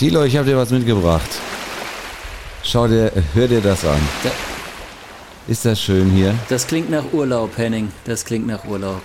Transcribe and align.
Tilo, 0.00 0.24
ich 0.24 0.34
habe 0.34 0.48
dir 0.48 0.56
was 0.56 0.70
mitgebracht. 0.70 1.28
Schau 2.64 2.88
dir, 2.88 3.12
hör 3.34 3.46
dir 3.46 3.60
das 3.60 3.84
an. 3.84 4.00
Da, 4.24 4.30
Ist 5.46 5.66
das 5.66 5.78
schön 5.78 6.10
hier? 6.10 6.34
das 6.48 6.66
klingt 6.66 6.88
nach 6.88 7.04
Urlaub, 7.12 7.58
Henning. 7.58 7.92
Das 8.06 8.24
klingt 8.24 8.46
nach 8.46 8.64
Urlaub. 8.64 9.02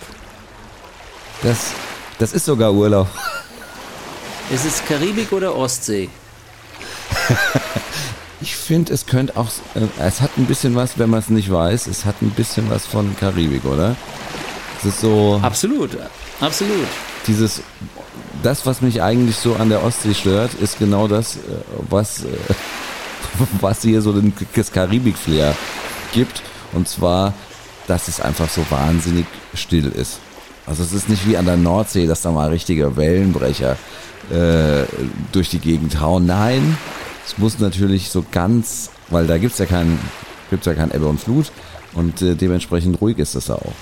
Das, 1.43 1.71
das 2.17 2.31
ist 2.31 2.45
sogar 2.45 2.71
Urlaub. 2.71 3.09
Ist 4.49 4.63
es 4.65 4.85
Karibik 4.85 5.33
oder 5.33 5.53
Ostsee? 5.53 6.07
Ich 8.41 8.55
finde, 8.55 8.93
es 8.93 9.05
könnte 9.05 9.35
auch, 9.37 9.47
äh, 9.75 9.87
es 9.99 10.21
hat 10.21 10.37
ein 10.37 10.45
bisschen 10.45 10.75
was, 10.75 10.97
wenn 10.99 11.09
man 11.09 11.19
es 11.19 11.29
nicht 11.29 11.51
weiß, 11.51 11.87
es 11.87 12.05
hat 12.05 12.21
ein 12.21 12.29
bisschen 12.31 12.69
was 12.69 12.85
von 12.85 13.15
Karibik, 13.17 13.65
oder? 13.65 13.95
Es 14.77 14.85
ist 14.85 15.01
so 15.01 15.39
Absolut, 15.41 15.97
absolut. 16.39 16.87
dieses, 17.27 17.61
das, 18.45 18.65
was 18.65 18.81
mich 18.81 19.01
eigentlich 19.01 19.37
so 19.37 19.55
an 19.55 19.69
der 19.69 19.83
Ostsee 19.83 20.13
stört, 20.13 20.53
ist 20.53 20.77
genau 20.77 21.07
das, 21.07 21.37
äh, 21.37 21.39
was, 21.89 22.23
äh, 22.23 22.27
was 23.59 23.81
hier 23.81 24.01
so 24.01 24.13
das 24.55 24.71
Karibik-Flair 24.71 25.55
gibt. 26.13 26.43
Und 26.71 26.87
zwar, 26.87 27.33
dass 27.87 28.07
es 28.07 28.21
einfach 28.21 28.49
so 28.49 28.63
wahnsinnig 28.69 29.25
still 29.53 29.87
ist. 29.87 30.19
Also 30.67 30.83
es 30.83 30.93
ist 30.93 31.09
nicht 31.09 31.27
wie 31.27 31.37
an 31.37 31.45
der 31.45 31.57
Nordsee, 31.57 32.07
dass 32.07 32.21
da 32.21 32.31
mal 32.31 32.49
richtige 32.49 32.95
Wellenbrecher 32.95 33.77
äh, 34.31 34.83
durch 35.31 35.49
die 35.49 35.59
Gegend 35.59 35.99
hauen. 35.99 36.25
Nein, 36.25 36.77
es 37.25 37.37
muss 37.37 37.59
natürlich 37.59 38.09
so 38.09 38.25
ganz, 38.31 38.89
weil 39.09 39.27
da 39.27 39.37
gibt's 39.37 39.59
ja 39.59 39.65
ja 40.65 40.73
kein 40.73 40.91
Ebbe 40.91 41.07
und 41.07 41.19
Flut 41.19 41.51
und 41.93 42.21
äh, 42.21 42.35
dementsprechend 42.35 42.99
ruhig 43.01 43.17
ist 43.19 43.35
es 43.35 43.45
da 43.45 43.55
auch. 43.55 43.73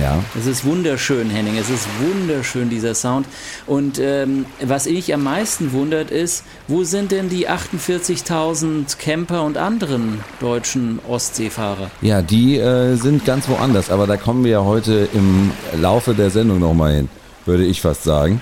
Ja. 0.00 0.18
Es 0.38 0.46
ist 0.46 0.64
wunderschön, 0.64 1.30
Henning. 1.30 1.56
Es 1.56 1.70
ist 1.70 1.86
wunderschön, 2.00 2.68
dieser 2.68 2.94
Sound. 2.94 3.26
Und 3.66 3.98
ähm, 4.00 4.46
was 4.60 4.86
mich 4.86 5.14
am 5.14 5.22
meisten 5.22 5.72
wundert 5.72 6.10
ist, 6.10 6.44
wo 6.66 6.82
sind 6.82 7.12
denn 7.12 7.28
die 7.28 7.48
48.000 7.48 8.98
Camper 8.98 9.44
und 9.44 9.56
anderen 9.56 10.20
deutschen 10.40 10.98
Ostseefahrer? 11.08 11.90
Ja, 12.00 12.22
die 12.22 12.58
äh, 12.58 12.96
sind 12.96 13.24
ganz 13.24 13.48
woanders, 13.48 13.90
aber 13.90 14.06
da 14.06 14.16
kommen 14.16 14.44
wir 14.44 14.50
ja 14.50 14.64
heute 14.64 15.08
im 15.12 15.52
Laufe 15.80 16.14
der 16.14 16.30
Sendung 16.30 16.58
nochmal 16.58 16.94
hin, 16.94 17.08
würde 17.46 17.64
ich 17.64 17.80
fast 17.80 18.02
sagen. 18.02 18.40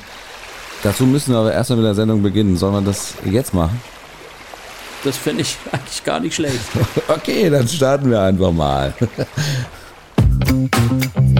Dazu 0.83 1.05
müssen 1.05 1.33
wir 1.33 1.39
aber 1.39 1.53
erstmal 1.53 1.79
mit 1.79 1.87
der 1.87 1.95
Sendung 1.95 2.23
beginnen. 2.23 2.57
Sollen 2.57 2.75
wir 2.75 2.81
das 2.81 3.15
jetzt 3.25 3.53
machen? 3.53 3.81
Das 5.05 5.17
finde 5.17 5.43
ich 5.43 5.57
eigentlich 5.73 6.05
gar 6.05 6.21
nicht 6.21 6.35
schlecht. 6.35 6.61
Okay, 7.09 7.51
dann 7.51 7.69
starten 7.69 8.11
wir 8.11 8.23
einfach 8.23 8.53
mal. 8.53 8.95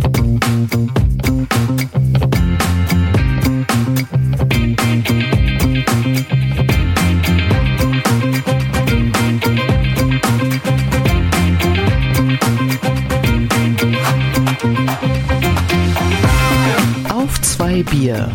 Bier. 18.13 18.31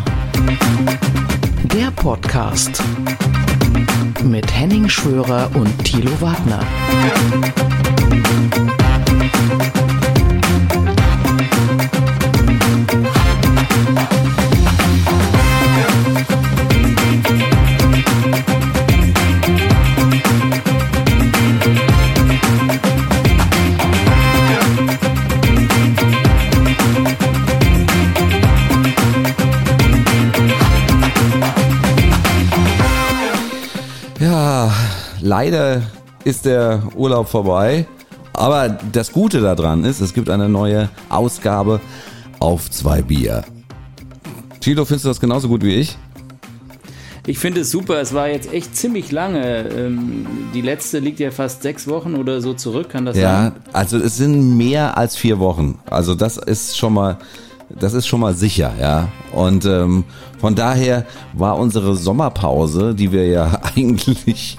Der 1.73 1.91
Podcast 1.91 2.81
mit 4.23 4.51
Henning 4.51 4.89
Schwörer 4.89 5.51
und 5.53 5.85
Thilo 5.85 6.11
Wagner. 6.19 6.65
Leider 35.47 35.81
ist 36.25 36.43
der 36.45 36.83
Urlaub 36.95 37.29
vorbei. 37.29 37.87
Aber 38.33 38.77
das 38.91 39.13
Gute 39.13 39.39
daran 39.39 39.85
ist, 39.85 40.01
es 40.01 40.13
gibt 40.13 40.29
eine 40.29 40.49
neue 40.49 40.89
Ausgabe 41.07 41.79
auf 42.39 42.69
zwei 42.69 43.01
Bier. 43.01 43.45
Tilo, 44.59 44.83
findest 44.83 45.05
du 45.05 45.09
das 45.09 45.21
genauso 45.21 45.47
gut 45.47 45.63
wie 45.63 45.75
ich? 45.75 45.97
Ich 47.25 47.39
finde 47.39 47.61
es 47.61 47.71
super. 47.71 48.01
Es 48.01 48.13
war 48.13 48.27
jetzt 48.27 48.51
echt 48.51 48.75
ziemlich 48.75 49.11
lange. 49.13 49.69
Ähm, 49.69 50.25
die 50.53 50.61
letzte 50.61 50.99
liegt 50.99 51.19
ja 51.21 51.31
fast 51.31 51.63
sechs 51.63 51.87
Wochen 51.87 52.15
oder 52.15 52.41
so 52.41 52.53
zurück. 52.53 52.89
Kann 52.89 53.05
das 53.05 53.15
sein? 53.15 53.23
Ja, 53.23 53.51
also 53.71 53.97
es 53.97 54.17
sind 54.17 54.57
mehr 54.57 54.97
als 54.97 55.15
vier 55.15 55.39
Wochen. 55.39 55.79
Also 55.89 56.13
das 56.13 56.35
ist 56.35 56.77
schon 56.77 56.93
mal, 56.93 57.17
das 57.69 57.93
ist 57.93 58.05
schon 58.05 58.19
mal 58.19 58.33
sicher, 58.33 58.73
ja. 58.79 59.07
Und 59.31 59.65
ähm, 59.65 60.03
von 60.39 60.55
daher 60.55 61.05
war 61.33 61.57
unsere 61.57 61.95
Sommerpause, 61.95 62.93
die 62.93 63.11
wir 63.11 63.27
ja 63.27 63.61
eigentlich 63.75 64.57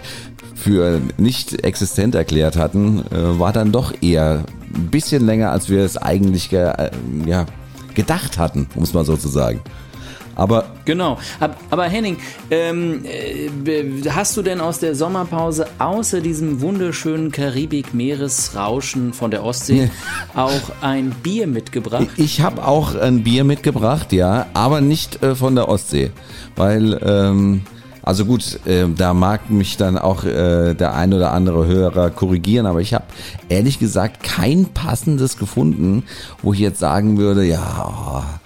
für 0.58 1.00
nicht 1.16 1.64
existent 1.64 2.14
erklärt 2.14 2.56
hatten, 2.56 3.04
äh, 3.12 3.38
war 3.38 3.52
dann 3.52 3.72
doch 3.72 3.92
eher 4.02 4.44
ein 4.74 4.88
bisschen 4.90 5.24
länger, 5.24 5.50
als 5.52 5.68
wir 5.68 5.82
es 5.84 5.96
eigentlich 5.96 6.50
ge 6.50 6.60
äh, 6.76 6.90
ja, 7.26 7.46
gedacht 7.94 8.38
hatten, 8.38 8.66
um 8.74 8.82
es 8.82 8.92
mal 8.94 9.04
so 9.04 9.16
zu 9.16 9.28
sagen. 9.28 9.60
Aber 10.34 10.66
Genau. 10.84 11.18
Ab- 11.40 11.56
Aber 11.70 11.84
Henning, 11.84 12.16
ähm, 12.52 13.00
äh, 13.04 13.48
hast 14.10 14.36
du 14.36 14.42
denn 14.42 14.60
aus 14.60 14.78
der 14.78 14.94
Sommerpause 14.94 15.66
außer 15.80 16.20
diesem 16.20 16.60
wunderschönen 16.60 17.32
Karibik-Meeresrauschen 17.32 19.12
von 19.12 19.30
der 19.32 19.44
Ostsee 19.44 19.90
auch 20.36 20.70
ein 20.80 21.10
Bier 21.22 21.46
mitgebracht? 21.48 22.06
Ich 22.16 22.40
habe 22.40 22.64
auch 22.66 22.94
ein 22.94 23.24
Bier 23.24 23.42
mitgebracht, 23.44 24.12
ja, 24.12 24.46
aber 24.54 24.80
nicht 24.80 25.22
äh, 25.24 25.34
von 25.34 25.54
der 25.56 25.68
Ostsee, 25.68 26.10
weil 26.56 26.98
ähm, 27.04 27.62
also 28.08 28.24
gut, 28.24 28.64
äh, 28.64 28.86
da 28.88 29.12
mag 29.12 29.50
mich 29.50 29.76
dann 29.76 29.98
auch 29.98 30.24
äh, 30.24 30.72
der 30.72 30.94
ein 30.94 31.12
oder 31.12 31.32
andere 31.32 31.66
Hörer 31.66 32.08
korrigieren, 32.08 32.64
aber 32.64 32.80
ich 32.80 32.94
habe 32.94 33.04
ehrlich 33.50 33.78
gesagt 33.78 34.22
kein 34.22 34.64
passendes 34.64 35.36
gefunden, 35.36 36.04
wo 36.40 36.54
ich 36.54 36.58
jetzt 36.58 36.78
sagen 36.78 37.18
würde, 37.18 37.44
ja, 37.44 38.40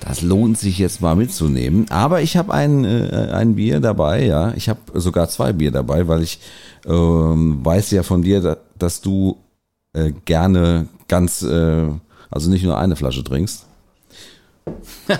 das 0.00 0.20
lohnt 0.20 0.58
sich 0.58 0.76
jetzt 0.76 1.00
mal 1.00 1.16
mitzunehmen. 1.16 1.86
Aber 1.88 2.20
ich 2.20 2.36
habe 2.36 2.52
ein, 2.52 2.84
äh, 2.84 3.30
ein 3.32 3.54
Bier 3.54 3.80
dabei, 3.80 4.22
ja, 4.26 4.52
ich 4.54 4.68
habe 4.68 4.80
sogar 4.92 5.30
zwei 5.30 5.54
Bier 5.54 5.70
dabei, 5.70 6.06
weil 6.08 6.22
ich 6.22 6.38
ähm, 6.84 7.64
weiß 7.64 7.92
ja 7.92 8.02
von 8.02 8.20
dir, 8.20 8.42
da, 8.42 8.58
dass 8.78 9.00
du 9.00 9.38
äh, 9.94 10.12
gerne 10.26 10.88
ganz, 11.08 11.40
äh, 11.40 11.86
also 12.30 12.50
nicht 12.50 12.64
nur 12.64 12.76
eine 12.76 12.96
Flasche 12.96 13.24
trinkst. 13.24 13.64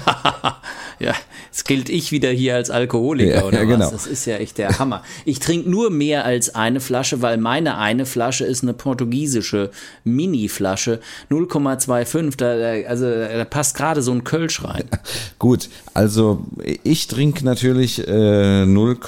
Ja, 0.98 1.12
jetzt 1.56 1.64
gilt 1.66 1.88
ich 1.88 2.12
wieder 2.12 2.28
hier 2.28 2.54
als 2.54 2.68
Alkoholiker 2.68 3.36
Ja, 3.36 3.44
oder 3.44 3.62
ja, 3.62 3.68
was? 3.68 3.72
genau. 3.78 3.90
Das 3.90 4.06
ist 4.06 4.26
ja 4.26 4.36
echt 4.36 4.58
der 4.58 4.78
Hammer. 4.78 5.02
Ich 5.24 5.38
trinke 5.38 5.70
nur 5.70 5.88
mehr 5.88 6.26
als 6.26 6.54
eine 6.54 6.80
Flasche, 6.80 7.22
weil 7.22 7.38
meine 7.38 7.78
eine 7.78 8.04
Flasche 8.04 8.44
ist 8.44 8.62
eine 8.62 8.74
portugiesische 8.74 9.70
Mini-Flasche, 10.04 11.00
0,25. 11.30 12.36
Da, 12.36 12.88
also 12.90 13.06
da 13.06 13.44
passt 13.46 13.74
gerade 13.74 14.02
so 14.02 14.12
ein 14.12 14.22
Kölsch 14.22 14.62
rein. 14.64 14.84
Gut, 15.38 15.70
also 15.94 16.44
ich 16.82 17.06
trinke 17.06 17.42
natürlich 17.42 18.06
äh, 18.06 18.66
0, 18.66 18.98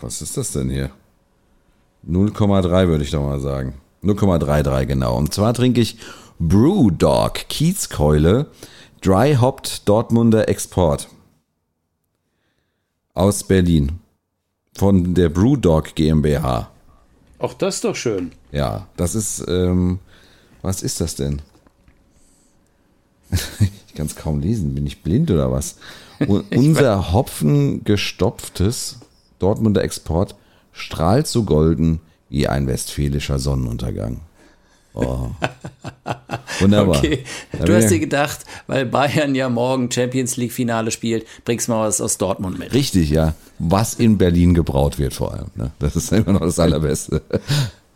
was 0.00 0.22
ist 0.22 0.36
das 0.36 0.50
denn 0.52 0.70
hier? 0.70 0.90
0,3 2.10 2.88
würde 2.88 3.04
ich 3.04 3.12
doch 3.12 3.22
mal 3.22 3.38
sagen. 3.38 3.74
0,33 4.02 4.86
genau. 4.86 5.16
Und 5.16 5.32
zwar 5.32 5.54
trinke 5.54 5.80
ich 5.80 5.98
Brewdog 6.40 7.34
Kiezkeule 7.48 8.46
Dry 9.04 9.34
Hopped 9.34 9.86
Dortmunder 9.86 10.48
Export 10.48 11.08
aus 13.12 13.44
Berlin 13.44 13.98
von 14.78 15.12
der 15.12 15.28
Brewdog 15.28 15.94
GmbH. 15.94 16.70
Auch 17.38 17.52
das 17.52 17.74
ist 17.74 17.84
doch 17.84 17.96
schön. 17.96 18.32
Ja, 18.50 18.86
das 18.96 19.14
ist, 19.14 19.44
ähm, 19.46 19.98
was 20.62 20.82
ist 20.82 21.02
das 21.02 21.16
denn? 21.16 21.42
ich 23.30 23.94
kann 23.94 24.06
es 24.06 24.16
kaum 24.16 24.40
lesen. 24.40 24.74
Bin 24.74 24.86
ich 24.86 25.02
blind 25.02 25.30
oder 25.30 25.52
was? 25.52 25.76
Un 26.26 26.42
unser 26.56 27.12
hopfengestopftes 27.12 29.00
Dortmunder 29.38 29.84
Export 29.84 30.34
strahlt 30.72 31.26
so 31.26 31.42
golden 31.42 32.00
wie 32.30 32.48
ein 32.48 32.66
westfälischer 32.66 33.38
Sonnenuntergang. 33.38 34.22
Oh. 34.94 35.30
Wunderbar. 36.60 36.98
Okay, 36.98 37.24
Da 37.52 37.64
du 37.64 37.74
hast 37.76 37.90
dir 37.90 37.98
gedacht, 37.98 38.40
weil 38.68 38.86
Bayern 38.86 39.34
ja 39.34 39.48
morgen 39.48 39.90
Champions 39.90 40.36
League 40.36 40.52
Finale 40.52 40.90
spielt, 40.90 41.26
bringst 41.44 41.68
mal 41.68 41.86
was 41.86 42.00
aus 42.00 42.16
Dortmund 42.18 42.58
mit. 42.58 42.72
Richtig, 42.72 43.10
ja. 43.10 43.34
Was 43.58 43.94
in 43.94 44.18
Berlin 44.18 44.54
gebraut 44.54 44.98
wird 44.98 45.14
vor 45.14 45.32
allem. 45.34 45.50
Ne? 45.56 45.72
Das 45.80 45.96
ist 45.96 46.12
immer 46.12 46.32
noch 46.32 46.40
das 46.42 46.58
Allerbeste. 46.58 47.22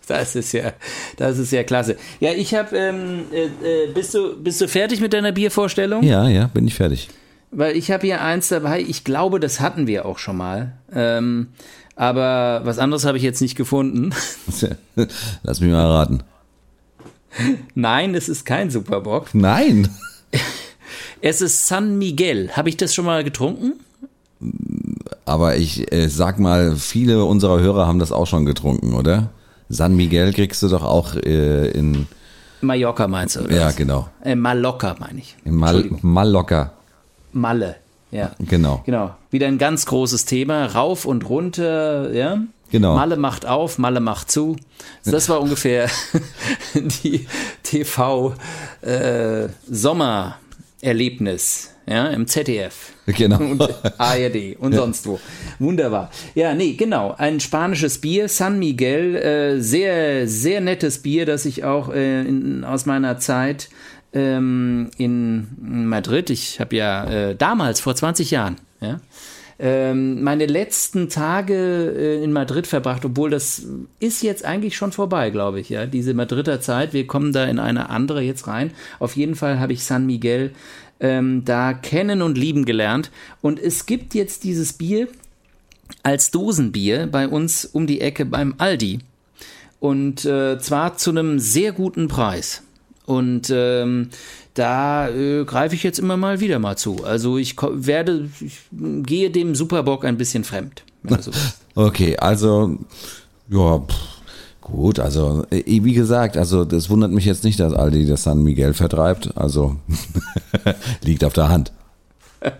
Das 0.09 0.35
ist 0.35 0.53
ja, 0.53 0.73
das 1.19 1.39
ist 1.39 1.53
ja 1.53 1.63
klasse. 1.65 1.97
Ja, 2.19 2.33
ich 2.33 2.55
habe, 2.55 2.77
ähm, 2.77 3.25
äh, 3.33 3.45
äh, 3.45 3.93
bist 3.93 4.15
du, 4.15 4.37
bist 4.43 4.61
du 4.61 4.67
fertig 4.67 5.01
mit 5.01 5.13
deiner 5.13 5.33
Biervorstellung? 5.33 6.03
ja, 6.03 6.29
ja, 6.29 6.47
bin 6.47 6.67
ich 6.67 6.75
fertig. 6.75 7.09
weil 7.51 7.77
ich 7.77 7.91
habe 7.91 8.07
hier 8.07 8.23
eins 8.23 8.49
dabei. 8.49 8.81
Ich 8.81 9.05
glaube, 9.05 9.39
das 9.39 9.61
hatten 9.61 9.87
wir 9.87 10.07
auch 10.07 10.19
schon 10.19 10.37
mal. 10.37 10.73
Ähm, 10.93 11.49
aber 11.95 12.63
was 12.65 12.79
anderes 12.79 13.05
habe 13.05 13.19
ich 13.19 13.23
jetzt 13.25 13.41
nicht 13.43 13.55
gefunden. 13.57 14.11
Lass 15.43 15.61
mich 15.61 15.71
mal 15.71 15.87
raten. 15.87 16.23
Nein, 17.75 18.15
es 18.15 18.29
ist 18.29 18.45
kein 18.45 18.71
Superbock. 18.71 19.35
Nein. 19.35 19.89
Es 21.21 21.41
ist 21.41 21.67
San 21.67 21.99
Miguel. 21.99 22.51
Habe 22.53 22.69
ich 22.69 22.77
das 22.77 22.95
schon 22.95 23.05
mal 23.05 23.25
getrunken? 23.25 23.75
Aber 25.25 25.57
ich 25.57 25.93
äh, 25.93 26.09
sag 26.09 26.39
mal, 26.39 26.77
viele 26.77 27.25
unserer 27.25 27.59
Hörer 27.61 27.87
haben 27.87 27.99
das 27.99 28.13
auch 28.13 28.27
schon 28.27 28.45
getrunken, 28.47 28.95
oder? 28.95 29.31
San 29.69 29.97
Miguel 29.97 30.33
kriegst 30.33 30.63
du 30.63 30.69
doch 30.69 30.83
auch 30.83 31.15
äh, 31.17 31.69
in. 31.71 32.07
Mallorca 32.61 33.07
meinst 33.09 33.37
du? 33.37 33.41
Oder 33.41 33.57
Ja, 33.57 33.67
was? 33.67 33.77
genau. 33.77 34.09
Äh, 34.25 34.35
Mallorca 34.35 34.97
meine 34.99 35.19
ich. 35.21 35.37
In 35.45 35.55
Mal. 35.57 35.85
Mallorca. 36.03 36.73
Malle. 37.33 37.77
Ja. 38.11 38.33
Genau. 38.39 38.83
Genau. 38.87 39.15
Wieder 39.31 39.49
ein 39.49 39.59
ganz 39.59 39.85
großes 39.87 40.25
Thema. 40.25 40.67
Rauf 40.67 41.05
und 41.05 41.29
runter, 41.29 42.13
ja. 42.15 42.39
Genau. 42.71 42.95
Malle 42.95 43.17
macht 43.17 43.47
auf, 43.47 43.79
Malle 43.79 44.01
macht 44.01 44.31
zu. 44.31 44.57
Das 45.05 45.29
war 45.29 45.41
ungefähr 45.41 45.89
die 46.75 47.27
TV 47.63 48.35
äh, 48.83 49.49
Sommererlebnis, 49.71 51.71
ja, 51.87 52.09
im 52.09 52.27
ZDF. 52.27 52.93
Genau. 53.07 53.39
Und 53.39 53.63
ARD 53.99 54.57
und 54.59 54.73
sonst 54.75 55.07
wo. 55.07 55.19
Wunderbar. 55.59 56.11
Ja, 56.35 56.55
nee, 56.55 56.75
genau. 56.75 57.15
Ein 57.17 57.41
spanisches 57.41 57.99
Bier, 57.99 58.29
San 58.29 58.59
Miguel. 58.59 59.17
Äh, 59.17 59.61
sehr, 59.61 60.29
sehr 60.29 60.61
nettes 60.61 60.99
Bier, 60.99 61.25
das 61.25 61.47
ich 61.47 61.65
auch 61.65 61.89
äh, 61.89 62.21
in, 62.21 62.65
aus 62.65 62.85
meiner 62.85 63.19
Zeit 63.19 63.71
ähm, 64.13 64.91
in 64.97 65.49
Madrid, 65.61 66.31
ich 66.31 66.61
habe 66.61 66.77
ja 66.77 67.05
äh, 67.05 67.37
damals, 67.37 67.81
vor 67.81 67.95
20 67.95 68.31
Jahren, 68.31 68.57
ja, 68.81 69.01
ähm, 69.59 70.23
meine 70.23 70.47
letzten 70.47 71.09
Tage 71.09 71.55
äh, 71.55 72.23
in 72.23 72.33
Madrid 72.33 72.67
verbracht, 72.67 73.05
obwohl 73.05 73.31
das 73.31 73.63
ist 73.99 74.23
jetzt 74.23 74.45
eigentlich 74.45 74.77
schon 74.77 74.93
vorbei, 74.93 75.31
glaube 75.31 75.59
ich, 75.59 75.69
ja, 75.69 75.87
diese 75.87 76.15
Madrider 76.15 76.61
Zeit. 76.61 76.93
Wir 76.93 77.07
kommen 77.07 77.33
da 77.33 77.45
in 77.45 77.59
eine 77.59 77.91
andere 77.91 78.23
jetzt 78.23 78.47
rein. 78.47 78.73
Auf 79.01 79.17
jeden 79.17 79.35
Fall 79.35 79.59
habe 79.59 79.73
ich 79.73 79.85
San 79.85 80.07
Miguel 80.07 80.53
ähm, 81.01 81.45
da 81.45 81.73
kennen 81.73 82.23
und 82.23 82.39
lieben 82.39 82.65
gelernt. 82.65 83.11
Und 83.43 83.59
es 83.59 83.87
gibt 83.87 84.15
jetzt 84.15 84.45
dieses 84.45 84.75
Bier 84.75 85.09
als 86.03 86.31
Dosenbier 86.31 87.07
bei 87.07 87.27
uns 87.27 87.65
um 87.65 87.87
die 87.87 88.01
Ecke 88.01 88.27
beim 88.27 88.55
Aldi. 88.59 89.01
Und 89.81 90.25
äh, 90.25 90.59
zwar 90.59 90.97
zu 90.97 91.11
einem 91.11 91.39
sehr 91.39 91.73
guten 91.73 92.09
Preis. 92.09 92.63
Und 93.09 93.51
ähm, 93.51 94.11
da 94.53 95.09
äh, 95.09 95.47
greife 95.47 95.75
ich 95.75 95.83
jetzt 95.83 95.99
immer 95.99 96.19
mal 96.19 96.41
wieder 96.41 96.59
mal 96.59 96.77
zu. 96.77 97.05
Also 97.05 97.39
ich 97.39 97.57
werde, 97.59 98.29
ich 98.41 98.59
gehe 98.71 99.31
dem 99.31 99.55
Superbock 99.55 100.05
ein 100.05 100.19
bisschen 100.19 100.45
fremd. 100.45 100.85
So. 101.21 101.31
Okay, 101.75 102.17
also, 102.17 102.77
ja, 103.49 103.79
pff, 103.79 103.95
gut, 104.61 104.99
also, 104.99 105.47
äh, 105.49 105.63
wie 105.65 105.93
gesagt, 105.93 106.37
also, 106.37 106.65
das 106.65 106.91
wundert 106.91 107.13
mich 107.13 107.25
jetzt 107.25 107.45
nicht, 107.45 107.61
dass 107.61 107.73
Aldi 107.73 108.05
das 108.05 108.25
San 108.25 108.43
Miguel 108.43 108.75
vertreibt, 108.75 109.31
also, 109.37 109.77
liegt 111.05 111.23
auf 111.23 111.35
der 111.35 111.51
Hand. 111.51 111.71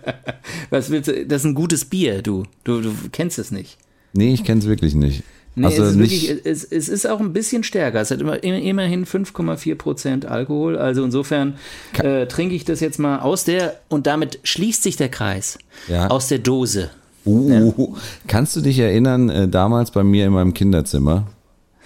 Was 0.69 0.89
willst 0.89 1.09
du? 1.09 1.25
Das 1.25 1.41
ist 1.41 1.47
ein 1.47 1.53
gutes 1.53 1.83
Bier, 1.83 2.21
du. 2.21 2.43
Du, 2.63 2.79
du 2.79 2.93
kennst 3.11 3.39
es 3.39 3.51
nicht. 3.51 3.77
Nee, 4.13 4.33
ich 4.33 4.45
kenne 4.45 4.61
es 4.61 4.67
wirklich 4.67 4.95
nicht. 4.95 5.23
Nee, 5.59 5.65
also 5.65 5.83
es, 5.83 5.89
ist 5.91 5.99
wirklich, 5.99 6.29
es, 6.45 6.63
es 6.63 6.89
ist 6.89 7.05
auch 7.07 7.19
ein 7.19 7.33
bisschen 7.33 7.63
stärker. 7.63 7.99
Es 8.01 8.11
hat 8.11 8.21
immer, 8.21 8.41
immerhin 8.43 9.05
5,4 9.05 9.75
Prozent 9.75 10.25
Alkohol. 10.25 10.77
Also 10.77 11.03
insofern 11.03 11.55
äh, 12.01 12.25
trinke 12.27 12.55
ich 12.55 12.65
das 12.65 12.79
jetzt 12.79 12.99
mal 12.99 13.19
aus 13.19 13.43
der, 13.43 13.75
und 13.89 14.07
damit 14.07 14.39
schließt 14.43 14.83
sich 14.83 14.95
der 14.95 15.09
Kreis, 15.09 15.57
Ja. 15.87 16.07
aus 16.07 16.27
der 16.29 16.39
Dose. 16.39 16.89
uh, 17.25 17.95
kannst 18.27 18.55
du 18.55 18.61
dich 18.61 18.79
erinnern, 18.79 19.29
äh, 19.29 19.47
damals 19.47 19.91
bei 19.91 20.03
mir 20.03 20.25
in 20.25 20.33
meinem 20.33 20.53
Kinderzimmer, 20.53 21.27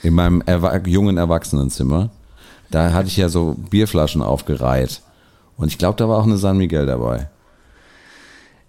in 0.03 0.13
meinem 0.13 0.41
Erwa 0.45 0.77
jungen 0.85 1.17
Erwachsenenzimmer, 1.17 2.11
da 2.69 2.91
hatte 2.93 3.07
ich 3.07 3.17
ja 3.17 3.29
so 3.29 3.55
Bierflaschen 3.69 4.21
aufgereiht. 4.21 5.01
Und 5.57 5.67
ich 5.67 5.77
glaube, 5.77 5.97
da 5.97 6.07
war 6.09 6.17
auch 6.19 6.25
eine 6.25 6.37
San 6.37 6.57
Miguel 6.57 6.85
dabei. 6.85 7.29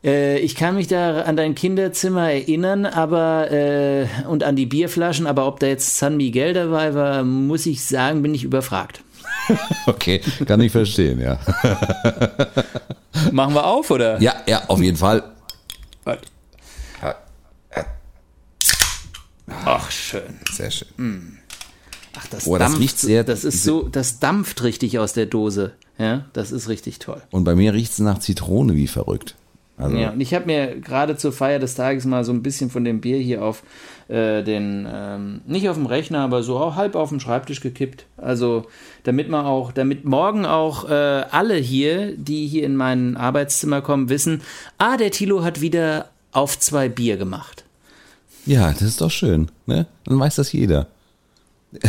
Äh, 0.05 0.39
ich 0.41 0.55
kann 0.55 0.75
mich 0.75 0.87
da 0.87 1.23
an 1.23 1.37
dein 1.37 1.55
Kinderzimmer 1.55 2.31
erinnern, 2.31 2.85
aber 2.87 3.51
äh, 3.51 4.07
und 4.29 4.45
an 4.45 4.55
die 4.57 4.67
Bierflaschen, 4.67 5.27
aber 5.27 5.47
ob 5.47 5.61
da 5.61 5.67
jetzt 5.67 5.97
San 5.99 6.17
Miguel 6.19 6.53
dabei 6.53 6.95
war, 6.95 7.25
muss 7.25 7.65
ich 7.67 7.85
sagen, 7.85 8.23
bin 8.23 8.35
ich 8.35 8.45
überfragt. 8.45 9.03
Okay, 9.87 10.21
kann 10.47 10.61
ich 10.63 10.73
verstehen, 10.73 11.21
ja. 11.21 11.39
Machen 13.33 13.55
wir 13.55 13.67
auf, 13.67 13.91
oder? 13.91 14.19
Ja, 14.21 14.35
ja, 14.47 14.63
auf 14.69 14.81
jeden 14.81 14.97
Fall. 14.97 15.23
Ach, 19.67 19.91
schön. 19.91 20.23
Sehr 20.51 20.71
schön. 20.71 21.39
Ach, 22.17 22.27
das, 22.29 22.45
Boah, 22.45 22.59
das 22.59 22.69
dampft, 22.71 22.81
riecht 22.83 22.99
sehr- 22.99 23.25
das 23.25 23.45
ist 23.45 23.63
so, 23.63 23.89
das 23.89 24.19
dampft 24.21 24.63
richtig 24.63 24.99
aus 24.99 25.13
der 25.13 25.27
Dose. 25.27 25.73
Ja, 25.99 26.25
das 26.33 26.51
ist 26.51 26.69
richtig 26.69 26.99
toll. 26.99 27.23
Und 27.31 27.45
bei 27.45 27.55
mir 27.55 27.73
riecht 27.75 27.93
es 27.93 27.99
nach 27.99 28.19
Zitrone 28.19 28.75
wie 28.75 28.87
verrückt. 28.89 29.37
Also, 29.77 29.97
Ja, 29.97 30.11
und 30.11 30.21
ich 30.21 30.35
habe 30.35 30.47
mir 30.47 30.81
gerade 30.81 31.17
zur 31.17 31.33
Feier 31.33 31.59
des 31.59 31.75
Tages 31.75 32.05
mal 32.05 32.25
so 32.25 32.33
ein 32.33 32.43
bisschen 32.43 32.71
von 32.71 32.85
dem 32.85 33.01
Bier 33.01 33.19
hier 33.19 33.43
auf 33.43 33.63
äh, 34.09 34.43
den, 34.43 34.87
ähm, 34.91 35.41
nicht 35.47 35.69
auf 35.69 35.77
dem 35.77 35.87
Rechner, 35.87 36.21
aber 36.21 36.43
so 36.43 36.59
auch 36.59 36.77
halb 36.77 36.95
auf 36.95 37.09
dem 37.09 37.21
Schreibtisch 37.21 37.61
gekippt. 37.61 38.07
Also 38.17 38.67
damit 39.03 39.29
man 39.29 39.45
auch, 39.45 39.73
damit 39.73 40.05
morgen 40.05 40.47
auch 40.47 40.89
äh, 40.89 40.93
alle 40.93 41.57
hier, 41.57 42.17
die 42.17 42.47
hier 42.47 42.65
in 42.65 42.77
mein 42.77 43.17
Arbeitszimmer 43.17 43.81
kommen, 43.83 44.09
wissen, 44.09 44.43
ah, 44.79 44.97
der 44.97 45.11
Tilo 45.11 45.43
hat 45.43 45.61
wieder 45.61 46.11
auf 46.33 46.59
zwei 46.59 46.89
Bier 46.89 47.17
gemacht. 47.17 47.65
ja, 48.47 48.71
das 48.73 48.83
ist 48.83 49.01
doch 49.01 49.11
schön. 49.11 49.51
Ne? 49.67 49.87
Dann 50.05 50.19
weiß 50.19 50.37
das 50.37 50.53
jeder. 50.53 50.87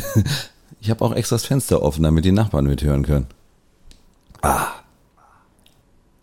Ich 0.81 0.91
habe 0.91 1.03
auch 1.03 1.15
extra 1.15 1.35
das 1.35 1.45
Fenster 1.47 1.81
offen, 1.81 2.03
damit 2.03 2.25
die 2.25 2.31
Nachbarn 2.31 2.65
mithören 2.65 3.03
können. 3.03 3.25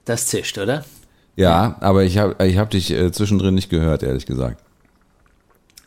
Das 0.05 0.29
zischt, 0.29 0.57
oder? 0.57 0.85
Ja, 1.37 1.77
aber 1.81 2.05
ich 2.05 2.19
habe 2.19 2.45
ich 2.47 2.59
hab 2.59 2.71
dich 2.71 2.91
äh, 2.91 3.11
zwischendrin 3.11 3.55
nicht 3.55 3.71
gehört, 3.71 4.03
ehrlich 4.03 4.27
gesagt. 4.27 4.63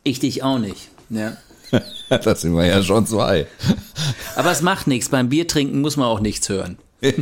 Ich 0.04 0.20
dich 0.20 0.44
auch 0.44 0.60
nicht. 0.60 0.90
Ja. 1.10 1.38
Das 2.08 2.42
sind 2.42 2.54
wir 2.54 2.66
ja 2.66 2.84
schon 2.84 3.08
zwei. 3.08 3.48
Aber 4.36 4.52
es 4.52 4.62
macht 4.62 4.86
nichts. 4.86 5.10
Beim 5.10 5.30
Bier 5.30 5.48
trinken 5.48 5.82
muss 5.82 5.98
man 5.98 6.06
auch 6.06 6.20
nichts 6.20 6.48
hören. 6.50 6.78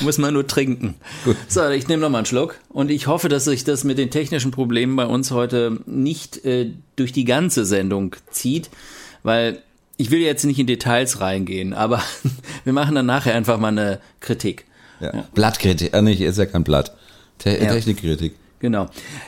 muss 0.00 0.18
man 0.18 0.34
nur 0.34 0.46
trinken. 0.46 0.94
So, 1.48 1.68
ich 1.68 1.88
nehme 1.88 2.02
noch 2.02 2.10
mal 2.10 2.18
einen 2.18 2.26
Schluck 2.26 2.58
und 2.68 2.90
ich 2.90 3.06
hoffe, 3.06 3.28
dass 3.28 3.44
sich 3.44 3.64
das 3.64 3.84
mit 3.84 3.98
den 3.98 4.10
technischen 4.10 4.50
Problemen 4.50 4.96
bei 4.96 5.06
uns 5.06 5.30
heute 5.30 5.80
nicht 5.86 6.44
äh, 6.44 6.70
durch 6.96 7.12
die 7.12 7.24
ganze 7.24 7.64
Sendung 7.64 8.16
zieht, 8.30 8.70
weil 9.22 9.62
ich 9.96 10.10
will 10.10 10.20
jetzt 10.20 10.44
nicht 10.44 10.58
in 10.58 10.66
Details 10.66 11.20
reingehen, 11.20 11.74
aber 11.74 12.02
wir 12.64 12.72
machen 12.72 12.94
dann 12.94 13.06
nachher 13.06 13.34
einfach 13.34 13.58
mal 13.58 13.68
eine 13.68 14.00
Kritik. 14.20 14.64
Ja. 15.02 15.24
Blattkritik, 15.34 15.92
äh, 15.92 16.02
nicht, 16.02 16.20
ist 16.20 16.38
ja 16.38 16.46
kein 16.46 16.64
Blatt. 16.64 16.92
Te 17.38 17.50
Ja. 17.50 17.72
Technikkritik. 17.72 18.36
Genau. 18.60 18.86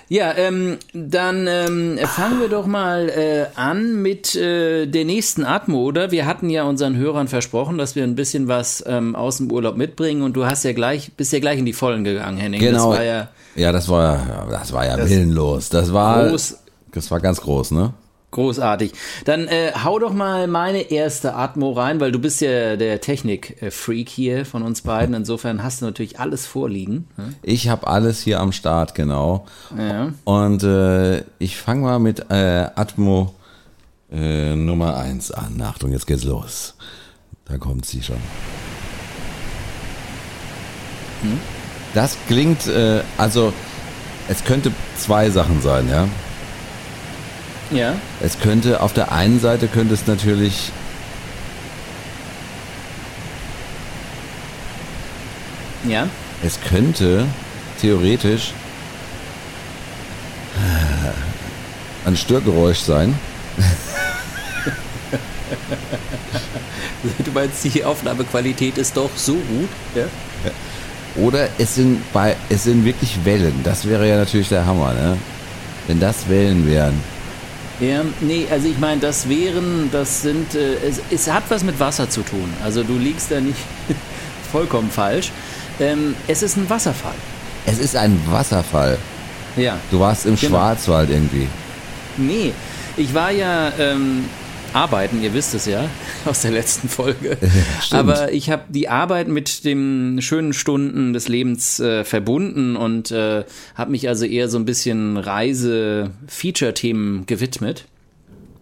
Ja, 0.09 0.33
ähm, 0.37 0.79
dann 0.93 1.49
ähm, 1.49 1.99
fangen 2.05 2.41
wir 2.41 2.49
doch 2.49 2.67
mal 2.67 3.09
äh, 3.09 3.47
an 3.57 4.01
mit 4.01 4.37
äh, 4.37 4.87
der 4.87 5.05
nächsten 5.05 5.45
Atmo, 5.45 5.83
oder? 5.83 6.13
Wir 6.13 6.25
hatten 6.27 6.51
ja 6.51 6.63
unseren 6.63 6.97
Hörern 6.97 7.27
versprochen, 7.27 7.77
dass 7.77 7.97
wir 7.97 8.05
ein 8.05 8.15
bisschen 8.15 8.47
was 8.47 8.85
ähm, 8.87 9.17
aus 9.17 9.39
dem 9.39 9.51
Urlaub 9.51 9.77
mitbringen 9.77 10.23
und 10.23 10.35
du 10.35 10.47
hast 10.47 10.63
ja 10.63 10.73
gleich, 10.73 11.15
bist 11.17 11.33
ja 11.33 11.41
gleich 11.41 11.59
in 11.59 11.67
die 11.67 11.73
Vollen 11.73 12.05
gegangen, 12.05 12.39
Henning. 12.39 12.61
Genau. 12.61 12.91
Das 12.91 12.99
war 12.99 13.05
ja 13.05 13.29
Ja, 13.57 13.73
das 13.73 13.89
war, 13.89 14.15
ja, 14.29 14.47
das 14.49 14.73
war 14.73 14.87
ja 14.87 14.97
willenlos. 15.09 15.69
Das 15.69 15.93
war, 15.93 16.29
Groß. 16.29 16.59
das 16.93 17.11
war 17.11 17.19
ganz 17.19 17.41
groß, 17.41 17.73
ne? 17.73 17.93
Großartig. 18.35 18.93
Dann 19.25 19.49
äh, 19.49 19.73
hau 19.83 19.99
doch 19.99 20.13
mal 20.13 20.47
meine 20.47 20.91
erste 20.91 21.35
Atmo 21.35 21.73
rein, 21.73 22.01
weil 22.01 22.13
du 22.13 22.19
bist 22.19 22.41
ja 22.41 22.77
der 22.77 23.01
Technik-Freak 23.01 24.09
hier 24.09 24.45
von 24.45 24.63
uns 24.63 24.83
beiden. 24.83 25.15
Insofern 25.15 25.63
hast 25.63 25.81
du 25.81 25.87
natürlich 25.87 26.21
alles 26.21 26.47
vorliegen. 26.47 27.09
ne? 27.17 27.35
Ich 27.43 27.69
habe 27.69 27.87
alles 27.87 28.21
hier 28.21 28.41
am 28.41 28.53
Start, 28.53 28.95
genau. 28.95 29.47
Ja. 29.79 30.13
Und 30.25 30.63
äh, 30.63 31.25
ich 31.39 31.57
fange 31.57 31.83
mal 31.83 31.99
mit 31.99 32.31
äh, 32.31 32.67
Atmo 32.75 33.35
äh, 34.13 34.55
Nummer 34.55 34.97
1 34.97 35.31
an. 35.31 35.61
Achtung, 35.63 35.93
jetzt 35.93 36.07
geht's 36.07 36.25
los. 36.25 36.75
Da 37.47 37.59
kommt 37.59 37.87
sie 37.87 38.03
schon. 38.03 38.17
Das 41.95 42.17
klingt, 42.27 42.67
äh, 42.67 43.01
also 43.17 43.53
es 44.29 44.45
könnte 44.45 44.73
zwei 44.99 45.31
Sachen 45.31 45.61
sein, 45.63 45.89
ja. 45.89 46.09
Ja. 47.75 47.95
Es 48.21 48.39
könnte, 48.39 48.81
auf 48.81 48.93
der 48.93 49.13
einen 49.13 49.41
Seite 49.41 49.69
könnte 49.69 49.95
es 49.95 50.07
natürlich 50.07 50.73
Ja. 55.87 56.09
Es 56.43 56.59
könnte 56.61 57.27
theoretisch 57.81 58.53
äh, 60.57 62.09
ein 62.09 62.17
Störgeräusch 62.17 62.79
sein. 62.79 63.19
Du 67.23 67.31
meinst, 67.33 67.63
die 67.63 67.85
Aufnahmequalität 67.85 68.79
ist 68.79 68.97
doch 68.97 69.11
so 69.15 69.35
gut. 69.35 69.69
Ja. 69.95 70.05
Oder 71.17 71.49
es 71.59 71.75
sind 71.75 72.01
bei, 72.15 72.35
es 72.49 72.65
sind 72.65 72.85
wirklich 72.85 73.25
Wellen. 73.25 73.61
Das 73.63 73.87
wäre 73.87 74.09
ja 74.09 74.17
natürlich 74.17 74.49
der 74.49 74.65
Hammer, 74.65 74.95
ne? 74.95 75.19
Wenn 75.87 76.01
das 76.01 76.29
Wellen 76.31 76.67
wären. 76.67 76.99
Ja, 77.81 78.03
nee, 78.21 78.47
also 78.51 78.69
ich 78.69 78.79
meine, 78.79 79.01
das 79.01 79.29
wären, 79.29 79.89
das 79.91 80.23
sind, 80.23 80.55
äh, 80.55 80.75
es, 80.89 81.01
es 81.11 81.31
hat 81.31 81.43
was 81.49 81.65
mit 81.65 81.79
Wasser 81.81 82.09
zu 82.09 82.23
tun. 82.23 82.53
Also 82.63 82.83
du 82.85 82.97
liegst 82.97 83.31
da 83.31 83.41
nicht 83.41 83.59
vollkommen 84.53 84.91
falsch. 84.91 85.33
Ähm, 85.81 86.15
es 86.29 86.43
ist 86.43 86.57
ein 86.57 86.71
Wasserfall. 86.71 87.15
Es 87.67 87.79
ist 87.79 87.97
ein 87.97 88.21
Wasserfall. 88.31 88.97
Ja. 89.57 89.79
Du 89.91 89.99
warst 90.01 90.27
im 90.27 90.37
Genau. 90.37 90.51
Schwarzwald 90.59 91.11
irgendwie. 91.11 91.49
Nee, 92.17 92.53
ich 92.97 93.13
war 93.13 93.33
ja 93.33 93.73
ähm, 93.79 94.25
arbeiten, 94.75 95.23
ihr 95.23 95.33
wisst 95.35 95.55
es 95.55 95.67
ja 95.67 95.89
aus 96.25 96.43
der 96.43 96.51
letzten 96.51 96.89
Folge. 96.89 97.39
Aber 97.91 98.33
ich 98.33 98.51
habe 98.51 98.65
die 98.69 98.89
Arbeit 98.89 99.29
mit 99.29 99.65
den 99.65 100.21
schönen 100.21 100.53
Stunden 100.53 101.13
des 101.13 101.29
Lebens 101.29 101.81
äh, 101.81 102.05
verbunden 102.05 102.77
und 102.77 103.11
äh, 103.11 103.45
habe 103.75 103.91
mich 103.91 104.09
also 104.09 104.25
eher 104.25 104.49
so 104.49 104.59
ein 104.59 104.65
bisschen 104.65 105.17
Reise-Feature-Themen 105.17 107.27
gewidmet. 107.27 107.87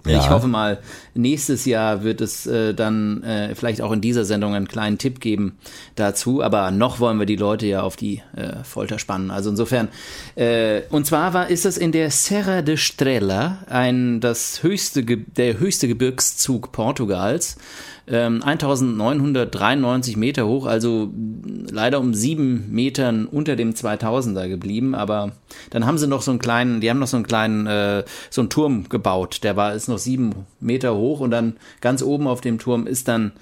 Ja. 0.07 0.19
Ich 0.19 0.31
hoffe 0.31 0.49
mal, 0.49 0.81
nächstes 1.15 1.65
Jahr 1.65 2.03
wird 2.03 2.21
es 2.21 2.47
äh, 2.47 2.75
dann 2.75 3.23
äh, 3.23 3.55
vielleicht 3.55 3.83
auch 3.83 3.93
in 3.93 4.01
dieser 4.01 4.25
Sendung 4.25 4.55
einen 4.55 4.69
kleinen 4.69 4.99
Tipp 4.99 5.21
geben 5.21 5.59
dazu. 5.95 6.43
Aber 6.43 6.71
noch 6.71 7.01
wollen 7.01 7.19
wir 7.19 7.27
die 7.27 7.37
Leute 7.37 7.67
ja 7.67 7.83
auf 7.83 7.97
die 7.97 8.23
äh, 8.37 8.65
Folter 8.65 8.99
spannen. 8.99 9.31
Also 9.31 9.51
insofern. 9.51 9.89
Äh, 10.35 10.83
und 10.91 11.07
zwar 11.07 11.35
war 11.35 11.51
ist 11.51 11.65
das 11.65 11.77
in 11.77 11.93
der 11.93 12.11
Serra 12.11 12.63
de 12.63 12.75
Estrela, 12.75 13.59
ein 13.69 14.21
das 14.21 14.63
höchste 14.63 15.05
der 15.05 15.59
höchste 15.59 15.89
Gebirgszug 15.89 16.73
Portugals. 16.73 17.57
Ähm, 18.09 18.43
1993 18.43 20.17
Meter 20.17 20.47
hoch, 20.47 20.67
also 20.67 21.13
leider 21.71 22.01
um 22.01 22.15
sieben 22.15 22.69
Metern 22.73 23.27
unter 23.27 23.55
dem 23.55 23.75
2000er 23.75 24.49
geblieben, 24.49 24.97
aber 24.97 25.33
dann 25.71 25.87
haben 25.87 25.99
sie 25.99 26.09
noch 26.09 26.21
so 26.21 26.33
einen 26.33 26.41
kleinen, 26.41 26.81
die 26.81 26.91
haben 26.91 26.99
noch 26.99 27.07
so 27.07 27.17
einen 27.17 27.27
kleinen, 27.27 27.69
äh, 27.69 28.03
so 28.29 28.41
einen 28.41 28.51
Turm 28.51 28.89
gebaut, 28.89 29.45
der 29.45 29.57
war, 29.57 29.75
ist 29.75 29.89
noch 29.89 29.99
sieben 29.99 30.33
Meter 30.59 30.97
hoch 30.97 31.02
und 31.21 31.31
dann 31.31 31.57
ganz 31.81 32.03
oben 32.03 32.27
auf 32.27 32.41
dem 32.41 32.59
Turm 32.59 32.87
ist 32.87 33.09
dann, 33.09 33.33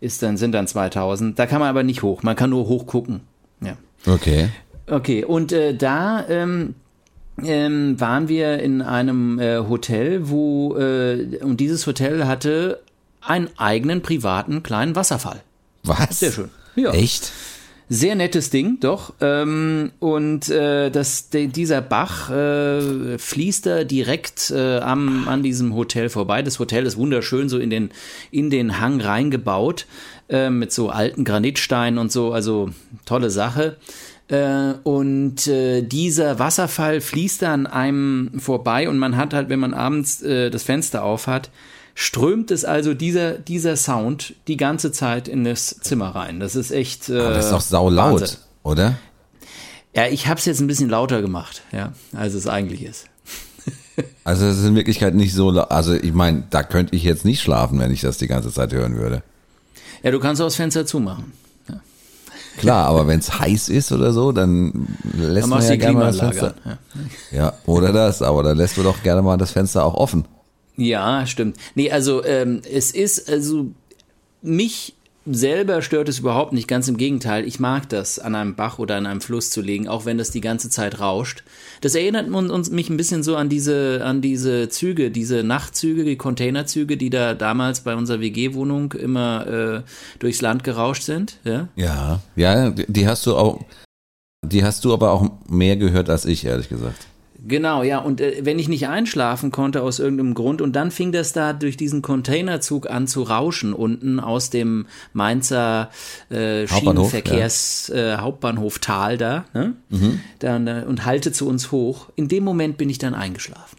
ist 0.00 0.22
dann, 0.22 0.36
sind 0.36 0.52
dann 0.52 0.66
2000. 0.66 1.38
Da 1.38 1.46
kann 1.46 1.60
man 1.60 1.68
aber 1.68 1.82
nicht 1.82 2.02
hoch, 2.02 2.22
man 2.22 2.36
kann 2.36 2.50
nur 2.50 2.68
hoch 2.68 2.86
gucken. 2.86 3.20
Ja. 3.60 3.76
Okay. 4.06 4.48
Okay, 4.86 5.24
und 5.24 5.52
äh, 5.52 5.74
da 5.74 6.26
ähm, 6.28 6.74
ähm, 7.44 8.00
waren 8.00 8.28
wir 8.28 8.58
in 8.58 8.82
einem 8.82 9.38
äh, 9.38 9.58
Hotel, 9.58 10.28
wo 10.28 10.76
äh, 10.76 11.38
und 11.42 11.60
dieses 11.60 11.86
Hotel 11.86 12.26
hatte 12.26 12.80
einen 13.20 13.48
eigenen 13.56 14.02
privaten 14.02 14.62
kleinen 14.62 14.96
Wasserfall. 14.96 15.40
Was? 15.84 16.20
Sehr 16.20 16.32
schön. 16.32 16.50
Ja. 16.76 16.92
Echt? 16.92 17.32
Sehr 17.92 18.14
nettes 18.14 18.50
Ding, 18.50 18.78
doch. 18.78 19.14
Ähm, 19.20 19.90
und 19.98 20.48
äh, 20.48 20.90
das, 20.90 21.28
de, 21.30 21.48
dieser 21.48 21.80
Bach 21.80 22.30
äh, 22.30 23.18
fließt 23.18 23.66
da 23.66 23.82
direkt 23.82 24.52
äh, 24.52 24.78
am, 24.78 25.26
an 25.26 25.42
diesem 25.42 25.74
Hotel 25.74 26.08
vorbei. 26.08 26.42
Das 26.42 26.60
Hotel 26.60 26.86
ist 26.86 26.96
wunderschön 26.96 27.48
so 27.48 27.58
in 27.58 27.68
den, 27.68 27.90
in 28.30 28.48
den 28.48 28.78
Hang 28.78 29.00
reingebaut, 29.00 29.86
äh, 30.28 30.50
mit 30.50 30.70
so 30.70 30.90
alten 30.90 31.24
Granitsteinen 31.24 31.98
und 31.98 32.12
so. 32.12 32.32
Also 32.32 32.70
tolle 33.06 33.28
Sache. 33.28 33.76
Äh, 34.28 34.74
und 34.84 35.48
äh, 35.48 35.82
dieser 35.82 36.38
Wasserfall 36.38 37.00
fließt 37.00 37.42
an 37.42 37.66
einem 37.66 38.38
vorbei 38.38 38.88
und 38.88 38.98
man 38.98 39.16
hat 39.16 39.34
halt, 39.34 39.48
wenn 39.48 39.58
man 39.58 39.74
abends 39.74 40.22
äh, 40.22 40.50
das 40.50 40.62
Fenster 40.62 41.02
auf 41.02 41.26
hat, 41.26 41.50
strömt 42.02 42.50
es 42.50 42.64
also 42.64 42.94
dieser, 42.94 43.32
dieser 43.32 43.76
Sound 43.76 44.32
die 44.48 44.56
ganze 44.56 44.90
Zeit 44.90 45.28
in 45.28 45.44
das 45.44 45.76
Zimmer 45.82 46.14
rein. 46.14 46.40
Das 46.40 46.56
ist 46.56 46.70
echt. 46.70 47.10
Äh, 47.10 47.20
Aber 47.20 47.34
das 47.34 47.44
ist 47.46 47.52
doch 47.52 47.60
saulaut, 47.60 48.20
Wahnsinn. 48.22 48.38
oder? 48.62 48.94
Ja, 49.94 50.06
ich 50.06 50.26
habe 50.26 50.38
es 50.38 50.46
jetzt 50.46 50.60
ein 50.60 50.66
bisschen 50.66 50.88
lauter 50.88 51.20
gemacht, 51.20 51.60
ja, 51.72 51.92
als 52.14 52.32
es 52.34 52.46
eigentlich 52.46 52.82
ist. 52.84 53.06
Also 54.24 54.46
es 54.46 54.58
ist 54.58 54.64
in 54.64 54.76
Wirklichkeit 54.76 55.14
nicht 55.14 55.34
so, 55.34 55.50
lau- 55.50 55.64
also 55.64 55.92
ich 55.92 56.14
meine, 56.14 56.44
da 56.48 56.62
könnte 56.62 56.96
ich 56.96 57.02
jetzt 57.02 57.24
nicht 57.26 57.42
schlafen, 57.42 57.78
wenn 57.80 57.90
ich 57.90 58.00
das 58.00 58.16
die 58.16 58.28
ganze 58.28 58.50
Zeit 58.50 58.72
hören 58.72 58.96
würde. 58.96 59.22
Ja, 60.02 60.10
du 60.10 60.18
kannst 60.20 60.40
auch 60.40 60.46
das 60.46 60.56
Fenster 60.56 60.86
zumachen. 60.86 61.32
Klar, 62.56 62.86
aber 62.86 63.06
wenn 63.08 63.18
es 63.18 63.38
heiß 63.38 63.68
ist 63.68 63.92
oder 63.92 64.12
so, 64.12 64.32
dann 64.32 64.86
lässt 65.14 65.42
Dann 65.44 65.50
man 65.50 65.62
ja 65.68 65.76
gerne 65.76 65.98
mal 65.98 66.06
das 66.06 66.18
Fenster. 66.18 66.54
an. 66.64 66.78
Ja. 67.32 67.38
Ja, 67.38 67.52
oder 67.66 67.92
das, 67.92 68.22
aber 68.22 68.42
dann 68.42 68.56
lässt 68.56 68.76
du 68.78 68.82
doch 68.82 69.02
gerne 69.02 69.20
mal 69.22 69.36
das 69.36 69.50
Fenster 69.50 69.84
auch 69.84 69.94
offen. 69.94 70.24
Ja, 70.80 71.26
stimmt. 71.26 71.56
Nee, 71.74 71.90
also 71.90 72.24
ähm, 72.24 72.62
es 72.70 72.90
ist, 72.90 73.28
also 73.28 73.70
mich 74.42 74.94
selber 75.26 75.82
stört 75.82 76.08
es 76.08 76.20
überhaupt 76.20 76.54
nicht, 76.54 76.66
ganz 76.66 76.88
im 76.88 76.96
Gegenteil. 76.96 77.46
Ich 77.46 77.60
mag 77.60 77.88
das, 77.90 78.18
an 78.18 78.34
einem 78.34 78.54
Bach 78.54 78.78
oder 78.78 78.96
an 78.96 79.06
einem 79.06 79.20
Fluss 79.20 79.50
zu 79.50 79.60
legen, 79.60 79.86
auch 79.86 80.06
wenn 80.06 80.16
das 80.16 80.30
die 80.30 80.40
ganze 80.40 80.70
Zeit 80.70 81.00
rauscht. 81.00 81.44
Das 81.82 81.94
erinnert 81.94 82.30
uns, 82.30 82.70
mich 82.70 82.88
ein 82.88 82.96
bisschen 82.96 83.22
so 83.22 83.36
an 83.36 83.50
diese, 83.50 84.00
an 84.02 84.22
diese 84.22 84.70
Züge, 84.70 85.10
diese 85.10 85.42
Nachtzüge, 85.42 86.04
die 86.04 86.16
Containerzüge, 86.16 86.96
die 86.96 87.10
da 87.10 87.34
damals 87.34 87.80
bei 87.80 87.94
unserer 87.94 88.20
WG-Wohnung 88.20 88.92
immer 88.92 89.46
äh, 89.46 89.82
durchs 90.18 90.40
Land 90.40 90.64
gerauscht 90.64 91.02
sind. 91.02 91.38
Ja? 91.44 91.68
Ja. 91.76 92.20
Ja, 92.36 92.70
die 92.70 93.06
hast 93.06 93.26
du 93.26 93.36
auch, 93.36 93.60
die 94.42 94.64
hast 94.64 94.84
du 94.86 94.94
aber 94.94 95.12
auch 95.12 95.30
mehr 95.48 95.76
gehört 95.76 96.08
als 96.08 96.24
ich, 96.24 96.46
ehrlich 96.46 96.70
gesagt. 96.70 97.09
Genau, 97.46 97.82
ja. 97.82 97.98
Und 97.98 98.20
äh, 98.20 98.40
wenn 98.44 98.58
ich 98.58 98.68
nicht 98.68 98.88
einschlafen 98.88 99.50
konnte 99.50 99.82
aus 99.82 99.98
irgendeinem 99.98 100.34
Grund 100.34 100.60
und 100.60 100.74
dann 100.74 100.90
fing 100.90 101.12
das 101.12 101.32
da 101.32 101.52
durch 101.52 101.76
diesen 101.76 102.02
Containerzug 102.02 102.90
an 102.90 103.06
zu 103.06 103.22
rauschen 103.22 103.72
unten 103.72 104.20
aus 104.20 104.50
dem 104.50 104.86
Mainzer 105.12 105.90
äh, 106.30 106.66
Schienenverkehrs 106.66 107.88
äh, 107.90 108.16
Hauptbahnhoftal 108.18 109.16
da, 109.18 109.44
ne? 109.54 109.74
dann, 110.38 110.66
äh, 110.66 110.84
und 110.86 111.04
halte 111.06 111.32
zu 111.32 111.48
uns 111.48 111.72
hoch. 111.72 112.08
In 112.16 112.28
dem 112.28 112.44
Moment 112.44 112.76
bin 112.76 112.90
ich 112.90 112.98
dann 112.98 113.14
eingeschlafen. 113.14 113.76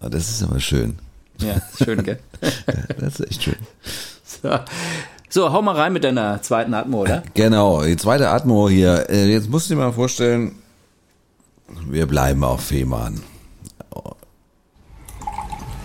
Ah, 0.00 0.08
Das 0.08 0.28
ist 0.28 0.42
aber 0.42 0.60
schön. 0.60 0.98
Ja, 1.40 1.60
schön, 1.82 2.02
gell? 2.02 2.18
Das 2.98 3.20
ist 3.20 3.30
echt 3.30 3.42
schön. 3.44 3.56
so. 4.24 4.58
so, 5.28 5.52
hau 5.52 5.62
mal 5.62 5.74
rein 5.74 5.92
mit 5.92 6.04
deiner 6.04 6.42
zweiten 6.42 6.74
Atmo, 6.74 7.02
oder? 7.02 7.22
Genau, 7.34 7.82
die 7.82 7.96
zweite 7.96 8.28
Atmo 8.28 8.68
hier. 8.68 9.08
Äh, 9.08 9.32
Jetzt 9.32 9.48
musst 9.48 9.70
du 9.70 9.74
dir 9.74 9.80
mal 9.80 9.92
vorstellen, 9.92 10.52
wir 11.88 12.06
bleiben 12.06 12.44
auf 12.44 12.60
Fehmarn. 12.62 13.20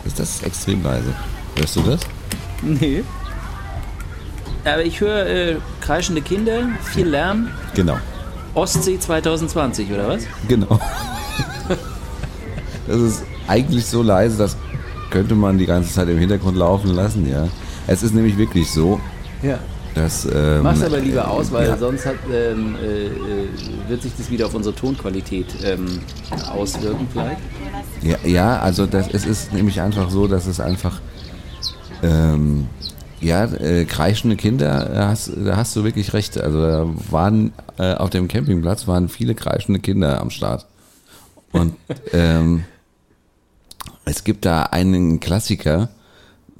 Ist 0.05 0.19
das 0.19 0.41
extrem 0.43 0.83
leise? 0.83 1.13
Hörst 1.57 1.75
du 1.75 1.81
das? 1.81 2.01
Nee. 2.61 3.03
Aber 4.63 4.83
ich 4.83 4.99
höre 4.99 5.25
äh, 5.25 5.57
kreischende 5.81 6.21
Kinder, 6.21 6.69
viel 6.93 7.07
Lärm. 7.07 7.49
Genau. 7.75 7.97
Ostsee 8.53 8.99
2020, 8.99 9.91
oder 9.91 10.07
was? 10.07 10.23
Genau. 10.47 10.79
Das 12.87 13.01
ist 13.01 13.23
eigentlich 13.47 13.85
so 13.85 14.01
leise, 14.01 14.37
das 14.37 14.55
könnte 15.09 15.35
man 15.35 15.57
die 15.57 15.65
ganze 15.65 15.91
Zeit 15.93 16.07
im 16.09 16.17
Hintergrund 16.17 16.57
laufen 16.57 16.91
lassen, 16.95 17.29
ja. 17.29 17.47
Es 17.85 18.01
ist 18.01 18.13
nämlich 18.15 18.37
wirklich 18.37 18.71
so, 18.71 18.99
Ja. 19.41 19.59
Dass. 19.97 20.27
Ähm, 20.31 20.63
Mach's 20.63 20.83
aber 20.83 20.99
lieber 20.99 21.29
aus, 21.29 21.51
weil 21.51 21.67
ja. 21.67 21.77
sonst 21.77 22.05
hat, 22.05 22.15
ähm, 22.31 22.75
äh, 22.81 23.07
äh, 23.07 23.11
wird 23.87 24.01
sich 24.01 24.13
das 24.17 24.29
wieder 24.29 24.45
auf 24.45 24.53
unsere 24.53 24.75
Tonqualität 24.75 25.47
ähm, 25.63 25.99
auswirken 26.51 27.07
vielleicht. 27.11 27.39
Ja, 28.01 28.17
ja 28.23 28.59
also 28.59 28.85
das, 28.85 29.07
es 29.13 29.25
ist 29.25 29.53
nämlich 29.53 29.81
einfach 29.81 30.09
so, 30.09 30.27
dass 30.27 30.47
es 30.47 30.59
einfach. 30.59 31.01
Ähm, 32.03 32.67
ja, 33.19 33.45
äh, 33.45 33.85
kreischende 33.85 34.35
Kinder, 34.35 34.91
da 34.93 35.07
hast, 35.07 35.31
da 35.35 35.57
hast 35.57 35.75
du 35.75 35.83
wirklich 35.83 36.13
recht. 36.13 36.39
Also 36.39 36.61
da 36.61 36.85
waren 37.09 37.51
äh, 37.79 37.95
auf 37.95 38.11
dem 38.11 38.27
Campingplatz 38.27 38.87
waren 38.87 39.09
viele 39.09 39.33
kreischende 39.33 39.79
Kinder 39.79 40.21
am 40.21 40.29
Start. 40.29 40.67
Und 41.51 41.75
ähm, 42.13 42.63
es 44.05 44.23
gibt 44.23 44.45
da 44.45 44.63
einen 44.63 45.19
Klassiker, 45.19 45.89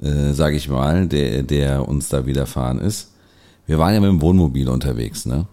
äh, 0.02 0.32
sage 0.32 0.56
ich 0.56 0.68
mal, 0.68 1.06
der, 1.06 1.42
der 1.42 1.88
uns 1.88 2.08
da 2.08 2.26
widerfahren 2.26 2.80
ist. 2.80 3.12
Wir 3.68 3.78
waren 3.78 3.92
ja 3.92 4.00
mit 4.00 4.08
dem 4.08 4.22
Wohnmobil 4.22 4.68
unterwegs, 4.68 5.26
ne? 5.26 5.46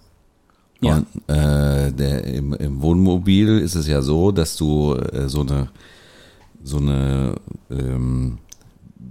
Ja. 0.79 0.95
Und 0.95 1.07
äh, 1.27 1.91
der, 1.91 2.23
im, 2.23 2.53
im 2.53 2.81
Wohnmobil 2.81 3.59
ist 3.59 3.75
es 3.75 3.87
ja 3.87 4.01
so, 4.01 4.31
dass 4.31 4.55
du 4.55 4.95
äh, 4.95 5.27
so 5.27 5.41
eine 5.41 5.67
so 6.63 6.77
eine 6.77 7.35
ähm, 7.69 8.37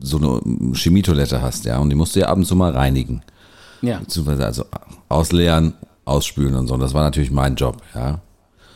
so 0.00 0.16
eine 0.16 0.74
Chemietoilette 0.74 1.42
hast, 1.42 1.66
ja, 1.66 1.78
und 1.78 1.90
die 1.90 1.96
musst 1.96 2.16
du 2.16 2.20
ja 2.20 2.28
ab 2.28 2.38
und 2.38 2.46
zu 2.46 2.56
mal 2.56 2.72
reinigen. 2.72 3.22
Ja, 3.82 3.98
Beziehungsweise 3.98 4.46
also 4.46 4.64
ausleeren, 5.10 5.74
ausspülen 6.06 6.54
und 6.54 6.66
so. 6.66 6.74
Und 6.74 6.80
das 6.80 6.94
war 6.94 7.04
natürlich 7.04 7.30
mein 7.30 7.56
Job, 7.56 7.82
ja. 7.94 8.20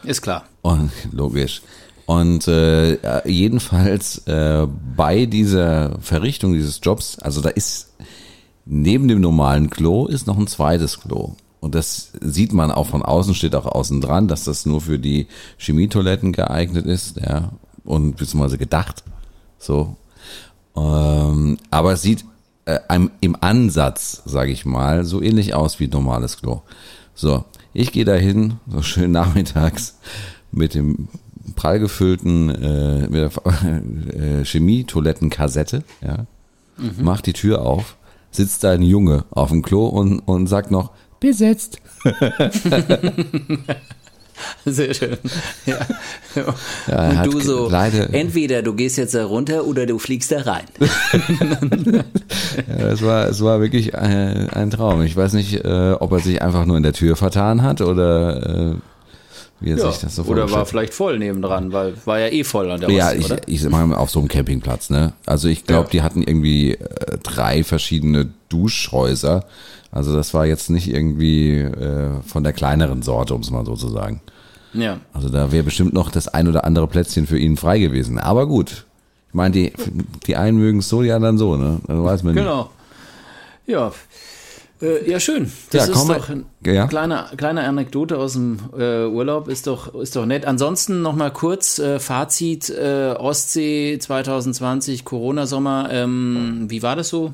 ist 0.05 0.21
klar. 0.21 0.45
Und 0.61 0.91
logisch. 1.13 1.63
Und 2.05 2.49
äh, 2.49 2.99
jedenfalls 3.29 4.27
äh, 4.27 4.67
bei 4.95 5.25
dieser 5.25 5.99
Verrichtung 6.01 6.53
dieses 6.53 6.81
Jobs, 6.83 7.19
also 7.19 7.41
da 7.41 7.49
ist 7.49 7.95
neben 8.69 9.09
dem 9.09 9.21
normalen 9.21 9.71
Klo 9.71 10.07
ist 10.07 10.27
noch 10.27 10.39
ein 10.39 10.47
zweites 10.47 11.01
Klo. 11.01 11.35
Und 11.61 11.75
das 11.75 12.13
sieht 12.21 12.53
man 12.53 12.71
auch 12.71 12.87
von 12.87 13.03
außen, 13.03 13.35
steht 13.35 13.57
auch 13.57 13.67
außen 13.67 14.01
dran, 14.01 14.29
dass 14.29 14.45
das 14.45 14.67
nur 14.67 14.81
für 14.81 14.99
die 14.99 15.27
Chemietoiletten 15.57 16.33
geeignet 16.33 16.87
ist, 16.87 17.17
ja, 17.17 17.51
und 17.85 18.17
beziehungsweise 18.17 18.59
gedacht. 18.59 19.03
So. 19.59 19.97
Ähm, 20.77 21.57
aber 21.71 21.95
es 21.95 22.03
sieht 22.03 22.25
äh, 22.67 22.79
im 23.21 23.37
Ansatz, 23.41 24.23
sage 24.25 24.53
ich 24.53 24.65
mal, 24.65 25.05
so 25.05 25.21
ähnlich 25.21 25.55
aus 25.55 25.81
wie 25.81 25.85
ein 25.85 25.91
normales 25.91 26.37
Klo. 26.39 26.63
So, 27.15 27.45
ich 27.73 27.91
gehe 27.91 28.05
dahin, 28.05 28.59
so 28.71 28.83
schön 28.83 29.11
nachmittags, 29.11 29.99
mit 30.53 30.75
dem 30.75 31.09
prall 31.57 31.81
gefüllten 31.81 32.51
äh, 32.51 33.09
mit 33.09 33.15
der 33.15 33.31
äh, 34.41 34.45
Chemie-Toilettenkassette, 34.45 35.83
ja, 36.03 36.27
mhm. 36.77 36.93
mach 37.01 37.21
die 37.21 37.33
Tür 37.33 37.63
auf, 37.63 37.97
sitzt 38.39 38.65
da 38.65 38.71
ein 38.71 38.83
Junge 38.83 39.25
auf 39.31 39.51
dem 39.51 39.63
Klo 39.63 39.87
und, 39.87 40.21
und 40.21 40.47
sagt 40.47 40.71
noch, 40.71 40.93
besetzt. 41.21 41.81
Sehr 44.65 44.95
schön. 44.95 45.19
Ja. 45.67 45.79
Ja, 46.87 47.23
und 47.25 47.35
du 47.35 47.41
so, 47.41 47.69
leider, 47.69 48.15
entweder 48.15 48.63
du 48.63 48.73
gehst 48.75 48.97
jetzt 48.97 49.15
da 49.15 49.25
runter 49.25 49.67
oder 49.67 49.85
du 49.85 49.99
fliegst 49.99 50.31
da 50.31 50.43
rein. 50.43 50.67
ja, 52.69 52.87
es, 52.87 53.03
war, 53.03 53.27
es 53.29 53.43
war 53.43 53.61
wirklich 53.61 53.97
ein, 53.97 54.49
ein 54.51 54.71
Traum. 54.71 55.03
Ich 55.03 55.17
weiß 55.17 55.33
nicht, 55.33 55.65
äh, 55.65 55.97
ob 55.99 56.13
er 56.13 56.21
sich 56.21 56.41
einfach 56.41 56.67
nur 56.67 56.77
in 56.77 56.85
der 56.85 56.93
Tür 56.93 57.17
vertan 57.17 57.63
hat 57.63 57.81
oder 57.81 58.71
äh, 58.71 58.75
wie 59.61 59.71
er 59.71 59.79
ja, 59.79 59.91
sich 59.91 60.01
das 60.01 60.15
so 60.15 60.23
Oder 60.25 60.51
war 60.51 60.67
vielleicht 60.67 60.95
voll 60.95 61.19
nebendran, 61.19 61.73
weil 61.73 61.95
war 62.05 62.19
ja 62.21 62.29
eh 62.29 62.45
voll 62.45 62.71
an 62.71 62.81
der 62.81 62.91
Ja, 62.91 63.07
Ostsee, 63.07 63.19
ich, 63.19 63.25
oder? 63.27 63.41
ich 63.47 63.69
meine 63.69 63.99
auf 63.99 64.11
so 64.11 64.21
einem 64.21 64.29
Campingplatz, 64.29 64.91
ne? 64.91 65.15
Also 65.27 65.49
ich 65.49 65.65
glaube, 65.65 65.85
ja. 65.87 65.91
die 65.91 66.03
hatten 66.03 66.23
irgendwie 66.23 66.75
äh, 66.75 67.19
drei 67.23 67.65
verschiedene 67.65 68.29
Duschhäuser. 68.49 69.45
Also 69.91 70.15
das 70.15 70.35
war 70.35 70.47
jetzt 70.47 70.71
nicht 70.71 70.89
irgendwie 70.89 71.59
äh, 71.59 72.23
von 72.27 72.45
der 72.45 72.53
kleineren 72.53 73.03
Sorte, 73.03 73.35
um 73.35 73.41
es 73.41 73.51
mal 73.51 73.65
so 73.65 73.75
zu 73.75 73.89
sagen. 73.89 74.21
Ja. 74.75 75.01
Also 75.13 75.29
da 75.29 75.51
wäre 75.51 75.65
bestimmt 75.65 75.93
noch 75.93 76.11
das 76.11 76.29
ein 76.29 76.47
oder 76.47 76.65
andere 76.65 76.87
Plätzchen 76.87 77.27
für 77.27 77.39
ihn 77.39 77.57
frei 77.57 77.79
gewesen. 77.79 78.19
Aber 78.19 78.47
gut. 78.47 78.85
Ich 79.29 79.35
meine, 79.35 79.53
die, 79.53 79.73
die 80.27 80.37
einen 80.37 80.59
mögen 80.59 80.79
es 80.79 80.89
so, 80.89 81.03
die 81.03 81.13
anderen 81.13 81.37
so, 81.37 81.57
ne? 81.57 81.81
Das 81.87 81.97
weiß 82.03 82.23
man 82.23 82.35
genau. 82.35 82.57
nicht. 82.57 82.71
Genau. 83.67 83.81
Ja. 83.81 83.93
Äh, 84.81 85.11
ja, 85.11 85.19
schön. 85.19 85.51
Das 85.71 85.89
ja, 85.89 85.93
ist 85.93 86.09
doch 86.09 86.29
eine 86.29 86.45
ja. 86.65 86.87
kleine, 86.87 87.27
kleine 87.37 87.65
Anekdote 87.65 88.17
aus 88.19 88.35
dem 88.35 88.59
äh, 88.79 89.07
Urlaub, 89.07 89.49
ist 89.49 89.67
doch, 89.67 89.95
ist 89.95 90.15
doch 90.15 90.27
nett. 90.27 90.47
Ansonsten 90.47 91.03
nochmal 91.03 91.33
kurz 91.33 91.79
äh, 91.79 91.99
Fazit 91.99 92.71
äh, 92.71 93.15
Ostsee 93.19 93.99
2020, 93.99 95.05
Corona-Sommer. 95.05 95.89
Ähm, 95.91 96.67
wie 96.69 96.83
war 96.83 96.97
das 96.97 97.09
so? 97.09 97.33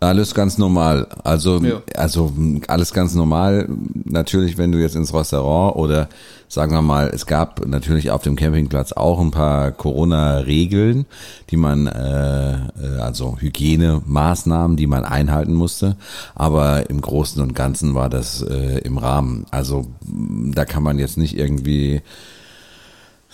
Alles 0.00 0.34
ganz 0.34 0.58
normal. 0.58 1.06
Also, 1.24 1.58
ja. 1.58 1.80
also 1.94 2.32
alles 2.68 2.92
ganz 2.92 3.14
normal. 3.14 3.66
Natürlich, 4.04 4.58
wenn 4.58 4.70
du 4.70 4.78
jetzt 4.78 4.94
ins 4.94 5.14
Restaurant 5.14 5.76
oder 5.76 6.08
sagen 6.48 6.72
wir 6.72 6.82
mal, 6.82 7.08
es 7.08 7.26
gab 7.26 7.66
natürlich 7.66 8.10
auf 8.10 8.22
dem 8.22 8.36
Campingplatz 8.36 8.92
auch 8.92 9.18
ein 9.20 9.30
paar 9.30 9.72
Corona-Regeln, 9.72 11.06
die 11.50 11.56
man, 11.56 11.86
äh, 11.86 12.52
äh, 12.52 12.98
also 13.00 13.38
Hygienemaßnahmen, 13.40 14.76
die 14.76 14.86
man 14.86 15.04
einhalten 15.04 15.54
musste. 15.54 15.96
Aber 16.34 16.90
im 16.90 17.00
Großen 17.00 17.40
und 17.42 17.54
Ganzen 17.54 17.94
war 17.94 18.10
das 18.10 18.42
äh, 18.42 18.78
im 18.80 18.98
Rahmen. 18.98 19.46
Also 19.50 19.86
da 20.02 20.66
kann 20.66 20.82
man 20.82 20.98
jetzt 20.98 21.16
nicht 21.16 21.38
irgendwie 21.38 22.02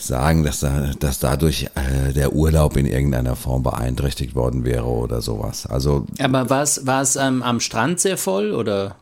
sagen, 0.07 0.45
dass, 0.45 0.61
da, 0.61 0.93
dass 0.99 1.19
dadurch 1.19 1.69
äh, 1.75 2.13
der 2.13 2.35
Urlaub 2.35 2.77
in 2.77 2.87
irgendeiner 2.87 3.37
Form 3.37 3.63
beeinträchtigt 3.63 4.35
worden 4.35 4.65
wäre 4.65 4.87
oder 4.87 5.23
sowas. 5.23 5.67
Also, 5.67 6.07
Aber 6.19 6.51
war 6.51 6.63
es, 6.63 6.87
war 6.87 7.03
es 7.03 7.17
ähm, 7.17 7.43
am 7.43 7.61
Strand 7.61 8.01
sehr 8.01 8.17
voll 8.17 8.53
oder? 8.53 8.97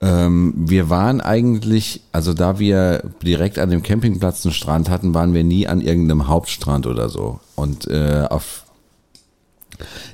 Ähm, 0.00 0.52
wir 0.56 0.90
waren 0.90 1.20
eigentlich, 1.20 2.02
also 2.10 2.34
da 2.34 2.58
wir 2.58 3.04
direkt 3.22 3.58
an 3.58 3.70
dem 3.70 3.82
Campingplatz 3.82 4.44
einen 4.44 4.52
Strand 4.52 4.90
hatten, 4.90 5.14
waren 5.14 5.32
wir 5.32 5.44
nie 5.44 5.68
an 5.68 5.80
irgendeinem 5.80 6.26
Hauptstrand 6.26 6.86
oder 6.86 7.08
so. 7.08 7.38
Und 7.54 7.86
äh, 7.88 8.26
auf 8.28 8.64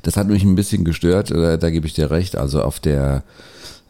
das 0.03 0.17
hat 0.17 0.29
mich 0.29 0.45
ein 0.45 0.55
bisschen 0.55 0.85
gestört, 0.85 1.31
da, 1.31 1.57
da 1.57 1.71
gebe 1.71 1.87
ich 1.87 1.95
dir 1.95 2.11
recht. 2.11 2.37
Also 2.37 2.63
auf 2.63 2.81
der 2.81 3.23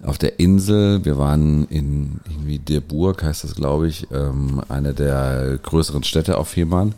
auf 0.02 0.18
der 0.18 0.38
Insel. 0.38 1.04
Wir 1.04 1.18
waren 1.18 1.66
in 1.68 2.20
irgendwie 2.28 2.58
der 2.58 2.80
Burg, 2.80 3.22
heißt 3.22 3.44
das, 3.44 3.54
glaube 3.54 3.88
ich, 3.88 4.06
ähm, 4.12 4.62
eine 4.68 4.94
der 4.94 5.58
größeren 5.62 6.04
Städte 6.04 6.38
auf 6.38 6.48
Fehmarn. 6.48 6.94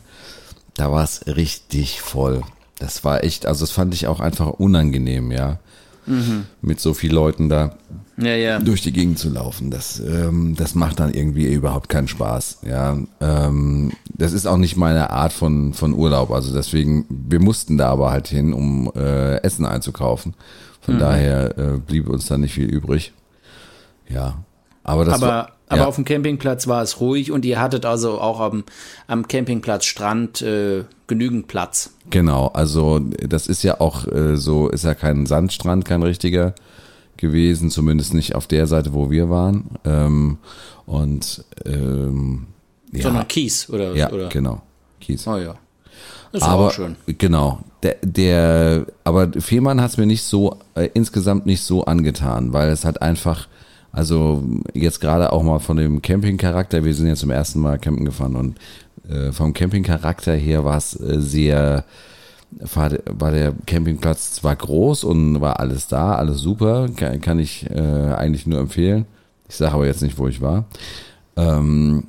Da 0.74 0.90
war 0.92 1.04
es 1.04 1.26
richtig 1.26 2.00
voll. 2.00 2.42
Das 2.78 3.04
war 3.04 3.24
echt, 3.24 3.46
also 3.46 3.64
das 3.64 3.70
fand 3.70 3.94
ich 3.94 4.06
auch 4.06 4.20
einfach 4.20 4.48
unangenehm, 4.48 5.32
ja. 5.32 5.58
Mhm. 6.06 6.46
Mit 6.62 6.80
so 6.80 6.94
vielen 6.94 7.14
Leuten 7.14 7.48
da 7.48 7.76
ja, 8.16 8.34
ja. 8.34 8.58
durch 8.58 8.82
die 8.82 8.92
Gegend 8.92 9.18
zu 9.18 9.30
laufen. 9.30 9.70
Das, 9.70 10.00
ähm, 10.00 10.54
das 10.56 10.74
macht 10.74 11.00
dann 11.00 11.12
irgendwie 11.12 11.52
überhaupt 11.52 11.88
keinen 11.88 12.08
Spaß. 12.08 12.60
Ja, 12.66 12.96
ähm, 13.20 13.92
das 14.14 14.32
ist 14.32 14.46
auch 14.46 14.56
nicht 14.56 14.76
meine 14.76 15.10
Art 15.10 15.32
von, 15.32 15.72
von 15.74 15.94
Urlaub. 15.94 16.30
Also 16.30 16.52
deswegen, 16.52 17.04
wir 17.08 17.40
mussten 17.40 17.78
da 17.78 17.90
aber 17.90 18.10
halt 18.10 18.28
hin, 18.28 18.52
um 18.52 18.90
äh, 18.96 19.36
Essen 19.42 19.66
einzukaufen. 19.66 20.34
Von 20.80 20.94
mhm. 20.94 20.98
daher 20.98 21.58
äh, 21.58 21.78
blieb 21.78 22.08
uns 22.08 22.26
da 22.26 22.38
nicht 22.38 22.54
viel 22.54 22.68
übrig. 22.68 23.12
Ja. 24.08 24.42
Aber 24.82 25.04
das 25.04 25.14
aber, 25.14 25.26
war, 25.26 25.52
aber 25.68 25.86
auf 25.86 25.96
dem 25.96 26.04
Campingplatz 26.04 26.66
war 26.66 26.82
es 26.82 27.00
ruhig 27.00 27.30
und 27.30 27.44
ihr 27.44 27.60
hattet 27.60 27.84
also 27.84 28.20
auch 28.20 28.40
am, 28.40 28.64
am 29.06 29.28
Campingplatz 29.28 29.84
Strand 29.84 30.42
äh, 30.42 30.84
genügend 31.06 31.48
Platz. 31.48 31.92
Genau, 32.08 32.48
also 32.48 32.98
das 32.98 33.46
ist 33.46 33.62
ja 33.62 33.80
auch 33.80 34.06
äh, 34.08 34.36
so, 34.36 34.68
ist 34.68 34.84
ja 34.84 34.94
kein 34.94 35.26
Sandstrand, 35.26 35.84
kein 35.84 36.02
richtiger 36.02 36.54
gewesen, 37.16 37.70
zumindest 37.70 38.14
nicht 38.14 38.34
auf 38.34 38.46
der 38.46 38.66
Seite, 38.66 38.94
wo 38.94 39.10
wir 39.10 39.30
waren. 39.30 39.66
Ähm, 39.84 40.38
und 40.86 41.44
ähm, 41.66 42.46
ja. 42.92 43.02
Sondern 43.02 43.28
Kies, 43.28 43.68
oder? 43.70 43.94
Ja, 43.94 44.10
oder? 44.10 44.28
genau. 44.28 44.62
Kies. 45.00 45.26
Oh 45.26 45.36
ja. 45.36 45.54
Ist 46.32 46.42
aber, 46.42 46.68
auch 46.68 46.72
schön. 46.72 46.96
Genau. 47.06 47.60
Der, 47.82 47.96
der 48.02 48.86
aber 49.04 49.30
Fehmarn 49.40 49.80
hat 49.80 49.90
es 49.90 49.96
mir 49.96 50.06
nicht 50.06 50.22
so, 50.22 50.56
äh, 50.74 50.88
insgesamt 50.94 51.46
nicht 51.46 51.62
so 51.62 51.84
angetan, 51.84 52.52
weil 52.52 52.68
es 52.70 52.84
hat 52.84 53.02
einfach, 53.02 53.48
also 53.90 54.44
jetzt 54.74 55.00
gerade 55.00 55.32
auch 55.32 55.42
mal 55.42 55.58
von 55.58 55.76
dem 55.76 56.02
Campingcharakter, 56.02 56.84
wir 56.84 56.94
sind 56.94 57.08
ja 57.08 57.14
zum 57.14 57.30
ersten 57.30 57.60
Mal 57.60 57.78
campen 57.78 58.04
gefahren 58.04 58.36
und 58.36 58.58
äh, 59.08 59.32
vom 59.32 59.52
Campingcharakter 59.52 60.34
her 60.34 60.64
war 60.64 60.76
es 60.76 60.98
äh, 61.00 61.20
sehr, 61.20 61.84
war, 62.74 62.90
war 63.06 63.30
der 63.32 63.54
Campingplatz 63.66 64.32
zwar 64.34 64.56
groß 64.56 65.04
und 65.04 65.40
war 65.40 65.58
alles 65.58 65.88
da, 65.88 66.14
alles 66.14 66.38
super, 66.38 66.88
kann, 66.94 67.20
kann 67.20 67.38
ich 67.38 67.68
äh, 67.70 67.80
eigentlich 68.14 68.46
nur 68.46 68.60
empfehlen. 68.60 69.06
Ich 69.48 69.56
sage 69.56 69.74
aber 69.74 69.86
jetzt 69.86 70.02
nicht, 70.02 70.18
wo 70.18 70.28
ich 70.28 70.40
war. 70.40 70.64
Ähm, 71.36 72.04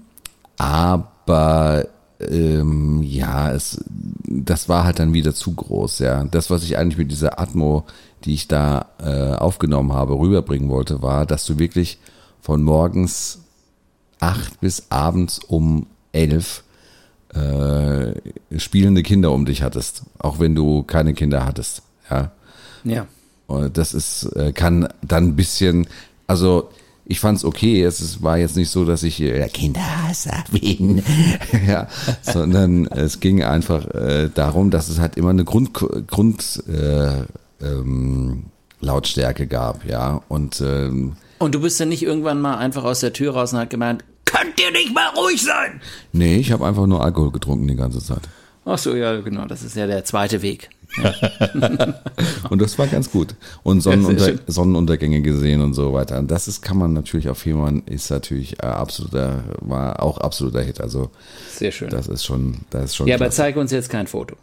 aber 0.57 1.88
ähm, 2.29 3.01
ja, 3.03 3.51
es, 3.51 3.84
das 4.25 4.69
war 4.69 4.84
halt 4.84 4.99
dann 4.99 5.13
wieder 5.13 5.34
zu 5.34 5.53
groß, 5.53 5.99
ja. 5.99 6.23
Das, 6.25 6.49
was 6.49 6.63
ich 6.63 6.77
eigentlich 6.77 6.97
mit 6.97 7.12
dieser 7.12 7.39
Atmo, 7.39 7.86
die 8.25 8.34
ich 8.34 8.47
da 8.47 8.88
äh, 8.99 9.34
aufgenommen 9.36 9.93
habe, 9.93 10.17
rüberbringen 10.17 10.69
wollte, 10.69 11.01
war, 11.01 11.25
dass 11.25 11.45
du 11.45 11.60
wirklich 11.60 11.99
von 12.41 12.63
morgens 12.63 13.39
acht 14.19 14.60
bis 14.62 14.88
abends 14.89 15.39
um 15.39 15.88
elf 16.12 16.63
äh, 17.34 18.13
spielende 18.60 19.03
Kinder 19.03 19.31
um 19.31 19.45
dich 19.45 19.63
hattest, 19.63 20.03
auch 20.19 20.39
wenn 20.39 20.55
du 20.55 20.84
keine 20.84 21.13
Kinder 21.13 21.45
hattest, 21.45 21.84
ja. 22.10 22.31
Ja. 22.84 23.07
Und 23.47 23.77
das 23.77 23.93
ist, 23.93 24.23
äh, 24.36 24.53
kann 24.53 24.88
dann 25.01 25.29
ein 25.29 25.36
bisschen, 25.36 25.88
also 26.27 26.69
ich 27.12 27.19
fand 27.19 27.38
es 27.38 27.45
okay. 27.45 27.84
Es 27.84 28.24
war 28.24 28.38
jetzt 28.38 28.56
nicht 28.56 28.69
so, 28.69 28.86
dass 28.86 29.04
ich 29.04 29.21
äh, 29.21 29.47
Kinderhasser 29.50 30.43
bin, 30.52 31.04
ja, 31.67 31.88
sondern 32.21 32.88
es 32.88 33.19
ging 33.19 33.43
einfach 33.43 33.86
äh, 33.93 34.30
darum, 34.34 34.71
dass 34.71 34.88
es 34.88 35.00
halt 35.00 35.17
immer 35.17 35.32
eine 35.32 35.43
Grund, 35.43 35.74
Grund 35.74 36.63
äh, 36.69 37.24
ähm, 37.62 38.45
Lautstärke 38.80 39.45
gab, 39.45 39.86
ja. 39.86 40.21
Und 40.30 40.62
ähm, 40.62 41.17
und 41.38 41.54
du 41.56 41.62
bist 41.62 41.80
ja 41.80 41.86
nicht 41.86 42.04
irgendwann 42.04 42.39
mal 42.39 42.58
einfach 42.58 42.84
aus 42.84 43.02
der 43.02 43.13
Tür 43.13 43.34
raus 43.34 43.52
und 43.52 43.60
hat 43.60 43.69
gemeint, 43.69 44.06
könnt 44.26 44.60
ihr 44.60 44.71
nicht 44.71 44.93
mal 44.93 45.10
ruhig 45.17 45.41
sein? 45.41 45.82
Nee, 46.13 46.38
ich 46.38 46.52
habe 46.52 46.65
einfach 46.65 46.88
nur 46.88 47.04
Alkohol 47.04 47.32
getrunken 47.32 47.67
die 47.67 47.76
ganze 47.76 48.00
Zeit. 48.00 48.21
Ach 48.63 48.78
so, 48.78 48.95
ja, 48.95 49.19
genau. 49.21 49.45
Das 49.45 49.63
ist 49.63 49.76
ja 49.76 49.88
der 49.88 50.06
zweite 50.06 50.41
Weg. 50.41 50.69
und 52.49 52.62
das 52.62 52.77
war 52.77 52.88
ganz 52.88 53.12
gut. 53.12 53.36
Und 53.63 53.82
Sonnenunter 53.82 54.34
Sonnenuntergänge 54.47 55.21
gesehen 55.21 55.62
und 55.62 55.73
so 55.73 55.93
weiter. 55.93 56.19
Und 56.19 56.30
das 56.30 56.47
ist, 56.47 56.62
kann 56.62 56.77
man 56.77 56.93
natürlich 56.93 57.30
auf 57.30 57.38
Fehmarn, 57.38 57.84
ist 57.86 58.10
natürlich 58.10 58.62
äh, 58.62 58.67
absoluter, 58.67 59.43
war 59.60 60.04
auch 60.04 60.17
absoluter 60.17 60.62
Hit. 60.62 60.82
Also 60.82 61.10
sehr 61.49 61.71
schön. 61.71 61.89
Das 61.89 62.08
ist 62.08 62.25
schon, 62.25 62.60
das 62.69 62.86
ist 62.86 62.95
schon. 62.95 63.08
Ja, 63.08 63.17
klasse. 63.17 63.25
aber 63.25 63.32
zeig 63.32 63.56
uns 63.58 63.71
jetzt 63.71 63.89
kein 63.89 64.08
Foto. 64.08 64.36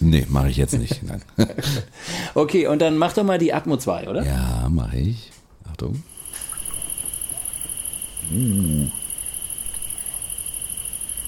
Nee, 0.00 0.26
mache 0.28 0.48
ich 0.48 0.56
jetzt 0.56 0.78
nicht. 0.78 1.02
Nein. 1.06 1.22
okay, 2.34 2.66
und 2.66 2.80
dann 2.80 2.96
mach 2.96 3.12
doch 3.12 3.24
mal 3.24 3.38
die 3.38 3.52
Atmo 3.52 3.76
2, 3.76 4.08
oder? 4.08 4.24
Ja, 4.24 4.68
mache 4.68 4.96
ich. 4.96 5.30
Achtung. 5.70 6.02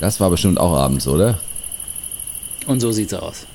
Das 0.00 0.18
war 0.20 0.30
bestimmt 0.30 0.58
auch 0.58 0.76
abends, 0.76 1.06
oder? 1.06 1.38
Und 2.66 2.80
so 2.80 2.90
sieht's 2.90 3.14
aus. 3.14 3.46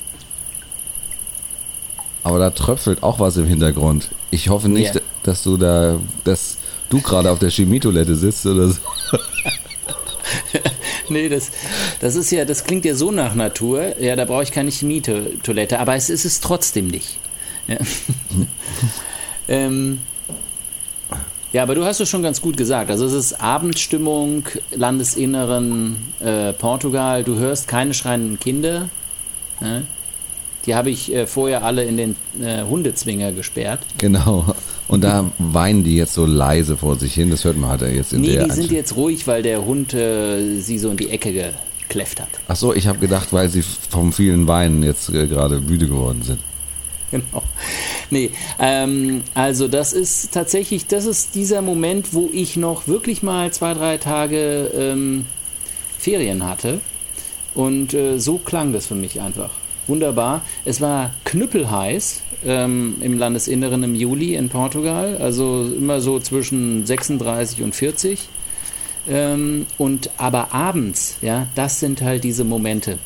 Aber 2.23 2.39
da 2.39 2.49
tröpfelt 2.49 3.03
auch 3.03 3.19
was 3.19 3.37
im 3.37 3.45
Hintergrund. 3.45 4.09
Ich 4.31 4.49
hoffe 4.49 4.69
nicht, 4.69 4.95
yeah. 4.95 5.03
dass 5.23 5.43
du 5.43 5.57
da, 5.57 5.99
dass 6.23 6.57
du 6.89 7.01
gerade 7.01 7.29
auf 7.29 7.39
der 7.39 7.49
Chemietoilette 7.49 8.15
sitzt 8.15 8.45
oder 8.45 8.69
so. 8.69 8.79
nee, 11.09 11.27
das, 11.27 11.51
das 11.99 12.15
ist 12.15 12.31
ja, 12.31 12.45
das 12.45 12.63
klingt 12.63 12.85
ja 12.85 12.95
so 12.95 13.11
nach 13.11 13.35
Natur. 13.35 13.99
Ja, 13.99 14.15
da 14.15 14.25
brauche 14.25 14.43
ich 14.43 14.51
keine 14.51 14.71
Chemietoilette, 14.71 15.79
aber 15.79 15.95
es 15.95 16.09
ist 16.09 16.23
es 16.23 16.39
trotzdem 16.39 16.87
nicht. 16.87 17.17
Ja. 17.67 17.77
ähm, 19.47 19.99
ja, 21.51 21.61
aber 21.61 21.75
du 21.75 21.85
hast 21.85 21.99
es 21.99 22.09
schon 22.09 22.23
ganz 22.23 22.41
gut 22.41 22.57
gesagt. 22.57 22.89
Also 22.89 23.05
es 23.05 23.13
ist 23.13 23.39
Abendstimmung, 23.39 24.45
Landesinneren 24.71 26.13
äh, 26.19 26.51
Portugal. 26.53 27.23
Du 27.23 27.35
hörst 27.35 27.67
keine 27.67 27.93
schreienden 27.93 28.39
Kinder. 28.39 28.89
Ne? 29.61 29.85
Die 30.65 30.75
habe 30.75 30.89
ich 30.89 31.13
äh, 31.13 31.27
vorher 31.27 31.63
alle 31.63 31.83
in 31.83 31.97
den 31.97 32.15
äh, 32.41 32.63
Hundezwinger 32.63 33.31
gesperrt. 33.31 33.81
Genau. 33.97 34.45
Und 34.87 35.03
da 35.03 35.31
weinen 35.39 35.83
die 35.83 35.95
jetzt 35.95 36.13
so 36.13 36.25
leise 36.25 36.77
vor 36.77 36.97
sich 36.97 37.13
hin. 37.13 37.29
Das 37.29 37.43
hört 37.45 37.57
man 37.57 37.69
halt 37.69 37.81
jetzt 37.93 38.13
in 38.13 38.21
nee, 38.21 38.33
der 38.33 38.45
die 38.45 38.51
sind 38.51 38.71
jetzt 38.71 38.95
ruhig, 38.95 39.27
weil 39.27 39.41
der 39.41 39.65
Hund 39.65 39.93
äh, 39.93 40.59
sie 40.59 40.77
so 40.77 40.89
in 40.89 40.97
die 40.97 41.09
Ecke 41.09 41.53
gekläfft 41.87 42.21
hat. 42.21 42.29
Ach 42.47 42.55
so, 42.55 42.73
ich 42.73 42.87
habe 42.87 42.99
gedacht, 42.99 43.31
weil 43.31 43.49
sie 43.49 43.61
vom 43.61 44.13
vielen 44.13 44.47
Weinen 44.47 44.83
jetzt 44.83 45.09
äh, 45.09 45.27
gerade 45.27 45.59
müde 45.59 45.87
geworden 45.87 46.21
sind. 46.23 46.39
Genau. 47.11 47.43
Nee, 48.09 48.31
ähm, 48.59 49.23
also 49.35 49.67
das 49.67 49.93
ist 49.93 50.33
tatsächlich, 50.33 50.87
das 50.87 51.05
ist 51.05 51.35
dieser 51.35 51.61
Moment, 51.61 52.13
wo 52.13 52.29
ich 52.33 52.57
noch 52.57 52.87
wirklich 52.87 53.21
mal 53.21 53.51
zwei, 53.51 53.73
drei 53.73 53.97
Tage 53.97 54.71
ähm, 54.75 55.25
Ferien 55.99 56.43
hatte. 56.43 56.81
Und 57.53 57.93
äh, 57.93 58.17
so 58.17 58.39
klang 58.39 58.73
das 58.73 58.87
für 58.87 58.95
mich 58.95 59.21
einfach. 59.21 59.51
Wunderbar. 59.87 60.41
Es 60.65 60.81
war 60.81 61.11
knüppelheiß 61.25 62.21
ähm, 62.45 62.95
im 63.01 63.17
Landesinneren 63.17 63.83
im 63.83 63.95
Juli 63.95 64.35
in 64.35 64.49
Portugal, 64.49 65.17
also 65.17 65.69
immer 65.77 66.01
so 66.01 66.19
zwischen 66.19 66.85
36 66.85 67.61
und 67.63 67.75
40. 67.75 68.29
Ähm, 69.09 69.65
und 69.77 70.09
aber 70.17 70.53
abends, 70.53 71.17
ja, 71.21 71.47
das 71.55 71.79
sind 71.79 72.01
halt 72.01 72.23
diese 72.23 72.43
Momente. 72.43 72.97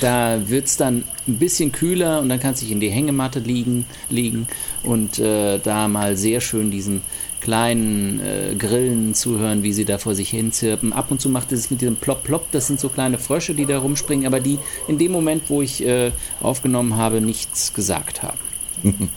Da 0.00 0.48
wird 0.48 0.66
es 0.66 0.76
dann 0.76 1.04
ein 1.26 1.38
bisschen 1.38 1.72
kühler 1.72 2.20
und 2.20 2.28
dann 2.28 2.38
kannst 2.38 2.62
du 2.62 2.66
dich 2.66 2.72
in 2.72 2.80
die 2.80 2.90
Hängematte 2.90 3.40
liegen, 3.40 3.86
liegen 4.08 4.46
und 4.84 5.18
äh, 5.18 5.58
da 5.58 5.88
mal 5.88 6.16
sehr 6.16 6.40
schön 6.40 6.70
diesen 6.70 7.02
kleinen 7.40 8.20
äh, 8.20 8.54
Grillen 8.54 9.14
zuhören, 9.14 9.62
wie 9.62 9.72
sie 9.72 9.84
da 9.84 9.98
vor 9.98 10.14
sich 10.14 10.30
hin 10.30 10.52
zirpen. 10.52 10.92
Ab 10.92 11.10
und 11.10 11.20
zu 11.20 11.28
macht 11.28 11.52
es 11.52 11.70
mit 11.70 11.80
diesem 11.80 11.96
Plop 11.96 12.22
Plop, 12.22 12.46
das 12.52 12.66
sind 12.66 12.80
so 12.80 12.88
kleine 12.88 13.18
Frösche, 13.18 13.54
die 13.54 13.66
da 13.66 13.78
rumspringen, 13.78 14.26
aber 14.26 14.40
die 14.40 14.58
in 14.88 14.98
dem 14.98 15.12
Moment, 15.12 15.44
wo 15.48 15.62
ich 15.62 15.84
äh, 15.84 16.12
aufgenommen 16.40 16.96
habe, 16.96 17.20
nichts 17.20 17.72
gesagt 17.72 18.22
haben. 18.22 18.38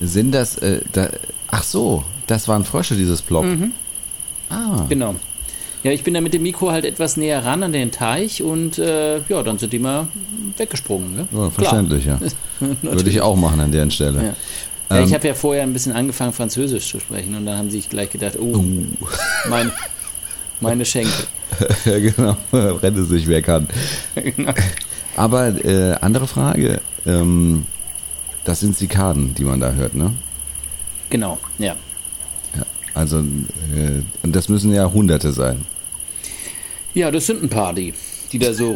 sind 0.00 0.32
das, 0.32 0.58
äh, 0.58 0.80
da, 0.92 1.08
ach 1.48 1.62
so, 1.62 2.04
das 2.26 2.48
waren 2.48 2.64
Frösche, 2.64 2.94
dieses 2.96 3.22
Plop. 3.22 3.44
Mhm. 3.44 3.72
Ah. 4.50 4.86
Genau. 4.88 5.16
Ja, 5.82 5.92
ich 5.92 6.02
bin 6.02 6.14
da 6.14 6.20
mit 6.20 6.34
dem 6.34 6.42
Mikro 6.42 6.72
halt 6.72 6.84
etwas 6.84 7.16
näher 7.16 7.44
ran 7.44 7.62
an 7.62 7.72
den 7.72 7.92
Teich 7.92 8.42
und 8.42 8.78
äh, 8.78 9.18
ja, 9.28 9.42
dann 9.44 9.58
sind 9.58 9.72
die 9.72 9.78
mal 9.78 10.08
weggesprungen. 10.56 11.14
Ne? 11.14 11.28
Ja, 11.30 11.50
verständlich, 11.50 12.04
Klar. 12.04 12.18
ja. 12.60 12.68
Würde 12.82 13.08
ich 13.08 13.20
auch 13.20 13.36
machen 13.36 13.60
an 13.60 13.70
der 13.70 13.88
Stelle. 13.90 14.24
Ja. 14.24 14.34
Ja, 14.90 15.00
ich 15.00 15.08
ähm, 15.08 15.14
habe 15.14 15.28
ja 15.28 15.34
vorher 15.34 15.62
ein 15.62 15.72
bisschen 15.72 15.92
angefangen, 15.92 16.32
Französisch 16.32 16.88
zu 16.88 17.00
sprechen 17.00 17.34
und 17.34 17.46
dann 17.46 17.58
haben 17.58 17.70
sie 17.70 17.78
sich 17.78 17.88
gleich 17.88 18.10
gedacht, 18.10 18.36
oh, 18.38 18.56
uh. 18.56 18.84
mein, 19.48 19.72
meine 20.60 20.84
Schenkel. 20.84 21.26
ja, 21.84 21.98
genau, 21.98 22.36
renne 22.52 23.04
sich 23.04 23.26
wer 23.26 23.42
kann. 23.42 23.68
genau. 24.14 24.52
Aber 25.16 25.48
äh, 25.64 25.94
andere 26.00 26.26
Frage, 26.26 26.80
ähm, 27.06 27.66
das 28.44 28.60
sind 28.60 28.76
Zikaden, 28.76 29.34
die 29.34 29.44
man 29.44 29.60
da 29.60 29.72
hört, 29.72 29.94
ne? 29.94 30.12
Genau, 31.08 31.38
ja. 31.58 31.74
ja 32.54 32.62
also, 32.94 33.20
äh, 33.20 34.02
das 34.22 34.48
müssen 34.48 34.72
ja 34.74 34.92
Hunderte 34.92 35.32
sein. 35.32 35.64
Ja, 36.94 37.10
das 37.10 37.26
sind 37.26 37.42
ein 37.42 37.48
paar, 37.48 37.72
die, 37.74 37.94
die 38.32 38.38
da 38.38 38.52
so 38.52 38.74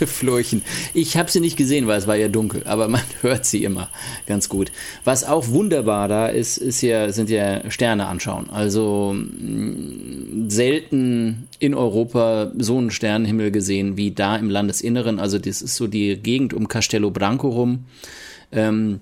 rumflurchen. 0.00 0.62
Ich 0.94 1.16
habe 1.16 1.30
sie 1.30 1.40
nicht 1.40 1.56
gesehen, 1.56 1.86
weil 1.86 1.98
es 1.98 2.06
war 2.06 2.16
ja 2.16 2.28
dunkel, 2.28 2.62
aber 2.64 2.88
man 2.88 3.02
hört 3.22 3.44
sie 3.44 3.64
immer 3.64 3.88
ganz 4.26 4.48
gut. 4.48 4.72
Was 5.04 5.24
auch 5.24 5.48
wunderbar 5.48 6.08
da 6.08 6.28
ist, 6.28 6.56
ist 6.56 6.80
ja, 6.82 7.12
sind 7.12 7.30
ja 7.30 7.70
Sterne 7.70 8.06
anschauen. 8.06 8.50
Also 8.50 9.14
mm, 9.14 10.48
selten 10.48 11.48
in 11.58 11.74
Europa 11.74 12.52
so 12.58 12.78
einen 12.78 12.90
Sternenhimmel 12.90 13.50
gesehen 13.50 13.96
wie 13.96 14.12
da 14.12 14.36
im 14.36 14.50
Landesinneren. 14.50 15.18
Also 15.18 15.38
das 15.38 15.62
ist 15.62 15.76
so 15.76 15.86
die 15.86 16.16
Gegend 16.16 16.54
um 16.54 16.68
Castello 16.68 17.10
Branco 17.10 17.48
rum. 17.48 17.84
Ähm, 18.52 19.00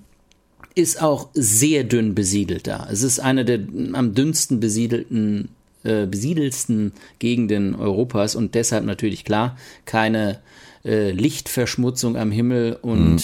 ist 0.75 1.01
auch 1.01 1.29
sehr 1.33 1.83
dünn 1.83 2.15
besiedelt 2.15 2.67
da. 2.67 2.87
Es 2.89 3.03
ist 3.03 3.19
eine 3.19 3.43
der 3.43 3.59
am 3.93 4.13
dünnsten 4.13 4.59
besiedelten 4.59 5.49
äh, 5.83 6.05
besiedelsten 6.05 6.91
Gegenden 7.19 7.75
Europas 7.75 8.35
und 8.35 8.53
deshalb 8.53 8.85
natürlich 8.85 9.25
klar 9.25 9.57
keine 9.85 10.39
äh, 10.83 11.11
Lichtverschmutzung 11.11 12.17
am 12.17 12.31
Himmel 12.31 12.77
und 12.81 13.15
mhm. 13.15 13.19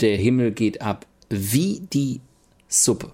der 0.00 0.16
Himmel 0.16 0.52
geht 0.52 0.82
ab 0.82 1.06
wie 1.30 1.82
die 1.92 2.20
Suppe. 2.68 3.10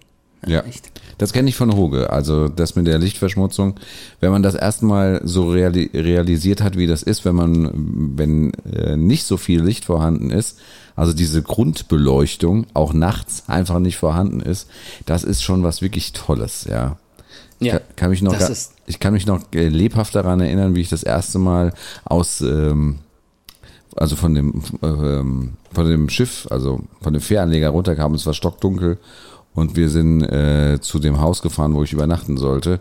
Ja, 0.46 0.60
Echt? 0.60 0.90
das 1.18 1.32
kenne 1.32 1.48
ich 1.48 1.56
von 1.56 1.74
Hoge. 1.74 2.10
Also 2.10 2.48
das 2.48 2.76
mit 2.76 2.86
der 2.86 2.98
Lichtverschmutzung, 2.98 3.76
wenn 4.20 4.30
man 4.30 4.42
das 4.42 4.54
erstmal 4.54 5.20
so 5.24 5.50
reali 5.50 5.90
realisiert 5.94 6.60
hat, 6.60 6.76
wie 6.76 6.86
das 6.86 7.02
ist, 7.02 7.24
wenn 7.24 7.34
man, 7.34 7.70
wenn 8.16 8.52
äh, 8.64 8.96
nicht 8.96 9.24
so 9.24 9.36
viel 9.36 9.62
Licht 9.62 9.84
vorhanden 9.84 10.30
ist, 10.30 10.58
also 10.96 11.12
diese 11.12 11.42
Grundbeleuchtung 11.42 12.66
auch 12.74 12.92
nachts 12.92 13.44
einfach 13.48 13.78
nicht 13.78 13.96
vorhanden 13.96 14.40
ist, 14.40 14.68
das 15.06 15.24
ist 15.24 15.42
schon 15.42 15.62
was 15.62 15.82
wirklich 15.82 16.12
Tolles, 16.12 16.66
ja. 16.68 16.98
Ja, 17.60 17.78
kann, 17.78 17.82
kann 17.96 18.10
mich 18.10 18.20
noch, 18.20 18.36
ich 18.86 18.98
kann 18.98 19.12
mich 19.12 19.26
noch 19.26 19.40
äh, 19.54 19.68
lebhaft 19.68 20.14
daran 20.14 20.40
erinnern, 20.40 20.74
wie 20.74 20.80
ich 20.80 20.88
das 20.88 21.02
erste 21.02 21.38
Mal 21.38 21.72
aus, 22.04 22.40
ähm, 22.40 22.98
also 23.96 24.16
von 24.16 24.34
dem, 24.34 24.62
ähm, 24.82 25.52
von 25.72 25.88
dem 25.88 26.08
Schiff, 26.08 26.46
also 26.50 26.80
von 27.00 27.12
dem 27.12 27.22
Fähranleger 27.22 27.70
runterkam. 27.70 28.14
Es 28.14 28.26
war 28.26 28.34
stockdunkel 28.34 28.98
und 29.54 29.76
wir 29.76 29.88
sind 29.88 30.22
äh, 30.22 30.78
zu 30.80 30.98
dem 30.98 31.20
Haus 31.20 31.42
gefahren, 31.42 31.74
wo 31.74 31.82
ich 31.82 31.92
übernachten 31.92 32.36
sollte. 32.36 32.80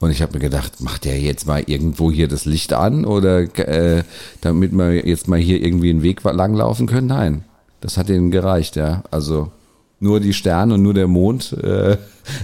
Und 0.00 0.10
ich 0.10 0.20
habe 0.20 0.32
mir 0.32 0.40
gedacht, 0.40 0.80
macht 0.80 1.04
der 1.04 1.20
jetzt 1.20 1.46
mal 1.46 1.62
irgendwo 1.66 2.10
hier 2.10 2.26
das 2.26 2.44
Licht 2.44 2.72
an 2.72 3.04
oder 3.04 3.42
äh, 3.56 4.02
damit 4.40 4.72
wir 4.72 5.06
jetzt 5.06 5.28
mal 5.28 5.38
hier 5.38 5.62
irgendwie 5.62 5.90
einen 5.90 6.02
Weg 6.02 6.24
langlaufen 6.24 6.88
können? 6.88 7.06
Nein, 7.06 7.44
das 7.80 7.96
hat 7.96 8.08
denen 8.08 8.32
gereicht, 8.32 8.74
ja. 8.74 9.04
Also 9.12 9.52
nur 10.00 10.18
die 10.18 10.32
Sterne 10.32 10.74
und 10.74 10.82
nur 10.82 10.94
der 10.94 11.06
Mond, 11.06 11.52
äh, 11.52 11.98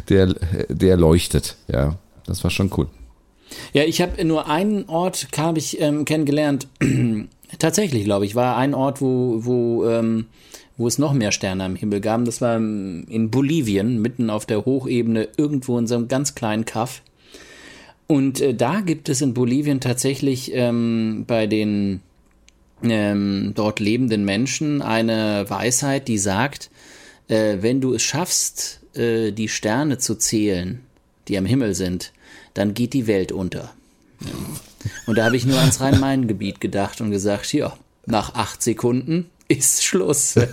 der, 0.08 0.34
der 0.68 0.96
leuchtet. 0.96 1.56
Ja, 1.66 1.96
das 2.26 2.44
war 2.44 2.50
schon 2.52 2.70
cool. 2.76 2.86
Ja, 3.72 3.84
ich 3.84 4.00
habe 4.00 4.24
nur 4.24 4.48
einen 4.48 4.88
Ort 4.88 5.28
habe 5.36 5.58
ich 5.58 5.80
ähm, 5.80 6.04
kennengelernt. 6.04 6.68
Tatsächlich, 7.58 8.04
glaube 8.04 8.26
ich, 8.26 8.34
war 8.34 8.56
ein 8.56 8.74
Ort, 8.74 9.00
wo, 9.00 9.44
wo, 9.44 9.86
ähm, 9.86 10.26
wo 10.76 10.86
es 10.86 10.98
noch 10.98 11.12
mehr 11.12 11.32
Sterne 11.32 11.64
am 11.64 11.76
Himmel 11.76 12.00
gab. 12.00 12.24
Das 12.24 12.40
war 12.40 12.56
in 12.56 13.30
Bolivien, 13.30 14.00
mitten 14.02 14.30
auf 14.30 14.46
der 14.46 14.64
Hochebene, 14.64 15.28
irgendwo 15.36 15.78
in 15.78 15.86
so 15.86 15.94
einem 15.94 16.08
ganz 16.08 16.34
kleinen 16.34 16.64
Kaff. 16.64 17.02
Und 18.06 18.40
äh, 18.40 18.54
da 18.54 18.80
gibt 18.80 19.08
es 19.08 19.20
in 19.20 19.34
Bolivien 19.34 19.80
tatsächlich 19.80 20.52
ähm, 20.54 21.24
bei 21.26 21.46
den 21.46 22.00
ähm, 22.82 23.52
dort 23.54 23.80
lebenden 23.80 24.24
Menschen 24.24 24.82
eine 24.82 25.48
Weisheit, 25.48 26.08
die 26.08 26.18
sagt, 26.18 26.70
äh, 27.28 27.58
wenn 27.60 27.80
du 27.80 27.94
es 27.94 28.02
schaffst, 28.02 28.80
äh, 28.94 29.32
die 29.32 29.48
Sterne 29.48 29.98
zu 29.98 30.14
zählen, 30.16 30.80
die 31.28 31.36
am 31.36 31.46
Himmel 31.46 31.74
sind, 31.74 32.12
dann 32.58 32.74
geht 32.74 32.92
die 32.92 33.06
Welt 33.06 33.30
unter. 33.30 33.70
Und 35.06 35.16
da 35.16 35.26
habe 35.26 35.36
ich 35.36 35.46
nur 35.46 35.60
ans 35.60 35.80
Rhein-Main-Gebiet 35.80 36.60
gedacht 36.60 37.00
und 37.00 37.12
gesagt, 37.12 37.52
ja, 37.52 37.72
nach 38.04 38.34
acht 38.34 38.62
Sekunden 38.62 39.26
ist 39.46 39.84
Schluss. 39.84 40.34
ja, 40.34 40.44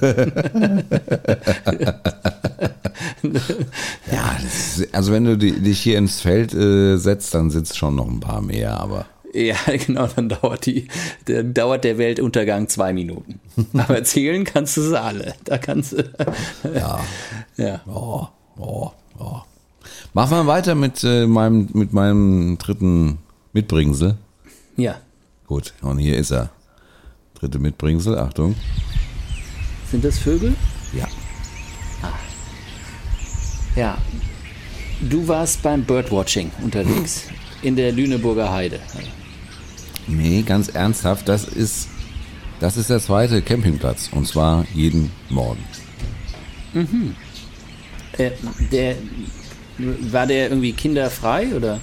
ist, 4.46 4.88
also 4.94 5.12
wenn 5.12 5.26
du 5.26 5.36
dich 5.36 5.80
hier 5.80 5.98
ins 5.98 6.22
Feld 6.22 6.54
äh, 6.54 6.98
setzt, 6.98 7.34
dann 7.34 7.50
sitzt 7.50 7.76
schon 7.76 7.96
noch 7.96 8.08
ein 8.08 8.20
paar 8.20 8.44
mehr, 8.44 8.80
aber. 8.80 9.08
Ja, 9.34 9.56
genau, 9.86 10.06
dann 10.08 10.30
dauert 10.30 10.68
die, 10.68 10.88
dann 11.26 11.56
dauert 11.56 11.84
der 11.86 11.98
Weltuntergang 11.98 12.70
zwei 12.70 12.94
Minuten. 12.94 13.40
Aber 13.74 14.04
zählen 14.04 14.44
kannst 14.44 14.78
du 14.78 14.84
sie 14.84 15.02
alle. 15.02 15.34
Da 15.44 15.58
kannst 15.58 15.94
du. 15.94 16.04
ja. 16.72 17.04
Ja. 17.58 17.82
Oh, 17.88 18.28
oh, 18.58 18.92
oh. 19.18 19.42
Machen 20.16 20.38
wir 20.38 20.48
weiter 20.48 20.76
mit 20.76 21.04
äh, 21.04 21.28
meinem, 21.28 21.68
mit 21.74 21.92
meinem 21.92 22.58
dritten 22.58 23.18
Mitbringsel. 23.52 24.16
Ja. 24.78 24.96
Gut, 25.46 25.74
und 25.82 25.98
hier 25.98 26.16
ist 26.16 26.32
er. 26.32 26.52
Dritte 27.34 27.60
Mitbringsel, 27.60 28.18
Achtung. 28.18 28.56
Sind 29.92 30.06
das 30.06 30.18
Vögel? 30.18 30.56
Ja. 30.94 31.06
Ah. 32.02 32.14
Ja. 33.76 33.98
Du 35.02 35.28
warst 35.28 35.62
beim 35.62 35.84
Birdwatching 35.84 36.50
unterwegs 36.64 37.24
in 37.62 37.76
der 37.76 37.92
Lüneburger 37.92 38.50
Heide. 38.50 38.80
Nee, 40.08 40.44
ganz 40.44 40.70
ernsthaft, 40.70 41.28
das 41.28 41.44
ist, 41.44 41.90
das 42.62 42.78
ist 42.78 42.90
der 42.90 43.02
zweite 43.02 43.42
Campingplatz 43.42 44.10
und 44.14 44.26
zwar 44.26 44.66
jeden 44.74 45.12
Morgen. 45.30 45.66
Mhm. 46.74 47.16
Äh, 48.14 48.32
der, 48.72 48.96
war 49.78 50.28
der 50.28 50.50
irgendwie 50.50 50.74
kinderfrei 50.74 51.48
oder? 51.56 51.80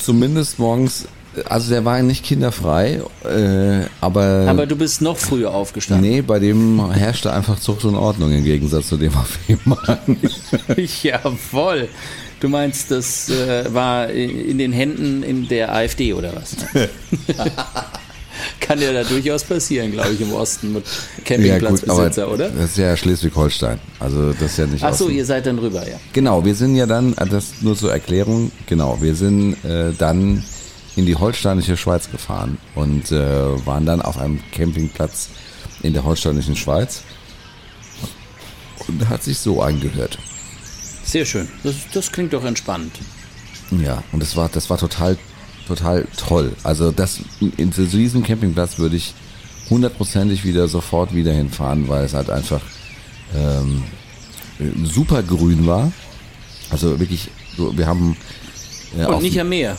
Zumindest 0.00 0.58
morgens 0.58 1.06
Also 1.48 1.70
der 1.70 1.84
war 1.84 2.02
nicht 2.02 2.24
kinderfrei, 2.24 3.02
äh, 3.24 3.86
aber. 4.00 4.46
Aber 4.48 4.66
du 4.66 4.74
bist 4.74 5.00
noch 5.00 5.16
früher 5.16 5.52
aufgestanden. 5.54 6.10
Nee, 6.10 6.22
bei 6.22 6.40
dem 6.40 6.90
herrschte 6.92 7.32
einfach 7.32 7.58
Zucht 7.60 7.84
und 7.84 7.94
Ordnung 7.94 8.32
im 8.32 8.42
Gegensatz 8.44 8.88
zu 8.88 8.96
dem 8.96 9.14
auf 9.14 9.38
Fehmarn. 9.46 10.16
Jawohl. 11.02 11.88
Du 12.40 12.48
meinst, 12.48 12.90
das 12.90 13.28
äh, 13.28 13.72
war 13.72 14.08
in 14.08 14.58
den 14.58 14.72
Händen 14.72 15.22
in 15.22 15.46
der 15.46 15.72
AfD 15.72 16.14
oder 16.14 16.34
was? 16.34 16.56
Kann 18.60 18.80
ja 18.80 18.92
da 18.92 19.04
durchaus 19.04 19.44
passieren, 19.44 19.92
glaube 19.92 20.12
ich, 20.12 20.20
im 20.20 20.32
Osten 20.32 20.72
mit 20.72 20.84
Campingplatzbesitzer, 21.24 22.22
ja, 22.22 22.26
gut, 22.26 22.34
oder? 22.34 22.50
Das 22.50 22.70
ist 22.70 22.78
ja 22.78 22.96
Schleswig-Holstein. 22.96 23.78
Also 23.98 24.32
das 24.32 24.52
ist 24.52 24.58
ja 24.58 24.66
nicht. 24.66 24.84
Ach 24.84 24.94
so, 24.94 25.04
Osten. 25.04 25.16
ihr 25.16 25.24
seid 25.24 25.46
dann 25.46 25.58
rüber, 25.58 25.88
ja. 25.88 25.96
Genau, 26.12 26.44
wir 26.44 26.54
sind 26.54 26.76
ja 26.76 26.86
dann, 26.86 27.14
das 27.14 27.60
nur 27.60 27.76
zur 27.76 27.92
Erklärung, 27.92 28.50
genau, 28.66 28.98
wir 29.00 29.14
sind 29.14 29.62
äh, 29.64 29.92
dann 29.98 30.44
in 30.96 31.06
die 31.06 31.16
holsteinische 31.16 31.76
Schweiz 31.76 32.10
gefahren 32.10 32.58
und 32.74 33.12
äh, 33.12 33.66
waren 33.66 33.86
dann 33.86 34.02
auf 34.02 34.18
einem 34.18 34.40
Campingplatz 34.52 35.28
in 35.82 35.92
der 35.92 36.04
holsteinischen 36.04 36.56
Schweiz. 36.56 37.02
Und 38.88 39.08
hat 39.08 39.22
sich 39.22 39.38
so 39.38 39.62
angehört. 39.62 40.18
Sehr 41.04 41.24
schön. 41.24 41.48
Das, 41.62 41.74
das 41.92 42.10
klingt 42.12 42.32
doch 42.32 42.44
entspannt. 42.44 42.92
Ja, 43.70 44.02
und 44.12 44.20
das 44.20 44.36
war, 44.36 44.48
das 44.48 44.68
war 44.70 44.78
total, 44.78 45.16
total 45.76 46.06
toll. 46.16 46.52
Also 46.62 46.90
das, 46.90 47.20
in, 47.56 47.72
zu 47.72 47.86
diesem 47.86 48.22
Campingplatz 48.22 48.78
würde 48.78 48.96
ich 48.96 49.14
hundertprozentig 49.68 50.44
wieder 50.44 50.68
sofort 50.68 51.14
wieder 51.14 51.32
hinfahren, 51.32 51.88
weil 51.88 52.04
es 52.04 52.14
halt 52.14 52.30
einfach 52.30 52.60
ähm, 53.34 53.84
super 54.84 55.22
grün 55.22 55.66
war. 55.66 55.92
Also 56.70 56.98
wirklich, 56.98 57.30
wir 57.56 57.86
haben 57.86 58.16
äh, 58.98 59.06
und 59.06 59.22
nicht 59.22 59.38
am 59.40 59.48
Meer. 59.48 59.76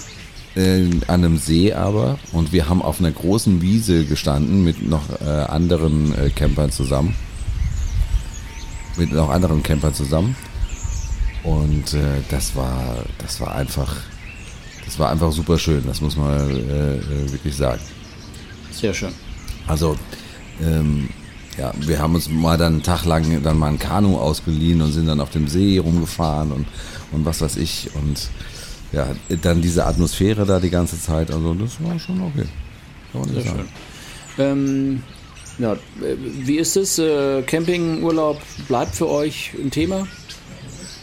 Äh, 0.56 0.90
an 1.08 1.24
einem 1.24 1.38
See 1.38 1.74
aber 1.74 2.20
und 2.34 2.52
wir 2.52 2.68
haben 2.68 2.82
auf 2.82 3.00
einer 3.00 3.12
großen 3.12 3.62
Wiese 3.62 4.06
gestanden 4.06 4.64
mit 4.64 4.86
noch 4.86 5.04
äh, 5.22 5.26
anderen 5.26 6.14
äh, 6.18 6.30
Campern 6.30 6.72
zusammen. 6.72 7.16
Mit 8.98 9.12
noch 9.14 9.30
anderen 9.30 9.64
Campern 9.64 9.94
zusammen. 9.94 10.36
Und 11.44 11.94
äh, 11.94 12.22
das 12.30 12.56
war, 12.56 13.06
das 13.18 13.42
war 13.42 13.56
einfach, 13.56 13.96
das 14.92 15.00
war 15.00 15.10
einfach 15.10 15.32
super 15.32 15.58
schön. 15.58 15.82
Das 15.88 16.02
muss 16.02 16.18
man 16.18 16.50
äh, 16.50 17.32
wirklich 17.32 17.56
sagen. 17.56 17.80
Sehr 18.72 18.94
schön. 18.94 19.14
Also, 19.66 19.96
ähm, 20.62 21.08
ja, 21.58 21.72
wir 21.80 21.98
haben 22.00 22.14
uns 22.14 22.28
mal 22.28 22.58
dann 22.58 22.74
einen 22.74 22.84
Tag 22.84 23.06
lang 23.06 23.42
dann 23.42 23.58
mal 23.58 23.70
ein 23.70 23.80
Kanu 23.80 24.18
ausgeliehen 24.18 24.82
und 24.82 24.92
sind 24.92 25.08
dann 25.08 25.22
auf 25.22 25.30
dem 25.30 25.48
See 25.48 25.78
rumgefahren 25.78 26.52
und, 26.52 26.66
und 27.14 27.24
was 27.24 27.40
weiß 27.40 27.56
ich. 27.56 27.90
Und 27.96 28.30
ja, 28.92 29.08
dann 29.42 29.62
diese 29.62 29.86
Atmosphäre 29.86 30.46
da 30.46 30.60
die 30.60 30.70
ganze 30.70 31.00
Zeit. 31.00 31.32
Also, 31.32 31.54
das 31.54 31.82
war 31.82 31.98
schon 31.98 32.22
okay. 32.24 32.50
Kann 33.14 33.22
man 33.22 33.30
Sehr 33.34 33.44
schön. 33.44 33.70
Ähm, 34.40 35.04
ja, 35.58 35.78
wie 36.20 36.58
ist 36.58 36.76
es? 36.76 37.00
Äh, 37.00 37.44
Campingurlaub 37.44 38.42
bleibt 38.68 38.94
für 38.94 39.08
euch 39.08 39.54
ein 39.58 39.72
Thema? 39.72 40.06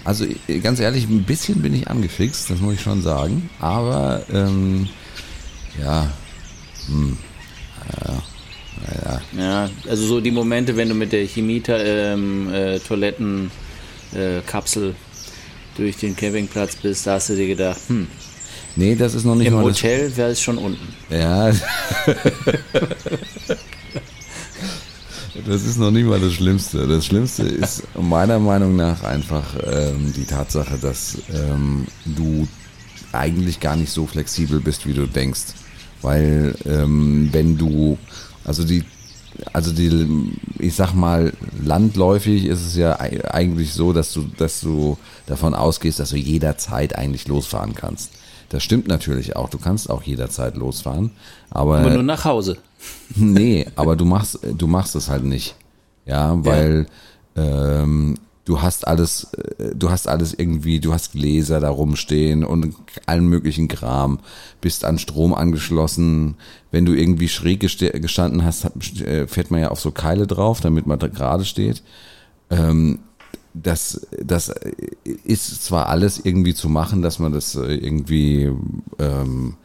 Also 0.09 0.25
ganz 0.62 0.81
ehrlich, 0.81 1.07
ein 1.07 1.25
bisschen 1.25 1.61
bin 1.61 1.75
ich 1.75 1.88
angefixt, 1.88 2.49
das 2.49 2.61
muss 2.61 2.77
ich 2.77 2.81
schon 2.81 3.03
sagen. 3.03 3.51
Aber 3.61 4.23
ähm, 4.33 4.88
ja, 5.79 6.11
hm, 6.87 7.18
ja, 8.07 8.23
ja. 9.05 9.21
Ja, 9.38 9.68
also 9.87 10.07
so 10.07 10.23
die 10.23 10.31
Momente, 10.31 10.75
wenn 10.79 10.88
du 10.88 10.94
mit 10.94 11.12
der 11.12 11.27
Chemie-Toiletten 11.27 13.51
ähm, 14.14 14.14
äh, 14.14 14.40
durch 15.77 15.99
den 15.99 16.16
Campingplatz 16.16 16.77
bist, 16.77 17.07
da 17.07 17.16
hast 17.16 17.29
du 17.29 17.37
dir 17.37 17.49
gedacht, 17.49 17.79
hm. 17.88 18.07
Nee, 18.77 18.94
das 18.94 19.14
ist 19.14 19.25
noch 19.25 19.35
nicht 19.35 19.49
Im 19.49 19.57
mal 19.57 19.64
Hotel 19.64 20.16
wäre 20.16 20.31
es 20.31 20.40
schon 20.40 20.57
unten. 20.57 20.88
Ja. 21.11 21.51
Das 25.48 25.64
ist 25.64 25.78
noch 25.78 25.90
nicht 25.90 26.04
mal 26.04 26.20
das 26.20 26.34
Schlimmste. 26.34 26.87
Das 26.87 27.06
Schlimmste 27.06 27.44
ist 27.44 27.82
meiner 27.98 28.38
Meinung 28.38 28.76
nach 28.76 29.02
einfach 29.02 29.46
ähm, 29.64 30.12
die 30.14 30.26
Tatsache, 30.26 30.76
dass 30.76 31.16
ähm, 31.32 31.87
du 32.04 32.46
eigentlich 33.12 33.58
gar 33.58 33.74
nicht 33.74 33.90
so 33.90 34.06
flexibel 34.06 34.61
bist, 34.61 34.87
wie 34.87 34.92
du 34.92 35.06
denkst. 35.06 35.54
Weil 36.02 36.54
ähm, 36.66 37.30
wenn 37.32 37.56
du, 37.56 37.96
also 38.44 38.62
die, 38.62 38.84
also 39.54 39.72
die, 39.72 40.37
ich 40.58 40.74
sag 40.74 40.92
mal, 40.92 41.32
landläufig 41.64 42.44
ist 42.44 42.66
es 42.66 42.76
ja 42.76 43.00
eigentlich 43.00 43.72
so, 43.72 43.94
dass 43.94 44.12
du, 44.12 44.26
dass 44.37 44.61
du 44.61 44.98
davon 45.24 45.54
ausgehst, 45.54 45.98
dass 45.98 46.11
du 46.11 46.16
jederzeit 46.16 46.94
eigentlich 46.94 47.26
losfahren 47.26 47.74
kannst. 47.74 48.11
Das 48.48 48.62
stimmt 48.62 48.88
natürlich 48.88 49.37
auch. 49.37 49.50
Du 49.50 49.58
kannst 49.58 49.90
auch 49.90 50.02
jederzeit 50.02 50.56
losfahren, 50.56 51.11
aber, 51.50 51.78
aber 51.78 51.90
nur 51.90 52.02
nach 52.02 52.24
Hause. 52.24 52.58
Nee, 53.16 53.66
aber 53.74 53.96
du 53.96 54.04
machst, 54.04 54.38
du 54.42 54.68
machst 54.68 54.94
es 54.94 55.11
halt 55.11 55.24
nicht. 55.24 55.56
Ja, 56.06 56.44
weil 56.44 56.87
ja. 57.34 57.82
Ähm, 57.82 58.16
du 58.44 58.62
hast 58.62 58.87
alles, 58.87 59.32
äh, 59.34 59.74
du 59.74 59.90
hast 59.90 60.08
alles 60.08 60.32
irgendwie, 60.32 60.80
du 60.80 60.92
hast 60.92 61.12
Gläser 61.12 61.61
da 61.61 61.68
rumstehen 61.68 62.44
und 62.44 62.74
allen 63.06 63.26
möglichen 63.26 63.68
Kram, 63.68 64.20
bist 64.61 64.84
an 64.84 64.98
Strom 64.98 65.34
angeschlossen. 65.34 66.37
Wenn 66.70 66.84
du 66.84 66.94
irgendwie 66.94 67.28
schräg 67.28 67.61
gestanden 67.61 68.44
hast, 68.44 68.64
äh, 69.00 69.26
fährt 69.26 69.50
man 69.50 69.61
ja 69.61 69.68
auf 69.68 69.80
so 69.80 69.90
Keile 69.90 70.26
drauf, 70.26 70.61
damit 70.61 70.87
man 70.87 70.98
da 70.98 71.08
gerade 71.08 71.44
steht. 71.44 71.82
Ähm, 72.50 73.00
das, 73.62 74.07
das 74.23 74.53
ist 75.25 75.64
zwar 75.64 75.88
alles 75.88 76.21
irgendwie 76.23 76.55
zu 76.55 76.68
machen, 76.68 77.03
dass 77.03 77.18
man 77.18 77.33
das 77.33 77.55
äh, 77.55 77.75
irgendwie, 77.75 78.51
ähm, 78.99 79.57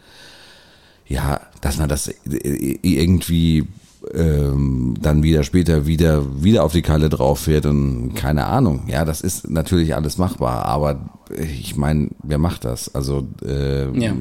ja, 1.05 1.41
dass 1.61 1.77
man 1.77 1.89
das 1.89 2.07
äh, 2.07 2.77
irgendwie 2.81 3.67
ähm, 4.13 4.95
dann 5.01 5.23
wieder 5.23 5.43
später 5.43 5.87
wieder 5.87 6.43
wieder 6.43 6.63
auf 6.63 6.73
die 6.73 6.81
Kalle 6.81 7.09
drauf 7.09 7.39
fährt 7.41 7.65
und 7.65 8.13
keine 8.15 8.45
Ahnung. 8.45 8.83
Ja, 8.87 9.05
das 9.05 9.21
ist 9.21 9.49
natürlich 9.49 9.95
alles 9.95 10.17
machbar, 10.17 10.65
aber 10.65 11.09
ich 11.37 11.75
meine, 11.75 12.09
wer 12.21 12.37
macht 12.37 12.65
das? 12.65 12.93
Also 12.93 13.27
äh, 13.45 13.97
ja. 13.97 14.13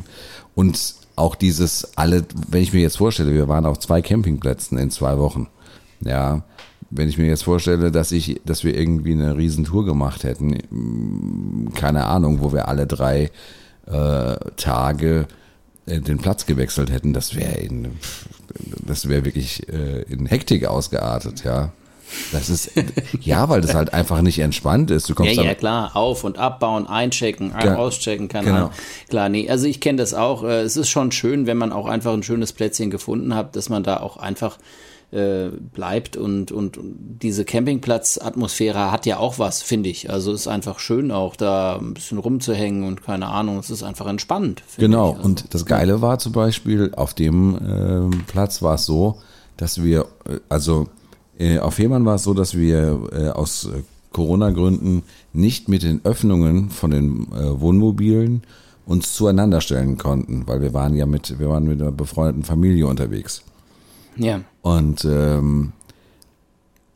und 0.54 0.94
auch 1.16 1.34
dieses 1.34 1.96
alle, 1.96 2.24
wenn 2.48 2.62
ich 2.62 2.72
mir 2.72 2.80
jetzt 2.80 2.98
vorstelle, 2.98 3.34
wir 3.34 3.48
waren 3.48 3.66
auf 3.66 3.78
zwei 3.78 4.02
Campingplätzen 4.02 4.78
in 4.78 4.90
zwei 4.90 5.18
Wochen. 5.18 5.48
Ja, 6.00 6.42
wenn 6.94 7.08
ich 7.08 7.18
mir 7.18 7.26
jetzt 7.26 7.44
vorstelle, 7.44 7.90
dass 7.90 8.12
ich, 8.12 8.40
dass 8.44 8.64
wir 8.64 8.76
irgendwie 8.76 9.12
eine 9.12 9.36
Riesentour 9.36 9.84
gemacht 9.84 10.24
hätten, 10.24 11.72
keine 11.74 12.04
Ahnung, 12.04 12.40
wo 12.40 12.52
wir 12.52 12.68
alle 12.68 12.86
drei 12.86 13.30
äh, 13.86 14.34
Tage 14.56 15.26
äh, 15.86 16.00
den 16.00 16.18
Platz 16.18 16.46
gewechselt 16.46 16.92
hätten, 16.92 17.14
das 17.14 17.34
wäre 17.34 17.54
in, 17.54 17.88
das 18.86 19.08
wäre 19.08 19.24
wirklich 19.24 19.66
äh, 19.68 20.02
in 20.02 20.26
Hektik 20.26 20.66
ausgeartet, 20.66 21.44
ja. 21.44 21.72
Das 22.30 22.50
ist, 22.50 22.72
ja, 23.22 23.48
weil 23.48 23.62
das 23.62 23.74
halt 23.74 23.94
einfach 23.94 24.20
nicht 24.20 24.38
entspannt 24.38 24.90
ist. 24.90 25.08
Du 25.08 25.14
kommst 25.14 25.32
ja, 25.32 25.44
ja, 25.44 25.54
klar, 25.54 25.96
auf- 25.96 26.24
und 26.24 26.36
abbauen, 26.36 26.86
einchecken, 26.86 27.54
ja, 27.58 27.76
auschecken 27.76 28.28
kann. 28.28 28.44
Genau. 28.44 28.70
Klar, 29.08 29.30
nee, 29.30 29.48
also 29.48 29.66
ich 29.66 29.80
kenne 29.80 29.96
das 29.96 30.12
auch. 30.12 30.44
Äh, 30.44 30.60
es 30.60 30.76
ist 30.76 30.90
schon 30.90 31.10
schön, 31.10 31.46
wenn 31.46 31.56
man 31.56 31.72
auch 31.72 31.86
einfach 31.86 32.12
ein 32.12 32.22
schönes 32.22 32.52
Plätzchen 32.52 32.90
gefunden 32.90 33.34
hat, 33.34 33.56
dass 33.56 33.70
man 33.70 33.82
da 33.82 34.00
auch 34.00 34.18
einfach 34.18 34.58
äh, 35.12 35.48
bleibt 35.48 36.16
und, 36.16 36.52
und, 36.52 36.78
diese 36.82 37.44
Campingplatz-Atmosphäre 37.44 38.90
hat 38.90 39.04
ja 39.04 39.18
auch 39.18 39.38
was, 39.38 39.62
finde 39.62 39.90
ich. 39.90 40.10
Also 40.10 40.32
ist 40.32 40.48
einfach 40.48 40.78
schön 40.78 41.10
auch 41.10 41.36
da 41.36 41.76
ein 41.76 41.92
bisschen 41.94 42.16
rumzuhängen 42.18 42.84
und 42.84 43.02
keine 43.02 43.28
Ahnung, 43.28 43.58
es 43.58 43.68
ist 43.68 43.82
einfach 43.82 44.06
entspannt. 44.06 44.62
Genau, 44.78 45.12
also, 45.12 45.22
und 45.22 45.54
das 45.54 45.66
Geile 45.66 46.00
war 46.00 46.18
zum 46.18 46.32
Beispiel, 46.32 46.92
auf 46.96 47.12
dem 47.12 47.56
äh, 47.56 48.16
Platz 48.26 48.62
war 48.62 48.76
es 48.76 48.86
so, 48.86 49.18
dass 49.58 49.82
wir, 49.82 50.06
äh, 50.26 50.38
also 50.48 50.88
äh, 51.38 51.58
auf 51.58 51.74
Fehmarn 51.74 52.06
war 52.06 52.14
es 52.14 52.22
so, 52.22 52.32
dass 52.32 52.56
wir 52.56 53.08
äh, 53.12 53.28
aus 53.28 53.68
Corona-Gründen 54.12 55.02
nicht 55.32 55.68
mit 55.68 55.82
den 55.82 56.00
Öffnungen 56.04 56.70
von 56.70 56.90
den 56.90 57.28
Wohnmobilen 57.30 58.42
uns 58.84 59.14
zueinander 59.14 59.60
stellen 59.60 59.96
konnten, 59.96 60.46
weil 60.46 60.60
wir 60.60 60.74
waren 60.74 60.94
ja 60.94 61.06
mit, 61.06 61.38
wir 61.38 61.48
waren 61.48 61.64
mit 61.64 61.80
einer 61.80 61.92
befreundeten 61.92 62.44
Familie 62.44 62.86
unterwegs. 62.86 63.42
Ja. 64.16 64.40
Und 64.62 65.04
ähm, 65.04 65.72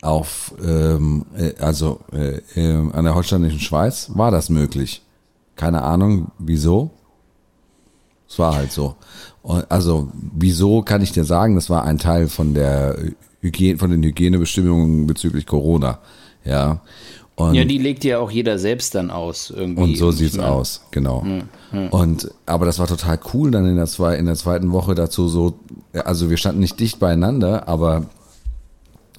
auf, 0.01 0.53
ähm, 0.63 1.25
äh, 1.35 1.53
also 1.59 1.99
äh, 2.11 2.39
äh, 2.55 2.91
an 2.91 3.03
der 3.03 3.15
holsteinischen 3.15 3.59
Schweiz 3.59 4.11
war 4.13 4.31
das 4.31 4.49
möglich. 4.49 5.01
Keine 5.55 5.81
Ahnung, 5.81 6.31
wieso. 6.37 6.91
Es 8.29 8.37
war 8.37 8.55
halt 8.55 8.71
so. 8.71 8.95
Und 9.41 9.69
also, 9.71 10.11
wieso 10.13 10.81
kann 10.81 11.01
ich 11.01 11.13
dir 11.13 11.23
sagen, 11.23 11.55
das 11.55 11.69
war 11.69 11.83
ein 11.83 11.97
Teil 11.97 12.27
von 12.27 12.53
der 12.53 12.97
Hygiene, 13.41 13.77
von 13.77 13.89
den 13.89 14.03
Hygienebestimmungen 14.03 15.07
bezüglich 15.07 15.45
Corona. 15.45 15.99
Ja. 16.43 16.81
Und 17.37 17.53
ja, 17.53 17.65
die 17.65 17.77
legt 17.77 18.03
ja 18.03 18.17
auch 18.17 18.31
jeder 18.31 18.57
selbst 18.57 18.95
dann 18.95 19.11
aus 19.11 19.51
irgendwie. 19.55 19.83
Und 19.83 19.97
so 19.97 20.09
sieht's 20.09 20.37
ne? 20.37 20.47
aus, 20.47 20.81
genau. 20.89 21.21
Hm, 21.21 21.43
hm. 21.69 21.89
Und 21.89 22.31
aber 22.47 22.65
das 22.65 22.79
war 22.79 22.87
total 22.87 23.19
cool 23.31 23.51
dann 23.51 23.67
in 23.67 23.75
der 23.75 23.85
zwei, 23.85 24.15
in 24.15 24.25
der 24.25 24.33
zweiten 24.33 24.71
Woche 24.71 24.95
dazu 24.95 25.27
so, 25.27 25.59
also 25.93 26.31
wir 26.31 26.37
standen 26.37 26.61
nicht 26.61 26.79
dicht 26.79 26.99
beieinander, 26.99 27.67
aber 27.67 28.07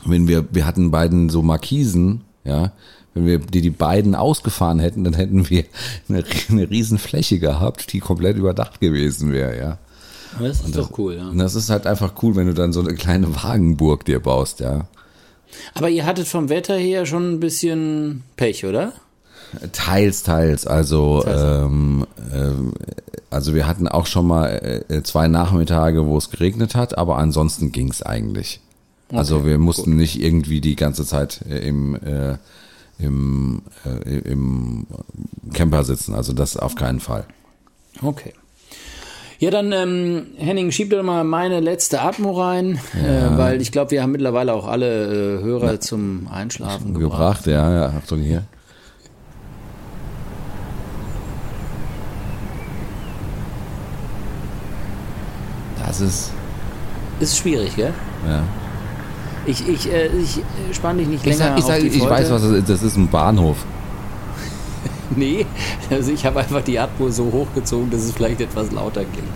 wenn 0.05 0.27
wir 0.27 0.47
wir 0.51 0.67
hatten 0.67 0.91
beiden 0.91 1.29
so 1.29 1.43
Markisen, 1.43 2.23
ja, 2.43 2.73
wenn 3.15 3.25
wir 3.25 3.39
die 3.39 3.61
die 3.61 3.71
beiden 3.71 4.17
ausgefahren 4.17 4.81
hätten, 4.81 5.05
dann 5.05 5.15
hätten 5.15 5.49
wir 5.49 5.65
eine, 6.09 6.25
eine 6.51 6.69
riesen 6.69 6.99
Fläche 6.99 7.39
gehabt, 7.39 7.93
die 7.93 8.01
komplett 8.01 8.37
überdacht 8.37 8.81
gewesen 8.81 9.33
wäre, 9.33 9.57
ja. 9.57 9.79
Das 10.41 10.65
ist 10.65 10.77
doch 10.77 10.99
cool, 10.99 11.15
ja. 11.15 11.29
Und 11.29 11.39
das 11.39 11.55
ist 11.55 11.71
halt 11.71 11.87
einfach 11.87 12.15
cool, 12.23 12.35
wenn 12.35 12.49
du 12.49 12.55
dann 12.55 12.73
so 12.73 12.81
eine 12.81 12.95
kleine 12.95 13.33
Wagenburg 13.45 14.05
dir 14.05 14.19
baust, 14.19 14.59
ja. 14.59 14.89
Aber 15.75 15.89
ihr 15.89 16.07
hattet 16.07 16.29
vom 16.29 16.49
Wetter 16.49 16.77
her 16.77 17.07
schon 17.07 17.35
ein 17.35 17.41
bisschen 17.41 18.23
Pech, 18.37 18.65
oder? 18.65 18.93
Teils, 19.73 20.23
teils. 20.23 20.67
Also, 20.67 21.25
ähm, 21.27 22.07
ähm, 22.33 22.73
also 23.31 23.55
wir 23.55 23.67
hatten 23.67 23.89
auch 23.89 24.07
schon 24.07 24.27
mal 24.27 24.85
äh, 24.89 25.03
zwei 25.03 25.29
Nachmittage, 25.29 26.07
wo 26.07 26.19
es 26.19 26.31
geregnet 26.31 26.75
hat, 26.75 26.99
aber 26.99 27.17
ansonsten 27.17 27.73
ging 27.73 27.91
es 27.91 28.03
eigentlich. 28.03 28.61
also 29.11 29.47
wir 29.47 29.59
mussten 29.59 29.97
nicht 29.97 30.21
irgendwie 30.21 30.61
die 30.61 30.77
ganze 30.77 31.07
Zeit 31.07 31.41
äh, 31.49 31.67
im, 31.67 31.95
äh, 31.97 32.37
im, 32.99 33.63
äh, 33.87 34.19
im 34.19 34.87
Camper 35.55 35.85
sitzen. 35.85 36.15
Also 36.15 36.35
das 36.35 36.57
auf 36.59 36.75
keinen 36.75 37.01
Fall. 37.01 37.25
Okay. 38.03 38.35
Ja, 39.41 39.51
dann 39.53 39.71
ähm, 39.71 40.27
Henning, 40.37 40.73
schieb 40.73 40.91
doch 40.91 41.01
mal 41.05 41.23
meine 41.23 41.61
letzte 41.61 42.01
Atmo 42.01 42.33
rein, 42.33 42.81
äh, 42.95 43.39
weil 43.39 43.61
ich 43.61 43.71
glaube, 43.71 43.93
wir 43.93 44.03
haben 44.03 44.11
mittlerweile 44.11 44.53
auch 44.53 44.67
alle 44.67 45.39
äh, 45.39 45.43
Hörer 45.45 45.79
zum 45.79 46.27
Einschlafen 46.29 46.93
gebracht. 46.93 47.45
Gebracht, 47.45 47.47
ja, 47.47 47.73
ja, 47.73 47.87
Achtung 47.97 48.21
hier. 48.21 48.43
Das 55.87 56.01
ist, 56.01 56.33
Ist 57.21 57.39
schwierig, 57.39 57.77
gell? 57.77 57.93
ja. 58.27 58.43
Ich, 59.47 59.67
ich, 59.67 59.91
äh, 59.91 60.09
ich 60.09 60.41
spann 60.73 60.99
dich 60.99 61.09
nicht 61.09 61.25
Ich, 61.25 61.39
länger 61.39 61.57
sag, 61.57 61.59
ich, 61.59 61.65
sag, 61.65 61.83
ich 61.83 62.05
weiß, 62.11 62.31
was 62.31 62.43
das 62.43 62.51
ist. 62.51 62.69
Das 62.69 62.83
ist 62.83 62.97
ein 62.97 63.09
Bahnhof. 63.09 63.65
Nee, 65.17 65.47
also 65.91 66.13
ich 66.13 66.25
habe 66.25 66.41
einfach 66.41 66.63
die 66.63 66.79
Atmo 66.79 67.11
so 67.11 67.25
hochgezogen, 67.33 67.91
dass 67.91 68.03
es 68.03 68.13
vielleicht 68.13 68.41
etwas 68.41 68.71
lauter 68.73 69.05
klingt. 69.05 69.29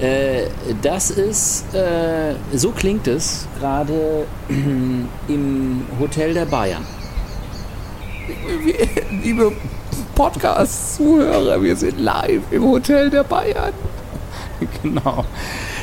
Äh, 0.00 0.48
das 0.80 1.10
ist, 1.10 1.74
äh, 1.74 2.34
so 2.54 2.70
klingt 2.70 3.06
es 3.08 3.46
gerade 3.58 4.26
im 5.28 5.82
Hotel 5.98 6.34
der 6.34 6.46
Bayern. 6.46 6.84
Liebe 9.22 9.52
Podcast-Zuhörer, 10.14 11.62
wir 11.62 11.74
sind 11.74 11.98
live 11.98 12.42
im 12.50 12.64
Hotel 12.64 13.10
der 13.10 13.24
Bayern. 13.24 13.72
Genau. 14.82 15.24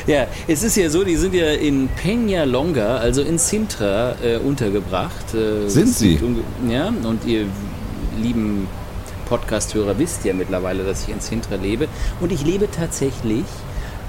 Ja, 0.06 0.28
es 0.50 0.62
ist 0.62 0.76
ja 0.76 0.90
so, 0.90 1.06
die 1.06 1.16
sind 1.16 1.34
ja 1.34 1.52
in 1.52 1.88
Peña 2.04 2.44
Longa, 2.44 2.98
also 2.98 3.22
in 3.22 3.38
Sintra, 3.38 4.16
äh, 4.22 4.36
untergebracht. 4.36 5.34
Äh, 5.34 5.70
Sind 5.70 5.88
sie? 5.88 6.20
Ja, 6.70 6.90
und 6.90 7.26
ihr 7.26 7.46
lieben 8.22 8.68
Podcast-Hörer 9.26 9.98
wisst 10.00 10.26
ja 10.26 10.34
mittlerweile, 10.34 10.84
dass 10.84 11.04
ich 11.04 11.10
in 11.10 11.20
Sintra 11.20 11.56
lebe. 11.56 11.88
Und 12.22 12.32
ich 12.32 12.44
lebe 12.46 12.70
tatsächlich 12.72 13.46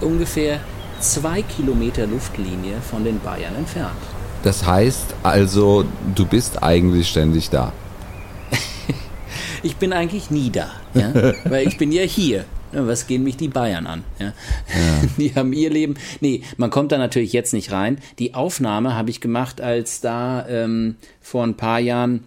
ungefähr 0.00 0.60
zwei 1.00 1.42
Kilometer 1.42 2.06
Luftlinie 2.06 2.76
von 2.90 3.04
den 3.04 3.20
Bayern 3.20 3.54
entfernt. 3.56 3.96
Das 4.42 4.66
heißt 4.66 5.14
also, 5.22 5.84
du 6.14 6.26
bist 6.26 6.62
eigentlich 6.62 7.08
ständig 7.08 7.50
da. 7.50 7.72
Ich 9.62 9.76
bin 9.76 9.92
eigentlich 9.92 10.30
nie 10.30 10.50
da, 10.50 10.70
ja? 10.94 11.12
weil 11.44 11.66
ich 11.66 11.76
bin 11.76 11.90
ja 11.90 12.02
hier. 12.02 12.44
Ja, 12.72 12.86
Was 12.86 13.06
gehen 13.06 13.24
mich 13.24 13.36
die 13.36 13.48
Bayern 13.48 13.86
an? 13.86 14.04
Ja? 14.18 14.32
Die 15.16 15.34
haben 15.34 15.52
ihr 15.52 15.70
Leben. 15.70 15.94
Nee, 16.20 16.42
man 16.56 16.70
kommt 16.70 16.92
da 16.92 16.98
natürlich 16.98 17.32
jetzt 17.32 17.52
nicht 17.52 17.72
rein. 17.72 17.98
Die 18.18 18.34
Aufnahme 18.34 18.94
habe 18.94 19.10
ich 19.10 19.20
gemacht, 19.20 19.60
als 19.60 20.00
da 20.00 20.46
ähm, 20.48 20.96
vor 21.20 21.44
ein 21.44 21.56
paar 21.56 21.80
Jahren 21.80 22.24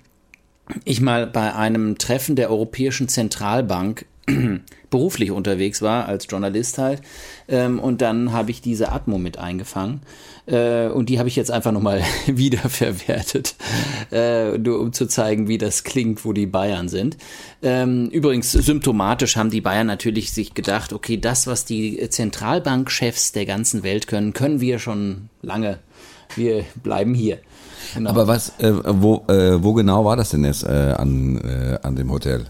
ich 0.86 1.02
mal 1.02 1.28
bei 1.28 1.54
einem 1.54 1.98
Treffen 1.98 2.36
der 2.36 2.50
Europäischen 2.50 3.08
Zentralbank 3.08 4.06
beruflich 4.90 5.32
unterwegs 5.32 5.82
war, 5.82 6.08
als 6.08 6.28
Journalist 6.30 6.78
halt. 6.78 7.02
Ähm, 7.48 7.80
und 7.80 8.02
dann 8.02 8.32
habe 8.32 8.52
ich 8.52 8.62
diese 8.62 8.92
Atmo 8.92 9.18
mit 9.18 9.38
eingefangen. 9.38 10.02
Äh, 10.46 10.88
und 10.88 11.10
die 11.10 11.20
habe 11.20 11.30
ich 11.30 11.36
jetzt 11.36 11.52
einfach 11.52 11.72
nochmal 11.72 12.02
wiederverwertet, 12.28 13.56
äh, 14.12 14.58
nur 14.58 14.80
um 14.80 14.94
zu 14.94 15.08
zeigen, 15.08 15.48
wie 15.48 15.58
das 15.58 15.84
klingt, 15.84 16.26
wo 16.26 16.34
die 16.34 16.48
Bayern 16.48 16.90
sind. 16.90 17.18
Ähm, 17.62 18.10
übrigens, 18.10 18.52
symptomatisch 18.52 19.36
haben 19.36 19.52
die 19.52 19.62
Bayern 19.62 19.88
natürlich 19.88 20.32
sich 20.32 20.54
gedacht, 20.54 20.94
okay, 20.94 21.18
das, 21.18 21.48
was 21.48 21.66
die 21.66 22.10
Zentralbankchefs 22.10 23.32
der 23.32 23.46
ganzen 23.46 23.84
Welt 23.84 24.08
können, 24.08 24.34
können 24.34 24.62
wir 24.62 24.80
schon 24.80 25.30
lange. 25.42 25.80
Wir 26.36 26.64
bleiben 26.84 27.14
hier. 27.14 27.40
Genau. 27.94 28.10
Aber 28.10 28.28
was, 28.28 28.54
äh, 28.60 28.72
wo, 28.74 29.24
äh, 29.28 29.64
wo 29.64 29.74
genau 29.74 30.06
war 30.06 30.16
das 30.16 30.30
denn 30.30 30.44
jetzt 30.44 30.64
äh, 30.64 30.94
an, 30.98 31.38
äh, 31.38 31.80
an 31.82 31.96
dem 31.96 32.12
Hotel? 32.12 32.46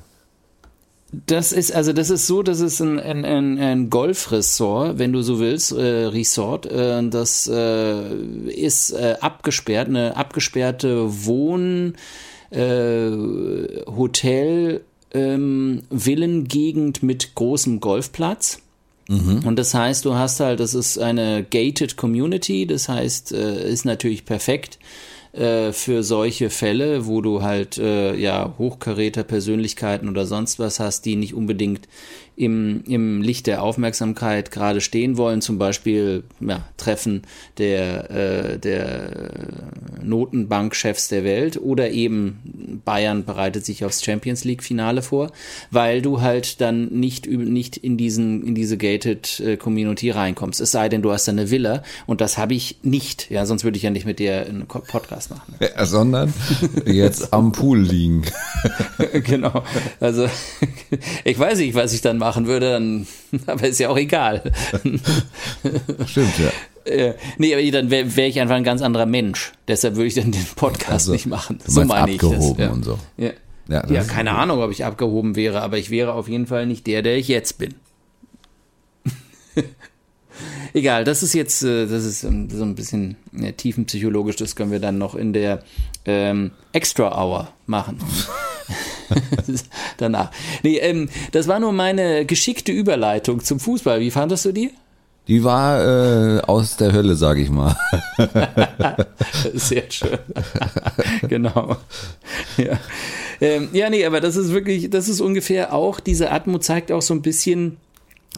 Das 1.25 1.51
ist 1.51 1.71
also 1.73 1.91
das 1.91 2.11
ist 2.11 2.27
so, 2.27 2.43
das 2.43 2.59
ist 2.59 2.79
ein, 2.81 2.99
ein, 2.99 3.25
ein, 3.25 3.57
ein 3.57 3.89
Golfresort, 3.89 4.99
wenn 4.99 5.11
du 5.11 5.23
so 5.23 5.39
willst, 5.39 5.71
äh, 5.71 6.05
Resort. 6.05 6.67
Äh, 6.67 7.09
das 7.09 7.47
äh, 7.47 8.13
ist 8.45 8.91
äh, 8.91 9.15
abgesperrt, 9.19 9.87
eine 9.87 10.15
abgesperrte 10.15 11.25
Wohn, 11.25 11.95
äh, 12.51 13.11
Hotel, 13.87 14.81
ähm, 15.11 15.81
Villengegend 15.89 17.01
mit 17.01 17.33
großem 17.33 17.79
Golfplatz. 17.79 18.59
Und 19.09 19.55
das 19.55 19.73
heißt, 19.73 20.05
du 20.05 20.13
hast 20.13 20.39
halt, 20.39 20.59
das 20.59 20.75
ist 20.75 20.99
eine 20.99 21.43
gated 21.43 21.97
Community, 21.97 22.67
das 22.67 22.87
heißt, 22.87 23.31
äh, 23.31 23.67
ist 23.67 23.83
natürlich 23.83 24.23
perfekt 24.23 24.77
äh, 25.33 25.71
für 25.71 26.03
solche 26.03 26.49
Fälle, 26.49 27.05
wo 27.05 27.21
du 27.21 27.43
halt 27.43 27.77
äh, 27.77 28.15
ja 28.15 28.55
hochkaräter 28.57 29.23
Persönlichkeiten 29.23 30.09
oder 30.09 30.25
sonst 30.25 30.59
was 30.59 30.79
hast, 30.79 31.05
die 31.05 31.15
nicht 31.15 31.33
unbedingt 31.33 31.87
im, 32.39 32.83
im 32.87 33.21
Licht 33.21 33.47
der 33.47 33.61
Aufmerksamkeit 33.61 34.49
gerade 34.49 34.79
stehen 34.79 35.17
wollen, 35.17 35.41
zum 35.41 35.57
Beispiel 35.57 36.23
ja, 36.39 36.63
Treffen 36.77 37.23
der, 37.57 38.09
äh, 38.09 38.59
der 38.59 39.31
Notenbankchefs 40.01 41.09
der 41.09 41.25
Welt 41.25 41.57
oder 41.61 41.91
eben 41.91 42.81
Bayern 42.85 43.25
bereitet 43.25 43.65
sich 43.65 43.83
aufs 43.83 44.05
Champions 44.05 44.45
League 44.45 44.63
Finale 44.63 45.01
vor, 45.01 45.31
weil 45.69 46.01
du 46.01 46.21
halt 46.21 46.61
dann 46.61 46.87
nicht, 46.87 47.27
nicht 47.29 47.75
in, 47.75 47.97
diesen, 47.97 48.47
in 48.47 48.55
diese 48.55 48.77
gated 48.77 49.41
äh, 49.41 49.57
Community 49.57 50.09
reinkommst. 50.09 50.61
Es 50.61 50.71
sei 50.71 50.87
denn, 50.87 51.01
du 51.01 51.11
hast 51.11 51.27
eine 51.27 51.51
Villa 51.51 51.83
und 52.07 52.21
das 52.21 52.37
habe 52.37 52.53
ich 52.53 52.77
nicht. 52.83 53.29
Ja, 53.29 53.45
sonst 53.45 53.65
würde 53.65 53.75
ich 53.75 53.83
ja 53.83 53.89
nicht 53.89 54.05
mit 54.05 54.19
dir 54.19 54.45
einen 54.45 54.65
Podcast 54.65 55.29
machen. 55.29 55.55
Ja, 55.59 55.85
sondern 55.85 56.33
jetzt 56.85 57.33
am 57.33 57.51
Pool 57.51 57.79
liegen. 57.79 58.23
genau. 59.25 59.63
Also 59.99 60.29
ich 61.25 61.37
weiß 61.37 61.59
nicht, 61.59 61.75
was 61.75 61.91
ich 61.91 61.99
dann 61.99 62.17
machen 62.29 62.45
würde, 62.45 62.71
dann, 62.73 63.07
aber 63.47 63.67
ist 63.67 63.79
ja 63.79 63.89
auch 63.89 63.97
egal. 63.97 64.43
Stimmt, 66.05 66.37
ja. 66.37 66.91
Äh, 66.91 67.15
nee, 67.39 67.53
aber 67.53 67.71
dann 67.71 67.89
wäre 67.89 68.15
wär 68.15 68.27
ich 68.27 68.39
einfach 68.39 68.55
ein 68.55 68.63
ganz 68.63 68.83
anderer 68.83 69.07
Mensch. 69.07 69.51
Deshalb 69.67 69.95
würde 69.95 70.07
ich 70.07 70.13
dann 70.13 70.31
den 70.31 70.45
Podcast 70.55 70.91
Also, 70.91 71.11
nicht 71.13 71.25
machen. 71.25 71.59
So 71.65 71.83
meine 71.85 72.11
ich 72.11 72.17
das. 72.19 72.53
Ja. 72.57 72.69
und 72.69 72.85
so. 72.85 72.99
Ja. 73.17 73.31
Ja, 73.67 73.87
Ja, 73.89 74.03
keine 74.03 74.35
Ahnung, 74.35 74.61
ob 74.61 74.71
ich 74.71 74.85
abgehoben 74.85 75.35
wäre, 75.35 75.61
aber 75.61 75.77
ich 75.77 75.89
wäre 75.89 76.13
auf 76.13 76.27
jeden 76.27 76.45
Fall 76.45 76.65
nicht 76.67 76.85
der, 76.87 77.01
der 77.01 77.17
ich 77.17 77.27
jetzt 77.27 77.57
bin. 77.57 77.73
Egal, 80.73 81.03
das 81.03 81.23
ist 81.23 81.33
jetzt, 81.33 81.63
äh, 81.63 81.87
das 81.87 82.03
ist 82.05 82.23
ähm, 82.23 82.49
so 82.49 82.63
ein 82.63 82.75
bisschen 82.75 83.15
tiefenpsychologisch, 83.57 84.35
das 84.35 84.55
können 84.55 84.71
wir 84.71 84.79
dann 84.79 84.97
noch 84.99 85.15
in 85.15 85.33
der 85.33 85.63
ähm, 86.05 86.51
Extra 86.73 87.19
Hour 87.19 87.49
machen. 87.65 87.99
Danach. 89.97 90.31
Nee, 90.63 90.77
ähm, 90.77 91.09
das 91.31 91.47
war 91.47 91.59
nur 91.59 91.71
meine 91.71 92.25
geschickte 92.25 92.71
Überleitung 92.71 93.43
zum 93.43 93.59
Fußball. 93.59 93.99
Wie 93.99 94.11
fandest 94.11 94.45
du 94.45 94.51
die? 94.51 94.71
Die 95.29 95.43
war 95.43 95.85
äh, 95.85 96.41
aus 96.41 96.77
der 96.77 96.91
Hölle, 96.91 97.15
sag 97.15 97.37
ich 97.37 97.51
mal. 97.51 97.77
Sehr 99.53 99.83
schön. 99.89 100.17
genau. 101.27 101.77
Ja. 102.57 102.79
Ähm, 103.39 103.69
ja, 103.71 103.91
nee, 103.91 104.03
aber 104.05 104.21
das 104.21 104.35
ist 104.35 104.51
wirklich, 104.51 104.89
das 104.89 105.07
ist 105.07 105.21
ungefähr 105.21 105.71
auch, 105.73 105.99
diese 105.99 106.31
Atmo 106.31 106.57
zeigt 106.57 106.91
auch 106.91 107.03
so 107.03 107.13
ein 107.13 107.21
bisschen, 107.21 107.77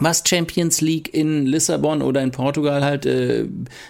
was 0.02 0.24
Champions 0.28 0.82
League 0.82 1.14
in 1.14 1.46
Lissabon 1.46 2.02
oder 2.02 2.22
in 2.22 2.32
Portugal 2.32 2.84
halt 2.84 3.06
äh, 3.06 3.46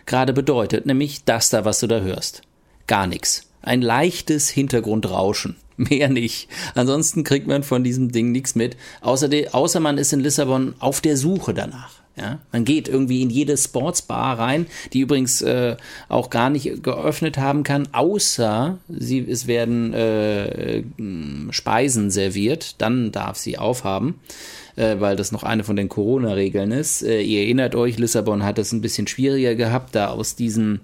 gerade 0.06 0.34
bedeutet, 0.34 0.86
nämlich 0.86 1.24
das 1.26 1.50
da, 1.50 1.66
was 1.66 1.80
du 1.80 1.88
da 1.88 2.02
hörst. 2.02 2.44
Gar 2.86 3.08
nichts. 3.08 3.48
Ein 3.64 3.82
leichtes 3.82 4.50
Hintergrundrauschen. 4.50 5.56
Mehr 5.90 6.10
nicht. 6.10 6.48
Ansonsten 6.76 7.24
kriegt 7.24 7.48
man 7.48 7.64
von 7.64 7.84
diesem 7.84 8.12
Ding 8.12 8.32
nichts 8.32 8.56
mit. 8.56 8.78
Außer, 9.02 9.28
de, 9.28 9.50
außer 9.50 9.80
man 9.80 9.98
ist 9.98 10.14
in 10.14 10.20
Lissabon 10.20 10.76
auf 10.80 11.02
der 11.02 11.18
Suche 11.18 11.54
danach. 11.54 12.02
Ja, 12.18 12.40
man 12.52 12.66
geht 12.66 12.90
irgendwie 12.90 13.22
in 13.22 13.30
jede 13.30 13.56
Sportsbar 13.56 14.38
rein, 14.38 14.68
die 14.92 15.00
übrigens 15.00 15.42
äh, 15.42 15.78
auch 16.10 16.30
gar 16.30 16.50
nicht 16.50 16.84
geöffnet 16.84 17.38
haben 17.38 17.64
kann, 17.64 17.88
außer 17.94 18.80
sie, 18.90 19.20
es 19.20 19.48
werden 19.48 19.94
äh, 19.94 20.84
Speisen 21.52 22.12
serviert, 22.12 22.82
dann 22.82 23.14
darf 23.14 23.38
sie 23.38 23.58
aufhaben, 23.58 24.20
äh, 24.76 25.00
weil 25.00 25.16
das 25.16 25.32
noch 25.32 25.44
eine 25.44 25.64
von 25.64 25.76
den 25.76 25.90
Corona-Regeln 25.90 26.72
ist. 26.72 27.04
Äh, 27.04 27.22
ihr 27.22 27.42
erinnert 27.42 27.76
euch, 27.76 27.98
Lissabon 27.98 28.44
hat 28.44 28.60
es 28.60 28.72
ein 28.72 28.82
bisschen 28.82 29.08
schwieriger 29.08 29.56
gehabt, 29.56 29.96
da 29.96 30.08
aus 30.08 30.36
diesem 30.36 30.82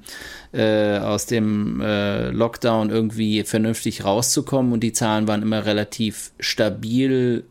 äh, 0.54 0.98
aus 1.00 1.26
dem 1.26 1.82
äh, 1.82 2.30
Lockdown 2.30 2.90
irgendwie 2.90 3.44
vernünftig 3.44 4.06
rauszukommen 4.06 4.72
und 4.72 4.82
die 4.82 4.94
Zahlen 4.94 5.28
waren 5.28 5.42
immer 5.42 5.66
relativ 5.66 6.32
stabil 6.40 7.44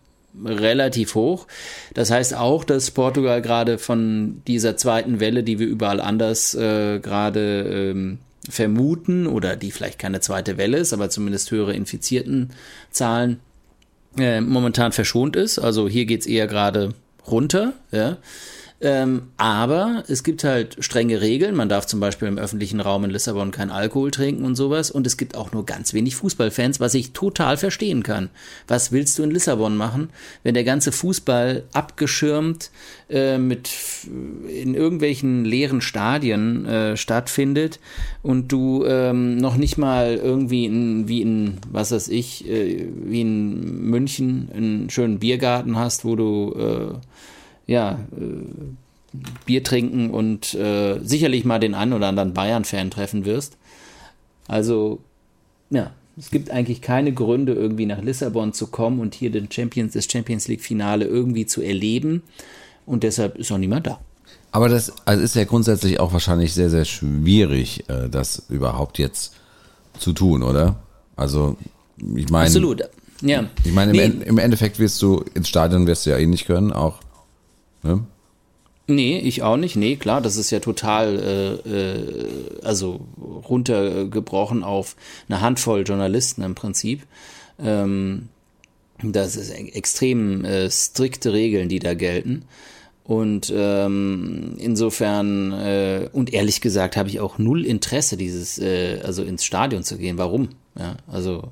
relativ 0.45 1.15
hoch. 1.15 1.47
Das 1.95 2.11
heißt 2.11 2.35
auch, 2.35 2.65
dass 2.65 2.91
Portugal 2.91 3.41
gerade 3.43 3.79
von 3.79 4.43
dieser 4.47 4.77
zweiten 4.77 5.21
Welle, 5.21 5.43
die 5.43 5.59
wir 5.59 5.67
überall 5.67 6.01
anders 6.01 6.55
äh, 6.55 6.99
gerade 7.01 7.93
ähm, 7.93 8.19
vermuten 8.49 9.27
oder 9.27 9.57
die 9.57 9.71
vielleicht 9.71 9.99
keine 9.99 10.21
zweite 10.21 10.57
Welle 10.57 10.79
ist, 10.79 10.93
aber 10.93 11.11
zumindest 11.11 11.51
höhere 11.51 11.75
infizierten 11.75 12.51
Zahlen 12.91 13.41
äh, 14.19 14.41
momentan 14.41 14.93
verschont 14.93 15.37
ist. 15.37 15.59
Also 15.59 15.89
hier 15.89 16.07
geht's 16.07 16.27
eher 16.27 16.47
gerade 16.47 16.91
runter. 17.27 17.73
Ja. 17.93 18.17
Ähm, 18.79 19.29
aber 19.39 20.05
es 20.07 20.23
gibt 20.23 20.45
halt 20.45 20.77
strenge 20.81 21.23
Regeln. 21.23 21.55
Man 21.55 21.71
darf 21.71 21.87
zum 21.87 21.99
Beispiel 21.99 22.29
im 22.29 22.37
öffentlichen 22.37 22.81
Raum 22.81 23.05
in 23.05 23.11
Lissabon 23.11 23.51
kein 23.51 23.71
Alkohol 23.71 24.11
trinken 24.11 24.45
und 24.45 24.55
sowas. 24.55 24.91
Und 24.91 25.07
es 25.07 25.17
gibt 25.17 25.35
auch 25.35 25.53
nur 25.53 25.65
ganz 25.65 25.95
wenig 25.95 26.15
Fußballfans, 26.17 26.79
was 26.79 26.93
ich 26.93 27.13
total 27.13 27.57
verstehen 27.57 28.03
kann. 28.03 28.29
Was 28.69 28.93
willst 28.93 29.19
du 29.19 29.23
in 29.23 29.31
Lissabon 29.31 29.77
machen, 29.77 30.11
wenn 30.43 30.53
der 30.53 30.65
ganze 30.65 30.93
Fußball 30.93 31.63
abgeschirmt 31.73 32.71
äh, 33.09 33.39
mit 33.39 33.71
in 34.47 34.75
irgendwelchen 34.75 35.47
leeren 35.47 35.81
Stadien 35.81 36.67
äh, 36.67 36.97
stattfindet 36.99 37.81
und 38.23 38.53
du 38.53 38.85
ähm, 38.85 39.39
noch 39.39 39.57
nicht 39.57 39.79
mal 39.79 40.17
irgendwie 40.17 40.67
in, 40.67 41.09
wie 41.09 41.23
in, 41.23 41.59
was 41.71 41.93
weiß 41.93 42.09
ich, 42.09 42.47
äh, 42.47 42.89
wie 43.05 43.23
in 43.23 43.89
München 43.89 44.51
einen 44.55 44.91
schönen 44.91 45.19
Biergarten 45.19 45.79
hast, 45.79 46.05
wo 46.05 46.15
du 46.15 46.53
äh, 46.59 46.99
ja, 47.67 47.99
äh, 48.17 49.17
Bier 49.45 49.63
trinken 49.63 50.11
und 50.11 50.55
äh, 50.55 51.01
sicherlich 51.03 51.45
mal 51.45 51.59
den 51.59 51.75
einen 51.75 51.93
oder 51.93 52.09
anderen 52.09 52.35
Bayern-Fan 52.35 52.91
treffen 52.91 53.25
wirst. 53.25 53.57
Also, 54.47 55.01
ja, 55.71 55.91
es 56.19 56.31
gibt 56.31 56.51
eigentlich 56.51 56.81
keine 56.81 57.13
Gründe, 57.13 57.53
irgendwie 57.53 57.87
nach 57.87 58.03
Lissabon 58.03 58.53
zu 58.53 58.69
kommen 58.69 59.01
und 59.01 59.15
hier 59.15 59.31
den 59.31 59.51
Champions, 59.51 59.93
das 59.95 60.07
Champions 60.11 60.49
League-Finale 60.49 61.05
irgendwie 61.05 61.47
zu 61.47 61.63
erleben. 61.63 62.23
Und 62.87 63.03
deshalb 63.03 63.37
ist 63.37 63.51
auch 63.53 63.59
niemand 63.59 63.87
da. 63.87 64.01
Aber 64.53 64.69
das 64.69 64.93
also 65.05 65.23
ist 65.23 65.35
ja 65.35 65.45
grundsätzlich 65.45 66.01
auch 66.01 66.13
wahrscheinlich 66.13 66.55
sehr, 66.55 66.71
sehr 66.71 66.85
schwierig, 66.85 67.85
äh, 67.89 68.09
das 68.09 68.45
überhaupt 68.49 68.99
jetzt 68.99 69.35
zu 69.99 70.13
tun, 70.13 70.43
oder? 70.43 70.77
Also, 71.17 71.57
ich 72.15 72.31
meine. 72.31 72.47
Absolut. 72.47 72.83
Ja. 73.23 73.45
Ich 73.65 73.73
meine, 73.73 73.97
im, 73.99 74.19
nee. 74.19 74.25
im 74.25 74.39
Endeffekt 74.39 74.79
wirst 74.79 75.01
du 75.03 75.25
ins 75.35 75.49
Stadion 75.49 75.87
wirst 75.87 76.07
du 76.07 76.11
ja 76.11 76.19
eh 76.19 76.27
nicht 76.27 76.47
können, 76.47 76.73
auch 76.73 77.01
Ne? 77.87 78.05
Nee, 78.89 79.19
ich 79.19 79.43
auch 79.43 79.57
nicht. 79.57 79.77
Nee, 79.77 79.97
klar, 79.97 80.21
das 80.21 80.37
ist 80.37 80.51
ja 80.51 80.61
total, 80.61 81.19
äh, 81.19 81.69
äh, 81.69 82.61
also 82.63 83.01
runtergebrochen 83.49 84.63
auf 84.63 84.97
eine 85.29 85.41
Handvoll 85.41 85.83
Journalisten 85.85 86.43
im 86.43 86.55
Prinzip. 86.55 87.03
Ähm, 87.59 88.29
das 89.03 89.37
ist 89.37 89.51
extrem 89.51 90.45
äh, 90.45 90.71
strikte 90.71 91.33
Regeln, 91.33 91.69
die 91.69 91.81
da 91.81 91.95
gelten. 91.95 92.45
Und 93.05 93.53
ähm, 93.55 94.55
insofern, 94.59 95.53
äh, 95.53 96.09
und 96.13 96.33
ehrlich 96.33 96.61
gesagt, 96.61 96.97
habe 96.97 97.09
ich 97.09 97.21
auch 97.21 97.39
null 97.39 97.65
Interesse, 97.65 98.17
dieses, 98.17 98.59
äh, 98.59 99.01
also 99.05 99.23
ins 99.23 99.45
Stadion 99.45 99.83
zu 99.85 99.97
gehen. 99.97 100.19
Warum? 100.19 100.49
Ja, 100.79 100.97
also 101.07 101.51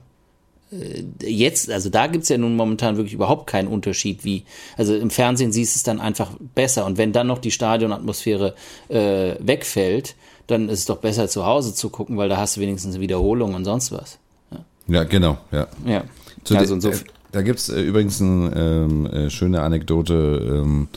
jetzt, 1.20 1.70
also 1.70 1.90
da 1.90 2.06
gibt's 2.06 2.28
ja 2.28 2.38
nun 2.38 2.56
momentan 2.56 2.96
wirklich 2.96 3.14
überhaupt 3.14 3.46
keinen 3.46 3.68
Unterschied, 3.68 4.24
wie, 4.24 4.44
also 4.76 4.94
im 4.94 5.10
Fernsehen 5.10 5.52
siehst 5.52 5.76
es 5.76 5.82
dann 5.82 6.00
einfach 6.00 6.30
besser. 6.54 6.86
Und 6.86 6.98
wenn 6.98 7.12
dann 7.12 7.26
noch 7.26 7.38
die 7.38 7.50
Stadionatmosphäre 7.50 8.54
äh, 8.88 9.34
wegfällt, 9.38 10.16
dann 10.46 10.68
ist 10.68 10.80
es 10.80 10.84
doch 10.86 10.98
besser 10.98 11.28
zu 11.28 11.46
Hause 11.46 11.74
zu 11.74 11.90
gucken, 11.90 12.16
weil 12.16 12.28
da 12.28 12.36
hast 12.36 12.56
du 12.56 12.60
wenigstens 12.60 12.94
eine 12.94 13.02
Wiederholung 13.02 13.54
und 13.54 13.64
sonst 13.64 13.92
was. 13.92 14.18
Ja, 14.50 14.58
ja 14.88 15.04
genau, 15.04 15.38
ja. 15.52 15.68
Ja. 15.86 16.04
Zu 16.44 16.56
also 16.56 16.78
so 16.80 16.90
äh, 16.90 16.98
da 17.32 17.42
gibt's 17.42 17.68
äh, 17.68 17.80
übrigens 17.80 18.20
eine 18.20 18.52
ähm, 18.54 19.06
äh, 19.06 19.30
schöne 19.30 19.62
Anekdote 19.62 20.62
ähm, 20.62 20.88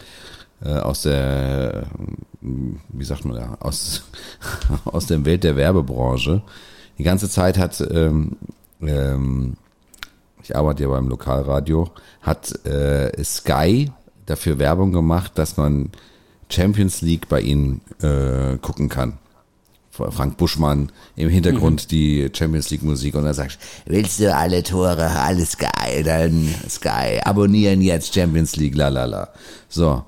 äh, 0.64 0.74
aus 0.74 1.04
der, 1.04 1.88
wie 2.42 3.04
sagt 3.04 3.26
man 3.26 3.38
da, 3.38 3.58
aus, 3.60 4.04
aus 4.86 5.08
der 5.08 5.24
Welt 5.26 5.44
der 5.44 5.56
Werbebranche. 5.56 6.42
Die 6.98 7.04
ganze 7.04 7.30
Zeit 7.30 7.58
hat 7.58 7.80
ähm, 7.92 8.38
ähm, 8.82 9.58
ich 10.44 10.56
arbeite 10.56 10.84
ja 10.84 10.90
beim 10.90 11.08
Lokalradio, 11.08 11.90
hat 12.22 12.66
äh, 12.66 13.24
Sky 13.24 13.92
dafür 14.26 14.60
Werbung 14.60 14.92
gemacht, 14.92 15.34
dass 15.36 15.58
man 15.58 15.92
Champions 16.50 17.02
League 17.02 17.28
bei 17.28 17.42
ihnen 17.42 17.82
äh, 18.02 18.58
gucken 18.58 18.90
kann. 18.90 19.18
Frank 19.92 20.38
Buschmann 20.38 20.92
im 21.16 21.28
Hintergrund 21.28 21.86
mhm. 21.86 21.88
die 21.88 22.30
Champions 22.32 22.70
League 22.70 22.84
Musik 22.84 23.16
und 23.16 23.26
er 23.26 23.34
sagt, 23.34 23.58
willst 23.88 24.20
du 24.20 24.34
alle 24.34 24.62
Tore, 24.62 25.10
alles 25.10 25.58
geil, 25.58 26.04
dann 26.04 26.54
Sky, 26.70 27.20
abonnieren 27.24 27.82
jetzt 27.82 28.14
Champions 28.14 28.56
League, 28.56 28.76
lalala. 28.76 29.30
So. 29.70 30.04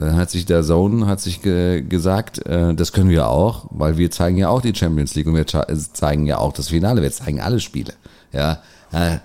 Dann 0.00 0.16
hat 0.16 0.30
sich 0.30 0.46
der 0.46 0.62
Zone 0.62 1.06
hat 1.06 1.20
sich 1.20 1.42
ge 1.42 1.82
gesagt, 1.82 2.46
äh, 2.46 2.74
das 2.74 2.92
können 2.92 3.10
wir 3.10 3.28
auch, 3.28 3.66
weil 3.68 3.98
wir 3.98 4.10
zeigen 4.10 4.38
ja 4.38 4.48
auch 4.48 4.62
die 4.62 4.74
Champions 4.74 5.14
League 5.14 5.26
und 5.26 5.34
wir 5.34 5.46
zeigen 5.46 6.24
ja 6.24 6.38
auch 6.38 6.54
das 6.54 6.68
Finale, 6.68 7.02
wir 7.02 7.12
zeigen 7.12 7.38
alle 7.38 7.60
Spiele. 7.60 7.92
Ja, 8.32 8.62
äh, 8.92 9.18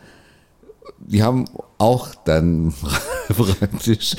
die 0.99 1.23
haben 1.23 1.45
auch 1.77 2.09
dann 2.25 2.73
praktisch 3.29 4.17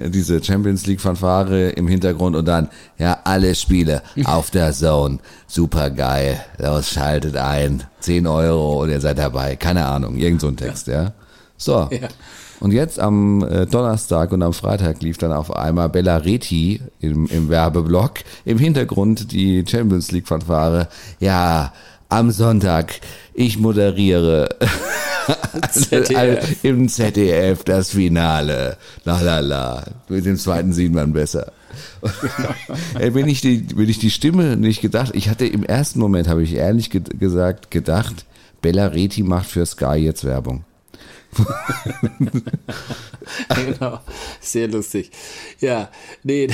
diese 0.00 0.42
Champions 0.42 0.86
League 0.86 1.02
Fanfare 1.02 1.68
im 1.68 1.88
Hintergrund 1.88 2.36
und 2.36 2.46
dann 2.46 2.70
ja 2.96 3.18
alle 3.24 3.54
Spiele 3.54 4.00
auf 4.24 4.50
der 4.50 4.72
Zone, 4.72 5.18
super 5.46 5.90
geil, 5.90 6.42
los 6.56 6.88
schaltet 6.88 7.36
ein, 7.36 7.84
10 8.00 8.26
Euro 8.26 8.82
und 8.82 8.88
ihr 8.88 9.00
seid 9.02 9.18
dabei, 9.18 9.56
keine 9.56 9.84
Ahnung, 9.84 10.16
irgend 10.16 10.40
so 10.40 10.48
ein 10.48 10.56
Text, 10.56 10.86
ja. 10.86 11.02
ja. 11.02 11.12
So. 11.58 11.90
Ja. 11.90 12.08
Und 12.62 12.70
jetzt 12.70 13.00
am 13.00 13.42
äh, 13.42 13.66
Donnerstag 13.66 14.30
und 14.30 14.40
am 14.40 14.52
Freitag 14.52 15.02
lief 15.02 15.18
dann 15.18 15.32
auf 15.32 15.52
einmal 15.56 15.88
Bella 15.88 16.18
Reti 16.18 16.80
im, 17.00 17.26
im 17.26 17.48
Werbeblock 17.48 18.20
im 18.44 18.56
Hintergrund 18.56 19.32
die 19.32 19.64
Champions 19.68 20.12
League 20.12 20.28
Fanfare. 20.28 20.86
Ja, 21.18 21.72
am 22.08 22.30
Sonntag, 22.30 23.00
ich 23.34 23.58
moderiere 23.58 24.50
ZDF. 25.72 26.56
im 26.62 26.88
ZDF 26.88 27.64
das 27.64 27.90
Finale. 27.90 28.76
La 29.02 29.20
la 29.20 29.40
la. 29.40 29.84
Mit 30.08 30.24
dem 30.24 30.36
zweiten 30.36 30.72
sieht 30.72 30.94
man 30.94 31.12
besser. 31.12 31.50
Wenn 32.94 33.26
ich 33.26 33.40
die, 33.40 33.66
wenn 33.76 33.88
ich 33.88 33.98
die 33.98 34.10
Stimme 34.10 34.56
nicht 34.56 34.82
gedacht, 34.82 35.16
ich 35.16 35.28
hatte 35.28 35.46
im 35.46 35.64
ersten 35.64 35.98
Moment, 35.98 36.28
habe 36.28 36.44
ich 36.44 36.54
ehrlich 36.54 36.90
ge 36.90 37.02
gesagt, 37.18 37.72
gedacht, 37.72 38.24
Bella 38.60 38.86
Reti 38.86 39.24
macht 39.24 39.46
für 39.46 39.66
Sky 39.66 39.96
jetzt 39.96 40.22
Werbung. 40.22 40.64
genau, 43.54 44.00
sehr 44.40 44.68
lustig. 44.68 45.10
Ja, 45.60 45.90
nee, 46.22 46.48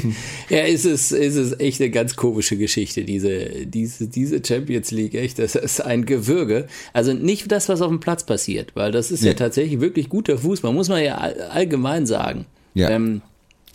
ja, 0.48 0.64
ist 0.64 0.84
es, 0.84 1.12
ist 1.12 1.36
es 1.36 1.60
echt 1.60 1.80
eine 1.80 1.90
ganz 1.90 2.16
komische 2.16 2.56
Geschichte, 2.56 3.04
diese, 3.04 3.66
diese, 3.66 4.08
diese 4.08 4.44
Champions 4.44 4.90
League, 4.90 5.14
echt, 5.14 5.38
das 5.38 5.54
ist 5.54 5.80
ein 5.80 6.04
Gewürge. 6.04 6.66
Also 6.92 7.12
nicht 7.12 7.50
das, 7.52 7.68
was 7.68 7.80
auf 7.80 7.88
dem 7.88 8.00
Platz 8.00 8.24
passiert, 8.24 8.74
weil 8.74 8.90
das 8.90 9.10
ist 9.10 9.22
nee. 9.22 9.28
ja 9.28 9.34
tatsächlich 9.34 9.80
wirklich 9.80 10.08
guter 10.08 10.38
Fußball, 10.38 10.72
muss 10.72 10.88
man 10.88 11.02
ja 11.02 11.16
allgemein 11.16 12.06
sagen. 12.06 12.46
Ja. 12.74 12.90
Ähm, 12.90 13.22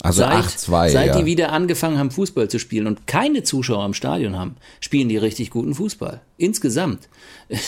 also 0.02 0.22
seit, 0.22 0.44
8-2. 0.44 0.88
Seit 0.90 1.06
ja. 1.08 1.18
die 1.18 1.26
wieder 1.26 1.52
angefangen 1.52 1.98
haben, 1.98 2.10
Fußball 2.10 2.48
zu 2.48 2.58
spielen 2.58 2.86
und 2.86 3.06
keine 3.06 3.42
Zuschauer 3.42 3.84
im 3.84 3.94
Stadion 3.94 4.38
haben, 4.38 4.56
spielen 4.80 5.08
die 5.08 5.18
richtig 5.18 5.50
guten 5.50 5.74
Fußball. 5.74 6.20
Insgesamt. 6.38 7.08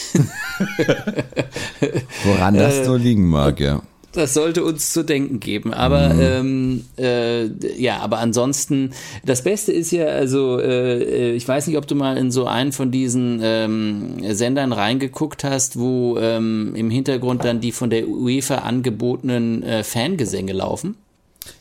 Woran 2.25 2.55
das 2.55 2.79
äh, 2.79 2.85
so 2.85 2.97
liegen 2.97 3.29
mag, 3.29 3.61
ja. 3.61 3.83
Das 4.13 4.35
sollte 4.35 4.63
uns 4.63 4.93
zu 4.93 5.03
denken 5.03 5.41
geben. 5.41 5.73
Aber 5.73 6.13
mhm. 6.13 6.21
ähm, 6.21 6.85
äh, 6.99 7.47
ja, 7.81 7.99
aber 7.99 8.19
ansonsten, 8.19 8.93
das 9.25 9.43
Beste 9.43 9.73
ist 9.73 9.91
ja, 9.91 10.07
also 10.07 10.61
äh, 10.61 11.33
ich 11.33 11.49
weiß 11.49 11.67
nicht, 11.67 11.79
ob 11.79 11.87
du 11.87 11.95
mal 11.95 12.19
in 12.19 12.31
so 12.31 12.47
einen 12.47 12.73
von 12.73 12.91
diesen 12.91 13.41
ähm, 13.43 14.17
Sendern 14.35 14.73
reingeguckt 14.73 15.45
hast, 15.45 15.79
wo 15.79 16.19
ähm, 16.19 16.75
im 16.75 16.91
Hintergrund 16.91 17.45
dann 17.45 17.61
die 17.61 17.73
von 17.73 17.89
der 17.89 18.07
UEFA 18.07 18.57
angebotenen 18.57 19.63
äh, 19.63 19.83
Fangesänge 19.83 20.53
laufen. 20.53 20.97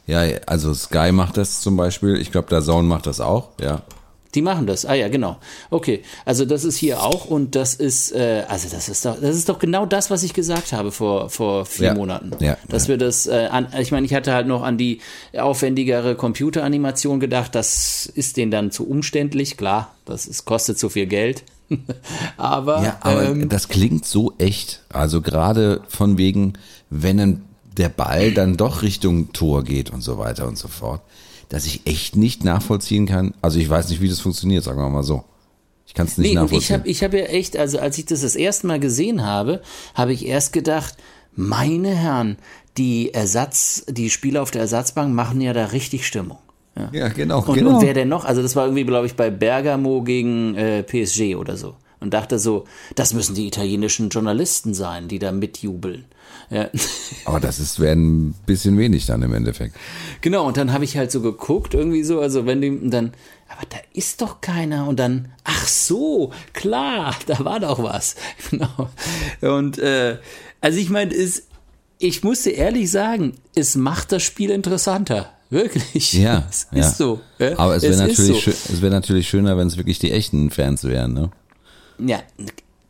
Ja, 0.07 0.21
also 0.45 0.73
Sky 0.73 1.11
macht 1.11 1.37
das 1.37 1.61
zum 1.61 1.77
Beispiel. 1.77 2.17
Ich 2.17 2.31
glaube, 2.31 2.49
der 2.49 2.61
Zone 2.61 2.87
macht 2.87 3.07
das 3.07 3.21
auch, 3.21 3.49
ja. 3.61 3.81
Die 4.33 4.41
machen 4.41 4.65
das. 4.65 4.85
Ah 4.85 4.93
ja, 4.93 5.09
genau. 5.09 5.37
Okay, 5.69 6.03
also 6.25 6.45
das 6.45 6.63
ist 6.63 6.77
hier 6.77 7.03
auch 7.03 7.25
und 7.25 7.55
das 7.55 7.73
ist, 7.73 8.13
äh, 8.13 8.43
also 8.47 8.69
das 8.69 8.87
ist 8.87 9.05
doch, 9.05 9.19
das 9.19 9.35
ist 9.35 9.49
doch 9.49 9.59
genau 9.59 9.85
das, 9.85 10.09
was 10.09 10.23
ich 10.23 10.33
gesagt 10.33 10.71
habe 10.71 10.91
vor 10.91 11.29
vor 11.29 11.65
vier 11.65 11.87
ja. 11.87 11.93
Monaten, 11.93 12.31
ja, 12.39 12.57
dass 12.69 12.83
ja. 12.83 12.89
wir 12.89 12.97
das, 12.97 13.27
äh, 13.27 13.49
an, 13.51 13.67
ich 13.77 13.91
meine, 13.91 14.05
ich 14.05 14.13
hatte 14.13 14.33
halt 14.33 14.47
noch 14.47 14.63
an 14.63 14.77
die 14.77 15.01
aufwendigere 15.37 16.15
Computeranimation 16.15 17.19
gedacht. 17.19 17.55
Das 17.55 18.05
ist 18.05 18.37
denen 18.37 18.51
dann 18.51 18.71
zu 18.71 18.87
umständlich, 18.87 19.57
klar. 19.57 19.95
Das 20.05 20.25
ist, 20.25 20.45
kostet 20.45 20.79
zu 20.79 20.89
viel 20.89 21.07
Geld. 21.07 21.43
aber 22.37 22.83
ja, 22.83 22.97
aber 23.01 23.25
ähm, 23.25 23.49
das 23.49 23.67
klingt 23.67 24.05
so 24.05 24.33
echt. 24.37 24.81
Also 24.89 25.21
gerade 25.21 25.81
von 25.89 26.17
wegen, 26.17 26.53
wenn 26.89 27.19
ein 27.19 27.45
der 27.77 27.89
Ball 27.89 28.33
dann 28.33 28.57
doch 28.57 28.81
Richtung 28.81 29.31
Tor 29.33 29.63
geht 29.63 29.89
und 29.89 30.01
so 30.01 30.17
weiter 30.17 30.47
und 30.47 30.57
so 30.57 30.67
fort, 30.67 31.01
dass 31.49 31.65
ich 31.65 31.85
echt 31.85 32.15
nicht 32.15 32.43
nachvollziehen 32.43 33.05
kann. 33.05 33.33
Also 33.41 33.59
ich 33.59 33.69
weiß 33.69 33.89
nicht, 33.89 34.01
wie 34.01 34.09
das 34.09 34.19
funktioniert, 34.19 34.63
sagen 34.63 34.79
wir 34.79 34.89
mal 34.89 35.03
so. 35.03 35.23
Ich 35.85 35.93
kann 35.93 36.07
es 36.07 36.17
nicht 36.17 36.29
nee, 36.29 36.35
nachvollziehen. 36.35 36.61
Ich 36.61 36.71
habe 36.71 36.87
ich 36.87 37.03
hab 37.03 37.13
ja 37.13 37.35
echt, 37.35 37.57
also 37.57 37.79
als 37.79 37.97
ich 37.97 38.05
das 38.05 38.21
das 38.21 38.35
erste 38.35 38.67
Mal 38.67 38.79
gesehen 38.79 39.25
habe, 39.25 39.61
habe 39.93 40.13
ich 40.13 40.25
erst 40.25 40.53
gedacht, 40.53 40.95
meine 41.35 41.89
Herren, 41.89 42.37
die 42.77 43.13
Ersatz, 43.13 43.83
die 43.89 44.09
Spieler 44.09 44.41
auf 44.41 44.51
der 44.51 44.61
Ersatzbank 44.61 45.13
machen 45.13 45.41
ja 45.41 45.53
da 45.53 45.65
richtig 45.65 46.07
Stimmung. 46.07 46.37
Ja, 46.77 46.89
Ja, 46.93 47.07
genau, 47.09 47.43
und, 47.43 47.55
genau. 47.55 47.75
und 47.75 47.81
wer 47.81 47.93
denn 47.93 48.07
noch? 48.07 48.23
Also 48.23 48.41
das 48.41 48.55
war 48.55 48.65
irgendwie, 48.65 48.85
glaube 48.85 49.05
ich, 49.05 49.15
bei 49.15 49.29
Bergamo 49.29 50.03
gegen 50.03 50.55
äh, 50.55 50.83
PSG 50.83 51.35
oder 51.35 51.57
so. 51.57 51.75
Und 51.99 52.13
dachte 52.13 52.39
so, 52.39 52.65
das 52.95 53.13
müssen 53.13 53.35
die 53.35 53.47
italienischen 53.47 54.09
Journalisten 54.09 54.73
sein, 54.73 55.07
die 55.07 55.19
da 55.19 55.31
mitjubeln. 55.31 56.05
Ja. 56.51 56.69
Aber 57.23 57.39
das 57.39 57.59
ist 57.59 57.79
wäre 57.79 57.95
ein 57.95 58.33
bisschen 58.45 58.77
wenig 58.77 59.05
dann 59.05 59.21
im 59.21 59.33
Endeffekt. 59.33 59.75
Genau, 60.19 60.45
und 60.45 60.57
dann 60.57 60.73
habe 60.73 60.83
ich 60.83 60.97
halt 60.97 61.09
so 61.09 61.21
geguckt, 61.21 61.73
irgendwie 61.73 62.03
so, 62.03 62.19
also 62.19 62.45
wenn 62.45 62.59
die 62.61 62.89
dann, 62.89 63.13
aber 63.47 63.65
da 63.69 63.77
ist 63.93 64.21
doch 64.21 64.41
keiner. 64.41 64.87
Und 64.87 64.99
dann, 64.99 65.29
ach 65.45 65.65
so, 65.65 66.33
klar, 66.51 67.15
da 67.25 67.43
war 67.45 67.59
doch 67.59 67.81
was. 67.81 68.15
Genau. 68.51 68.89
Und 69.41 69.79
äh, 69.79 70.17
also 70.59 70.77
ich 70.77 70.89
meine, 70.89 71.13
es, 71.15 71.47
ich 71.99 72.21
muss 72.21 72.43
dir 72.43 72.51
ehrlich 72.51 72.91
sagen, 72.91 73.35
es 73.55 73.75
macht 73.75 74.11
das 74.11 74.23
Spiel 74.23 74.49
interessanter. 74.49 75.31
Wirklich. 75.49 76.13
Ja, 76.13 76.47
Es 76.49 76.67
ja. 76.71 76.79
ist 76.79 76.97
so. 76.97 77.21
ja. 77.39 77.57
Aber 77.57 77.75
es 77.77 77.83
wäre 77.83 77.93
ist 77.93 77.99
natürlich, 77.99 78.43
so. 78.43 78.81
wäre 78.81 78.91
natürlich 78.91 79.29
schöner, 79.29 79.57
wenn 79.57 79.67
es 79.67 79.77
wirklich 79.77 79.99
die 79.99 80.11
echten 80.11 80.49
Fans 80.49 80.83
wären, 80.83 81.13
ne? 81.13 81.31
Ja, 81.99 82.21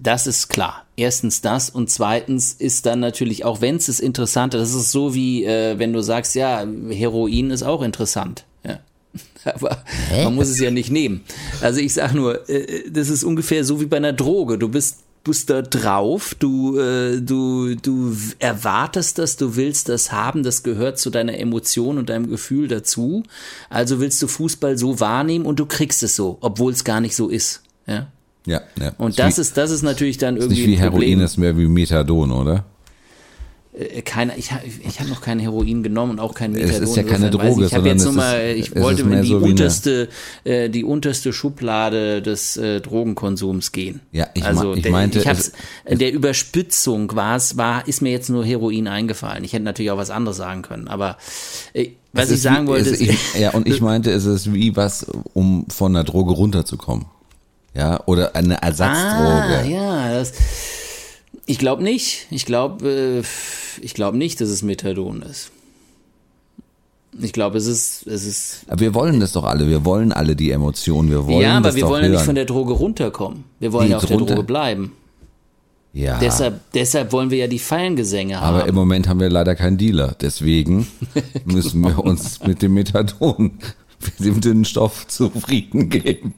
das 0.01 0.27
ist 0.27 0.47
klar. 0.47 0.85
Erstens 0.97 1.41
das 1.41 1.69
und 1.69 1.89
zweitens 1.89 2.53
ist 2.53 2.85
dann 2.85 2.99
natürlich 2.99 3.45
auch, 3.45 3.61
wenn 3.61 3.75
es 3.75 3.87
ist 3.87 3.99
interessanter, 3.99 4.57
das 4.57 4.73
ist 4.73 4.91
so 4.91 5.13
wie, 5.13 5.45
äh, 5.45 5.77
wenn 5.77 5.93
du 5.93 6.01
sagst, 6.01 6.35
ja, 6.35 6.65
Heroin 6.89 7.51
ist 7.51 7.63
auch 7.63 7.81
interessant. 7.81 8.45
Ja. 8.65 8.79
Aber 9.53 9.83
man 10.11 10.35
muss 10.35 10.49
es 10.49 10.59
ja 10.59 10.71
nicht 10.71 10.91
nehmen. 10.91 11.21
Also 11.61 11.79
ich 11.79 11.93
sag 11.93 12.13
nur, 12.13 12.49
äh, 12.49 12.89
das 12.89 13.09
ist 13.09 13.23
ungefähr 13.23 13.63
so 13.63 13.79
wie 13.79 13.85
bei 13.85 13.97
einer 13.97 14.13
Droge. 14.13 14.57
Du 14.57 14.69
bist 14.69 14.99
bist 15.23 15.51
da 15.51 15.61
drauf, 15.61 16.35
du, 16.39 16.79
äh, 16.79 17.21
du, 17.21 17.75
du 17.75 18.17
erwartest 18.39 19.19
das, 19.19 19.37
du 19.37 19.55
willst 19.55 19.87
das 19.87 20.11
haben, 20.11 20.41
das 20.41 20.63
gehört 20.63 20.97
zu 20.97 21.11
deiner 21.11 21.37
Emotion 21.37 21.99
und 21.99 22.09
deinem 22.09 22.27
Gefühl 22.27 22.67
dazu. 22.67 23.21
Also 23.69 23.99
willst 23.99 24.19
du 24.23 24.27
Fußball 24.27 24.79
so 24.79 24.99
wahrnehmen 24.99 25.45
und 25.45 25.59
du 25.59 25.67
kriegst 25.67 26.01
es 26.01 26.15
so, 26.15 26.39
obwohl 26.41 26.71
es 26.71 26.83
gar 26.83 27.01
nicht 27.01 27.15
so 27.15 27.29
ist. 27.29 27.61
Ja. 27.85 28.07
Ja, 28.45 28.61
ja. 28.79 28.91
Und 28.97 29.19
das 29.19 29.37
ist, 29.37 29.55
das 29.57 29.69
ist 29.71 29.83
natürlich 29.83 30.17
dann 30.17 30.35
ist 30.37 30.43
irgendwie 30.45 30.61
nicht 30.67 30.77
wie 30.77 30.81
Heroin, 30.81 31.19
ist 31.21 31.37
mehr 31.37 31.57
wie 31.57 31.67
Methadon, 31.67 32.31
oder? 32.31 32.65
Äh, 33.73 34.01
keine, 34.01 34.35
ich 34.37 34.51
habe 34.51 34.63
ich 34.65 34.99
hab 34.99 35.07
noch 35.07 35.21
kein 35.21 35.39
Heroin 35.39 35.81
genommen 35.83 36.13
und 36.13 36.19
auch 36.19 36.33
kein 36.33 36.53
Es 36.55 36.71
ist 36.79 36.95
Methadon. 36.95 36.95
ja 36.95 37.03
keine 37.03 37.29
Droge, 37.29 37.65
Ich, 37.67 37.71
ich 37.73 37.83
jetzt 37.85 38.03
nur 38.03 38.13
mal, 38.13 38.33
ist- 38.41 38.67
ich 38.69 38.75
wollte 38.81 39.03
ist 39.03 39.07
in 39.07 39.21
die 39.21 39.27
so 39.29 39.45
wie 39.45 39.51
unterste, 39.51 40.09
äh, 40.43 40.69
die 40.69 40.83
unterste 40.83 41.31
Schublade 41.31 42.21
des 42.21 42.57
äh, 42.57 42.81
Drogenkonsums 42.81 43.71
gehen. 43.71 44.01
Ja, 44.11 44.27
ich 44.33 44.43
also 44.43 44.73
ich 44.73 44.81
der, 44.81 44.91
meinte, 44.91 45.19
ich 45.19 45.27
hab's, 45.27 45.53
es- 45.85 45.97
der 45.99 46.11
Überspitzung 46.11 47.15
war 47.15 47.35
es, 47.37 47.55
war, 47.57 47.87
ist 47.87 48.01
mir 48.01 48.11
jetzt 48.11 48.29
nur 48.29 48.43
Heroin 48.43 48.87
eingefallen. 48.87 49.43
Ich 49.43 49.53
hätte 49.53 49.63
natürlich 49.63 49.91
auch 49.91 49.97
was 49.97 50.09
anderes 50.09 50.35
sagen 50.37 50.63
können, 50.63 50.87
aber 50.89 51.17
äh, 51.73 51.89
was 52.11 52.27
ich 52.29 52.35
ist 52.35 52.41
sagen 52.41 52.65
wie, 52.65 52.71
wollte, 52.71 52.89
ist, 52.89 52.99
ich, 53.01 53.17
ja, 53.39 53.51
und 53.51 53.67
ich 53.69 53.79
meinte, 53.81 54.11
es 54.11 54.25
ist 54.25 54.51
wie 54.53 54.75
was, 54.75 55.05
um 55.33 55.65
von 55.69 55.93
der 55.93 56.03
Droge 56.03 56.33
runterzukommen. 56.33 57.05
Ja, 57.73 58.01
oder 58.05 58.35
eine 58.35 58.61
Ersatzdroge. 58.61 59.59
Ah, 59.59 59.63
ja, 59.63 60.11
das, 60.13 60.33
ich 61.45 61.57
glaube 61.57 61.83
nicht. 61.83 62.27
Ich 62.29 62.45
glaube, 62.45 63.23
äh, 63.23 63.83
ich 63.83 63.93
glaube 63.93 64.17
nicht, 64.17 64.41
dass 64.41 64.49
es 64.49 64.61
Methadon 64.61 65.21
ist. 65.21 65.51
Ich 67.19 67.33
glaube, 67.33 67.57
es 67.57 67.65
ist, 67.67 68.07
es 68.07 68.25
ist. 68.25 68.61
Aber 68.67 68.79
wir 68.79 68.93
wollen 68.93 69.19
das 69.19 69.33
doch 69.33 69.43
alle. 69.43 69.67
Wir 69.67 69.83
wollen 69.83 70.11
alle 70.13 70.35
die 70.35 70.51
Emotionen. 70.51 71.09
Wir 71.09 71.25
wollen 71.27 71.41
ja, 71.41 71.57
aber 71.57 71.75
wir 71.75 71.87
wollen 71.87 72.05
ja 72.05 72.09
nicht 72.11 72.21
von 72.21 72.35
der 72.35 72.45
Droge 72.45 72.73
runterkommen. 72.73 73.43
Wir 73.59 73.73
wollen 73.73 73.85
Nee, 73.87 73.91
ja 73.91 73.97
auf 73.97 74.05
der 74.05 74.17
drunter- 74.17 74.35
Droge 74.35 74.47
bleiben. 74.47 74.93
ja, 75.93 76.19
Deshalb, 76.19 76.61
deshalb 76.73 77.11
wollen 77.11 77.29
wir 77.29 77.37
ja 77.37 77.47
die 77.47 77.59
Fallengesänge 77.59 78.39
haben. 78.39 78.55
aber 78.55 78.65
im 78.67 78.75
Moment 78.75 79.09
haben 79.09 79.19
wir 79.19 79.29
leider 79.29 79.55
keinen 79.55 79.77
Dealer. 79.77 80.15
Deswegen 80.21 80.87
müssen 81.45 81.81
wir 81.81 81.99
uns 81.99 82.39
mit 82.45 82.61
dem 82.61 82.73
Methadon, 82.75 83.59
mit 84.17 84.19
dem 84.25 84.39
dünnen 84.39 84.63
Stoff 84.65 85.05
zufrieden 85.07 85.89
geben. 85.89 86.33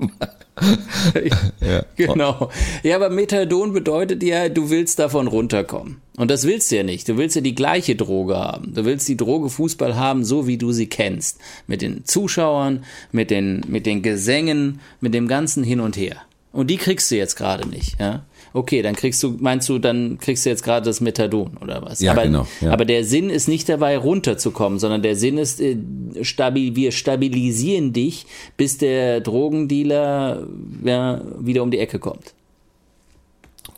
ja. 1.62 1.84
Genau. 1.96 2.50
Ja, 2.84 2.96
aber 2.96 3.10
Methadon 3.10 3.74
bedeutet 3.74 4.22
ja, 4.24 4.50
du 4.50 4.70
willst 4.70 5.00
davon 5.00 5.28
runterkommen. 5.28 6.02
Und 6.18 6.30
das 6.30 6.46
willst 6.46 6.72
du 6.72 6.78
ja 6.78 6.84
nicht. 6.84 7.10
Du 7.10 7.18
willst 7.18 7.36
ja 7.36 7.42
die 7.42 7.56
gleiche 7.56 7.96
Droge 7.96 8.38
haben. 8.38 8.74
Du 8.74 8.86
willst 8.86 9.08
die 9.08 9.18
Droge 9.18 9.50
Fußball 9.50 9.96
haben, 9.96 10.24
so 10.24 10.46
wie 10.46 10.58
du 10.58 10.72
sie 10.72 10.88
kennst. 10.88 11.40
Mit 11.66 11.82
den 11.82 12.06
Zuschauern, 12.06 12.86
mit 13.12 13.32
den, 13.32 13.64
mit 13.68 13.86
den 13.86 14.04
Gesängen, 14.04 14.80
mit 15.02 15.14
dem 15.14 15.28
ganzen 15.28 15.64
Hin 15.64 15.80
und 15.80 15.98
Her. 15.98 16.18
Und 16.52 16.70
die 16.70 16.78
kriegst 16.78 17.10
du 17.10 17.16
jetzt 17.16 17.36
gerade 17.36 17.68
nicht, 17.68 18.00
ja. 18.00 18.24
Okay, 18.56 18.84
dann 18.84 18.96
kriegst 18.96 19.22
du, 19.24 19.36
meinst 19.40 19.68
du, 19.68 19.80
dann 19.80 20.20
kriegst 20.20 20.46
du 20.46 20.50
jetzt 20.50 20.64
gerade 20.64 20.86
das 20.86 21.02
Methadon 21.02 21.58
oder 21.60 21.82
was? 21.82 22.00
Ja, 22.02 22.12
aber, 22.12 22.24
genau, 22.24 22.48
ja. 22.62 22.72
aber 22.72 22.86
der 22.86 23.04
Sinn 23.04 23.32
ist 23.32 23.48
nicht 23.48 23.68
dabei, 23.68 23.98
runterzukommen, 23.98 24.78
sondern 24.78 25.02
der 25.02 25.16
Sinn 25.16 25.40
ist, 25.40 25.60
äh, 25.60 25.76
stabil, 26.22 26.76
wir 26.76 26.92
stabilisieren 26.92 27.94
dich, 27.94 28.28
bis 28.56 28.78
der 28.78 29.22
Drogendealer 29.22 30.46
ja, 30.84 31.22
wieder 31.40 31.64
um 31.64 31.72
die 31.72 31.80
Ecke 31.80 31.98
kommt. 31.98 32.36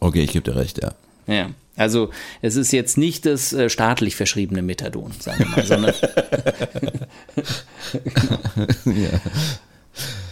Okay, 0.01 0.23
ich 0.23 0.33
gebe 0.33 0.51
dir 0.51 0.57
recht, 0.57 0.83
ja. 0.83 0.93
Ja. 1.27 1.51
Also 1.77 2.09
es 2.41 2.55
ist 2.55 2.71
jetzt 2.71 2.97
nicht 2.97 3.25
das 3.25 3.53
äh, 3.53 3.69
staatlich 3.69 4.15
verschriebene 4.15 4.61
Methadon, 4.61 5.11
sagen 5.19 5.39
wir 5.39 5.47
mal, 5.47 5.65
sondern 5.65 5.93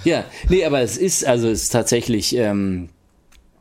ja. 0.06 0.24
nee, 0.48 0.64
aber 0.64 0.82
es 0.82 0.98
ist 0.98 1.26
also 1.26 1.50
es 1.50 1.64
ist 1.64 1.70
tatsächlich 1.70 2.36
ähm, 2.38 2.90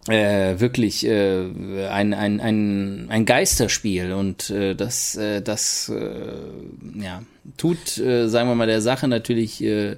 äh, 0.08 0.58
wirklich 0.58 1.06
äh, 1.06 1.46
ein, 1.88 2.12
ein, 2.14 2.40
ein, 2.40 3.06
ein 3.08 3.24
Geisterspiel 3.24 4.12
und 4.12 4.50
äh, 4.50 4.74
das 4.74 5.14
äh, 5.14 5.42
das 5.42 5.88
äh, 5.88 7.00
ja 7.00 7.22
tut 7.56 7.98
äh, 7.98 8.28
sagen 8.28 8.48
wir 8.48 8.54
mal 8.54 8.66
der 8.66 8.82
Sache 8.82 9.08
natürlich 9.08 9.62
äh, 9.62 9.96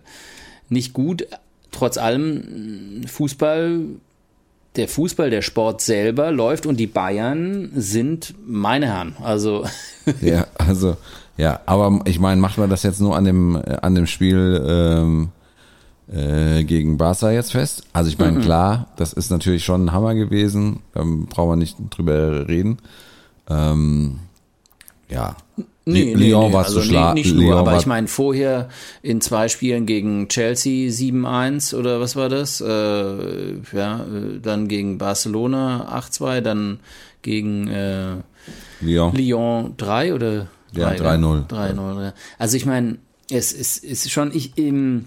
nicht 0.68 0.92
gut. 0.92 1.26
Trotz 1.70 1.98
allem 1.98 3.02
Fußball 3.06 3.80
der 4.76 4.88
Fußball, 4.88 5.30
der 5.30 5.42
Sport 5.42 5.80
selber 5.80 6.32
läuft 6.32 6.66
und 6.66 6.78
die 6.78 6.86
Bayern 6.86 7.70
sind 7.74 8.34
meine 8.44 8.86
Herren. 8.86 9.16
Also 9.22 9.64
Ja, 10.20 10.46
also, 10.58 10.96
ja, 11.36 11.60
aber 11.66 12.00
ich 12.06 12.18
meine, 12.18 12.40
macht 12.40 12.58
man 12.58 12.70
das 12.70 12.82
jetzt 12.82 13.00
nur 13.00 13.16
an 13.16 13.24
dem, 13.24 13.56
äh, 13.56 13.76
an 13.82 13.94
dem 13.94 14.06
Spiel 14.06 14.62
ähm, 14.66 15.28
äh, 16.12 16.64
gegen 16.64 16.98
Barca 16.98 17.30
jetzt 17.30 17.52
fest? 17.52 17.84
Also 17.92 18.08
ich 18.10 18.18
Mhm. 18.18 18.24
meine, 18.24 18.40
klar, 18.40 18.86
das 18.96 19.12
ist 19.12 19.30
natürlich 19.30 19.64
schon 19.64 19.86
ein 19.86 19.92
Hammer 19.92 20.14
gewesen, 20.14 20.80
ähm, 20.94 21.26
brauchen 21.26 21.50
wir 21.50 21.56
nicht 21.56 21.76
drüber 21.90 22.48
reden. 22.48 22.78
Ähm, 23.48 24.18
ja. 25.08 25.36
Li- 25.86 26.14
Lyon 26.14 26.50
war 26.54 26.64
also 26.64 26.80
zu 26.80 26.86
schlagen. 26.86 27.14
Nicht, 27.14 27.34
nicht 27.34 27.36
nur, 27.44 27.56
aber 27.56 27.76
ich 27.76 27.84
meine 27.84 28.08
vorher 28.08 28.70
in 29.02 29.20
zwei 29.20 29.48
Spielen 29.48 29.84
gegen 29.84 30.28
Chelsea 30.28 30.88
7-1 30.90 31.74
oder 31.74 32.00
was 32.00 32.16
war 32.16 32.30
das? 32.30 32.62
Äh, 32.62 33.56
ja, 33.72 34.00
äh, 34.00 34.40
dann 34.40 34.66
gegen 34.68 34.96
Barcelona 34.96 35.94
8-2, 35.98 36.40
dann 36.40 36.80
gegen 37.20 37.68
äh, 37.68 38.16
Lyon. 38.80 39.14
Lyon 39.14 39.74
3 39.76 40.14
oder 40.14 40.48
Ja, 40.72 40.94
3, 40.94 41.16
3-0. 41.16 41.48
3-0. 41.48 42.02
ja. 42.02 42.14
Also 42.38 42.56
ich 42.56 42.64
meine, 42.64 42.96
es 43.30 43.52
ist, 43.52 43.84
ist 43.84 44.10
schon, 44.10 44.34
ich, 44.34 44.56
ähm, 44.56 45.04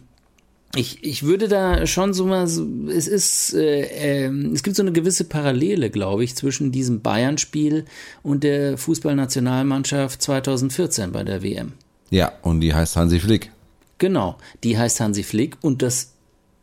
ich, 0.76 1.04
ich 1.04 1.24
würde 1.24 1.48
da 1.48 1.88
schon 1.88 2.14
so 2.14 2.26
mal, 2.26 2.44
es 2.44 3.08
ist, 3.08 3.54
äh, 3.54 4.26
ähm, 4.26 4.52
es 4.54 4.64
gibt 4.64 4.76
so 4.76 4.84
eine 4.84 4.92
gewisse 4.92 5.24
Parallele, 5.24 5.90
glaube 5.90 6.24
ich, 6.24 6.36
zwischen 6.36 6.72
diesem 6.72 7.02
Bayern-Spiel 7.02 7.86
und 8.22 8.44
der 8.44 8.78
Fußballnationalmannschaft 8.78 10.22
2014 10.22 11.12
bei 11.12 11.24
der 11.24 11.42
WM. 11.42 11.74
Ja, 12.10 12.34
und 12.42 12.62
die 12.62 12.74
heißt 12.74 12.96
Hansi 12.96 13.20
Flick. 13.20 13.52
Genau, 13.98 14.38
die 14.64 14.78
heißt 14.78 15.00
Hansi 15.00 15.24
Flick 15.24 15.58
und 15.62 15.82
das 15.82 16.14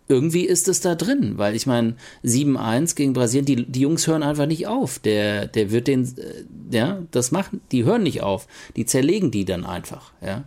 irgendwie 0.07 0.45
ist 0.45 0.69
es 0.69 0.81
da 0.81 0.95
drin, 0.95 1.39
weil 1.39 1.57
ich 1.57 1.67
meine, 1.67 1.95
7-1 2.25 2.95
gegen 2.95 3.15
Brasilien, 3.15 3.47
die, 3.47 3.65
die 3.67 3.81
Jungs 3.81 4.07
hören 4.07 4.23
einfach 4.23 4.47
nicht 4.47 4.67
auf. 4.67 4.99
Der, 4.99 5.47
der 5.47 5.71
wird 5.71 5.87
den, 5.87 6.05
äh, 6.05 6.77
ja, 6.77 7.03
das 7.11 7.33
machen, 7.33 7.63
die 7.73 7.85
hören 7.85 8.03
nicht 8.03 8.23
auf. 8.23 8.47
Die 8.77 8.85
zerlegen 8.85 9.31
die 9.31 9.47
dann 9.47 9.65
einfach, 9.65 10.13
ja. 10.21 10.45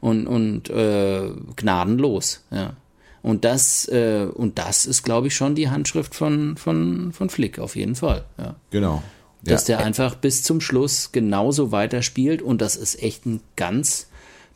Und, 0.00 0.26
und 0.26 0.68
äh, 0.68 1.30
gnadenlos, 1.56 2.44
ja. 2.50 2.76
Und 3.22 3.44
das, 3.44 3.88
äh, 3.88 4.26
und 4.32 4.58
das 4.58 4.86
ist, 4.86 5.02
glaube 5.02 5.26
ich, 5.26 5.36
schon 5.36 5.54
die 5.54 5.68
Handschrift 5.68 6.14
von, 6.14 6.56
von, 6.56 7.12
von 7.12 7.30
Flick, 7.30 7.58
auf 7.58 7.76
jeden 7.76 7.94
Fall, 7.94 8.24
ja. 8.38 8.54
Genau. 8.70 9.02
Dass 9.42 9.68
ja. 9.68 9.76
der 9.76 9.86
einfach 9.86 10.16
bis 10.16 10.42
zum 10.42 10.60
Schluss 10.60 11.12
genauso 11.12 11.70
weiterspielt 11.70 12.42
und 12.42 12.60
das 12.60 12.76
ist 12.76 13.02
echt 13.02 13.24
ein 13.26 13.40
ganz 13.56 14.08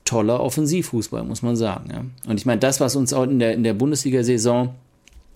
toller 0.04 0.40
Offensivfußball, 0.40 1.22
muss 1.22 1.42
man 1.42 1.56
sagen. 1.56 1.90
Ja. 1.92 2.30
Und 2.30 2.38
ich 2.38 2.46
meine, 2.46 2.60
das, 2.60 2.80
was 2.80 2.96
uns 2.96 3.12
auch 3.12 3.24
in 3.24 3.38
der, 3.38 3.54
in 3.54 3.62
der 3.62 3.74
Bundesliga-Saison 3.74 4.74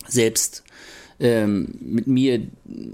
selbst 0.09 0.65
ähm, 1.19 1.69
mit 1.81 2.07
mir 2.07 2.41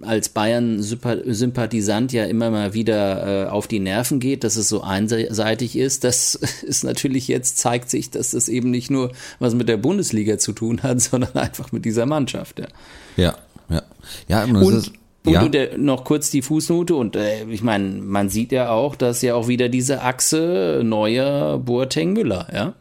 als 0.03 0.29
Bayern-Sympathisant 0.29 2.13
ja 2.13 2.25
immer 2.25 2.51
mal 2.51 2.75
wieder 2.75 3.47
äh, 3.47 3.49
auf 3.49 3.67
die 3.67 3.81
Nerven 3.81 4.21
geht, 4.21 4.45
dass 4.45 4.57
es 4.57 4.69
so 4.69 4.83
einseitig 4.83 5.77
ist. 5.77 6.05
Das 6.05 6.35
ist 6.63 6.85
natürlich 6.85 7.29
jetzt, 7.29 7.59
zeigt 7.59 7.91
sich, 7.91 8.11
dass 8.11 8.31
das 8.31 8.49
eben 8.49 8.71
nicht 8.71 8.91
nur 8.91 9.13
was 9.39 9.55
mit 9.55 9.69
der 9.69 9.77
Bundesliga 9.77 10.39
zu 10.39 10.53
tun 10.53 10.83
hat, 10.83 11.01
sondern 11.03 11.35
einfach 11.35 11.73
mit 11.73 11.85
dieser 11.85 12.07
Mannschaft. 12.07 12.61
Ja. 12.61 12.69
Ja, 13.17 13.35
ja. 13.69 13.83
Ja, 14.29 14.45
und, 14.45 14.57
Und- 14.57 14.75
ist, 14.75 14.93
Und, 15.25 15.33
Ja. 15.35 15.43
und 15.43 15.55
der, 15.55 15.79
noch 15.79 16.03
kurz 16.05 16.31
die 16.31 16.43
Fußnote 16.43 16.95
und 16.97 17.15
äh, 17.15 17.45
ich 17.45 17.63
meine, 17.63 17.89
man 18.01 18.29
sieht 18.29 18.51
ja 18.51 18.71
auch, 18.71 18.97
dass 18.97 19.23
ja 19.23 19.35
auch 19.37 19.47
wieder 19.47 19.69
diese 19.69 20.03
Achse 20.03 20.81
neuer 20.85 21.59
Boateng 21.59 22.13
Müller, 22.13 22.49
ja. 22.53 22.75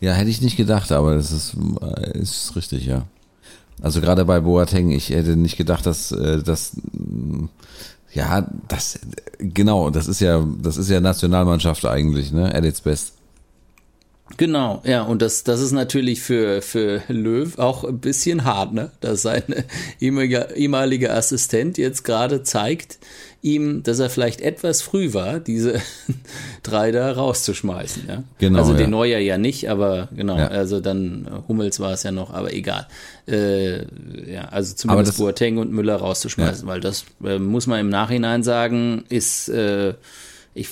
Ja, 0.00 0.12
hätte 0.14 0.30
ich 0.30 0.40
nicht 0.42 0.56
gedacht, 0.56 0.90
aber 0.92 1.14
das 1.16 1.32
ist, 1.32 1.54
äh, 1.82 2.18
ist 2.18 2.56
richtig, 2.56 2.86
ja. 2.86 3.02
Also 3.82 4.00
gerade 4.00 4.24
bei 4.24 4.40
Boateng, 4.40 4.90
ich 4.90 5.10
hätte 5.10 5.36
nicht 5.36 5.56
gedacht, 5.56 5.86
dass 5.86 6.12
äh, 6.12 6.42
das 6.42 6.72
mh, 6.92 7.48
ja, 8.14 8.46
das 8.68 9.00
genau, 9.38 9.90
das 9.90 10.06
ist 10.06 10.20
ja, 10.20 10.46
das 10.62 10.76
ist 10.76 10.88
ja 10.88 11.00
Nationalmannschaft 11.00 11.84
eigentlich, 11.84 12.32
ne? 12.32 12.54
At 12.54 12.64
its 12.64 12.80
best. 12.80 13.14
Genau, 14.36 14.80
ja, 14.84 15.02
und 15.02 15.20
das, 15.20 15.44
das 15.44 15.60
ist 15.60 15.72
natürlich 15.72 16.22
für, 16.22 16.62
für 16.62 17.02
Löw 17.08 17.58
auch 17.58 17.84
ein 17.84 17.98
bisschen 17.98 18.44
hart, 18.44 18.72
ne? 18.72 18.90
Dass 19.00 19.22
sein 19.22 19.42
ehemaliger, 20.00 20.56
ehemaliger 20.56 21.14
Assistent 21.14 21.76
jetzt 21.76 22.04
gerade 22.04 22.42
zeigt 22.42 22.98
ihm, 23.44 23.82
dass 23.82 23.98
er 23.98 24.08
vielleicht 24.08 24.40
etwas 24.40 24.80
früh 24.80 25.12
war, 25.12 25.38
diese 25.38 25.80
drei 26.62 26.90
da 26.92 27.12
rauszuschmeißen, 27.12 28.04
ja. 28.08 28.24
Genau, 28.38 28.58
Also 28.60 28.72
ja. 28.72 28.78
den 28.78 28.90
Neuer 28.90 29.18
ja 29.18 29.36
nicht, 29.38 29.68
aber 29.68 30.08
genau, 30.16 30.38
Ja. 30.38 30.48
also 30.48 30.80
dann 30.80 31.26
äh, 31.26 31.46
Hummels 31.48 31.78
war 31.78 31.92
es 31.92 32.02
ja 32.04 32.10
noch, 32.10 32.32
aber 32.32 32.54
egal. 32.54 32.86
Äh, 33.28 33.84
ja, 34.32 34.46
also 34.50 34.74
zumindest 34.74 35.10
das- 35.12 35.16
Boateng 35.18 35.58
und 35.58 35.70
Müller 35.72 35.96
rauszuschmeißen, 35.96 36.66
weil 36.66 36.80
das 36.80 37.04
äh, 37.22 37.38
muss 37.38 37.66
man 37.66 37.80
im 37.80 37.90
Nachhinein 37.90 38.42
sagen, 38.42 39.04
ist, 39.10 39.48
äh, 39.50 39.92
ich 40.54 40.68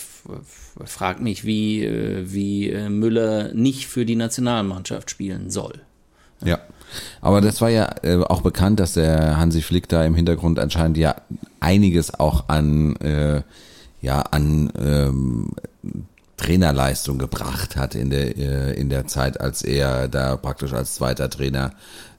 frage 0.85 1.23
mich, 1.23 1.45
wie, 1.45 1.85
äh, 1.85 2.25
wie 2.33 2.71
äh, 2.71 2.89
Müller 2.89 3.53
nicht 3.53 3.87
für 3.87 4.07
die 4.07 4.17
Nationalmannschaft 4.17 5.11
spielen 5.11 5.51
soll. 5.51 5.75
Ja. 6.45 6.59
Aber 7.21 7.41
das 7.41 7.61
war 7.61 7.71
ja 7.71 7.95
äh, 8.03 8.23
auch 8.23 8.43
bekannt, 8.43 8.81
dass 8.81 8.95
der 8.95 9.37
Hansi 9.37 9.63
Flick 9.63 9.89
da 9.89 10.05
im 10.05 10.15
Hintergrund 10.15 10.59
anscheinend 10.59 10.97
ja 10.97 11.17
einiges 11.61 12.19
auch 12.19 12.49
an, 12.49 12.97
äh, 12.97 13.43
ja, 14.01 14.21
an 14.21 14.73
ähm, 14.79 15.51
Trainerleistung 16.37 17.19
gebracht 17.19 17.77
hat 17.77 17.95
in 17.95 18.11
der, 18.11 18.37
äh, 18.37 18.75
in 18.75 18.91
der 18.91 19.07
Zeit, 19.07 19.41
als 19.41 19.63
er 19.63 20.09
da 20.09 20.37
praktisch 20.37 20.73
als 20.73 20.95
zweiter 20.95 21.31
Trainer 21.31 21.73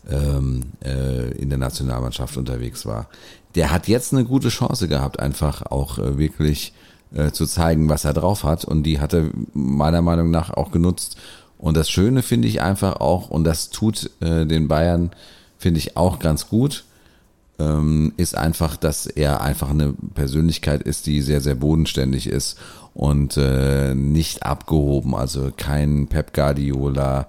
ähm, 0.10 0.64
äh, 0.84 1.32
in 1.32 1.50
der 1.50 1.58
Nationalmannschaft 1.58 2.38
unterwegs 2.38 2.86
war. 2.86 3.08
Der 3.56 3.72
hat 3.72 3.88
jetzt 3.88 4.14
eine 4.14 4.24
gute 4.24 4.50
Chance 4.50 4.88
gehabt, 4.88 5.20
einfach 5.20 5.64
auch 5.64 6.00
äh, 6.00 6.18
wirklich 6.18 6.74
äh, 7.14 7.32
zu 7.32 7.46
zeigen, 7.46 7.90
was 7.90 8.06
er 8.06 8.14
drauf 8.14 8.44
hat. 8.44 8.66
Und 8.66 8.84
die 8.84 9.00
hat 9.00 9.14
er 9.14 9.30
meiner 9.54 10.02
Meinung 10.02 10.32
nach 10.32 10.52
auch 10.52 10.72
genutzt. 10.72 11.18
Und 11.64 11.78
das 11.78 11.90
Schöne 11.90 12.24
finde 12.24 12.50
ich 12.50 12.62
einfach 12.62 12.98
auch, 12.98 13.30
und 13.30 13.46
das 13.46 13.70
tut 13.70 14.12
äh, 14.20 14.46
den 14.46 14.68
Bayern, 14.68 15.12
finde 15.58 15.78
ich 15.78 15.96
auch 15.96 16.20
ganz 16.20 16.50
gut, 16.50 16.84
ähm, 17.58 18.12
ist 18.18 18.38
einfach, 18.38 18.76
dass 18.76 19.08
er 19.08 19.40
einfach 19.40 19.70
eine 19.70 19.94
Persönlichkeit 20.14 20.84
ist, 20.84 21.06
die 21.06 21.22
sehr, 21.22 21.40
sehr 21.40 21.56
bodenständig 21.56 22.28
ist 22.28 22.60
und 22.94 23.38
äh, 23.38 23.96
nicht 23.96 24.44
abgehoben. 24.44 25.16
Also 25.16 25.54
kein 25.56 26.08
Pep 26.08 26.34
Guardiola, 26.34 27.28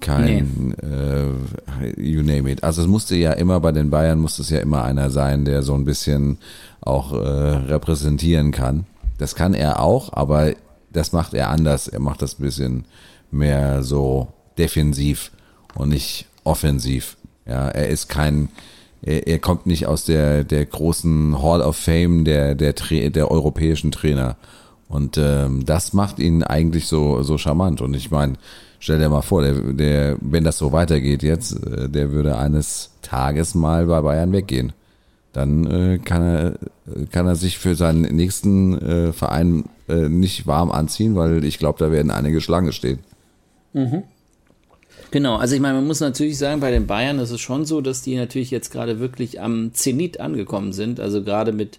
kein 0.00 0.74
äh, 0.78 2.00
you 2.00 2.22
name 2.22 2.50
it. 2.50 2.64
Also 2.64 2.80
es 2.80 2.88
musste 2.88 3.16
ja 3.16 3.32
immer 3.32 3.60
bei 3.60 3.72
den 3.72 3.90
Bayern 3.90 4.18
musste 4.18 4.40
es 4.40 4.48
ja 4.48 4.60
immer 4.60 4.82
einer 4.82 5.10
sein, 5.10 5.44
der 5.44 5.62
so 5.62 5.74
ein 5.74 5.84
bisschen 5.84 6.38
auch 6.80 7.12
äh, 7.12 7.16
repräsentieren 7.16 8.50
kann. 8.50 8.86
Das 9.18 9.34
kann 9.34 9.52
er 9.52 9.80
auch, 9.80 10.14
aber 10.14 10.54
das 10.90 11.12
macht 11.12 11.34
er 11.34 11.50
anders. 11.50 11.86
Er 11.86 12.00
macht 12.00 12.22
das 12.22 12.38
ein 12.38 12.42
bisschen 12.42 12.86
mehr 13.34 13.82
so 13.82 14.28
defensiv 14.58 15.30
und 15.74 15.90
nicht 15.90 16.26
offensiv. 16.44 17.16
Ja, 17.46 17.68
er 17.68 17.88
ist 17.88 18.08
kein, 18.08 18.48
er, 19.02 19.26
er 19.26 19.38
kommt 19.38 19.66
nicht 19.66 19.86
aus 19.86 20.04
der, 20.04 20.44
der 20.44 20.64
großen 20.64 21.42
Hall 21.42 21.60
of 21.60 21.76
Fame 21.76 22.24
der, 22.24 22.54
der, 22.54 22.72
der 22.72 23.30
europäischen 23.30 23.90
Trainer. 23.90 24.36
Und 24.88 25.18
ähm, 25.18 25.64
das 25.64 25.92
macht 25.92 26.18
ihn 26.18 26.42
eigentlich 26.42 26.86
so, 26.86 27.22
so 27.22 27.36
charmant. 27.38 27.80
Und 27.80 27.94
ich 27.94 28.10
meine, 28.10 28.34
stell 28.78 28.98
dir 28.98 29.08
mal 29.08 29.22
vor, 29.22 29.42
der, 29.42 29.54
der, 29.54 30.16
wenn 30.20 30.44
das 30.44 30.58
so 30.58 30.72
weitergeht 30.72 31.22
jetzt, 31.22 31.52
äh, 31.66 31.88
der 31.88 32.12
würde 32.12 32.38
eines 32.38 32.90
Tages 33.02 33.54
mal 33.54 33.86
bei 33.86 34.00
Bayern 34.00 34.32
weggehen. 34.32 34.72
Dann 35.32 35.66
äh, 35.66 35.98
kann 35.98 36.22
er 36.22 36.54
kann 37.10 37.26
er 37.26 37.36
sich 37.36 37.58
für 37.58 37.74
seinen 37.74 38.02
nächsten 38.02 38.78
äh, 38.78 39.12
Verein 39.12 39.64
äh, 39.88 40.08
nicht 40.08 40.46
warm 40.46 40.70
anziehen, 40.70 41.16
weil 41.16 41.44
ich 41.44 41.58
glaube, 41.58 41.78
da 41.78 41.90
werden 41.90 42.10
einige 42.10 42.40
Schlange 42.40 42.72
stehen. 42.72 42.98
Genau, 45.10 45.36
also 45.36 45.54
ich 45.54 45.60
meine, 45.60 45.74
man 45.74 45.86
muss 45.86 46.00
natürlich 46.00 46.38
sagen, 46.38 46.60
bei 46.60 46.70
den 46.70 46.86
Bayern 46.86 47.18
ist 47.18 47.30
es 47.30 47.40
schon 47.40 47.64
so, 47.64 47.80
dass 47.80 48.02
die 48.02 48.16
natürlich 48.16 48.50
jetzt 48.50 48.70
gerade 48.70 49.00
wirklich 49.00 49.40
am 49.40 49.72
Zenit 49.74 50.20
angekommen 50.20 50.72
sind. 50.72 51.00
Also 51.00 51.22
gerade 51.22 51.52
mit 51.52 51.78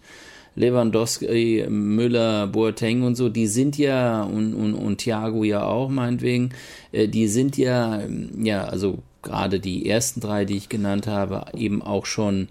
Lewandowski, 0.56 1.66
Müller, 1.70 2.48
Boateng 2.48 3.04
und 3.04 3.16
so, 3.16 3.30
die 3.30 3.48
sind 3.48 3.78
ja, 3.78 4.24
und, 4.24 4.54
und, 4.54 4.74
und 4.74 4.98
Thiago 5.00 5.44
ja 5.44 5.64
auch 5.64 5.90
meinetwegen, 5.90 6.52
äh, 6.92 7.08
die 7.08 7.28
sind 7.28 7.58
ja, 7.58 8.02
ja, 8.38 8.64
also 8.66 9.00
gerade 9.22 9.60
die 9.60 9.90
ersten 9.90 10.22
drei, 10.22 10.46
die 10.46 10.56
ich 10.56 10.70
genannt 10.70 11.08
habe, 11.08 11.46
eben 11.58 11.82
auch 11.82 12.06
schon 12.06 12.48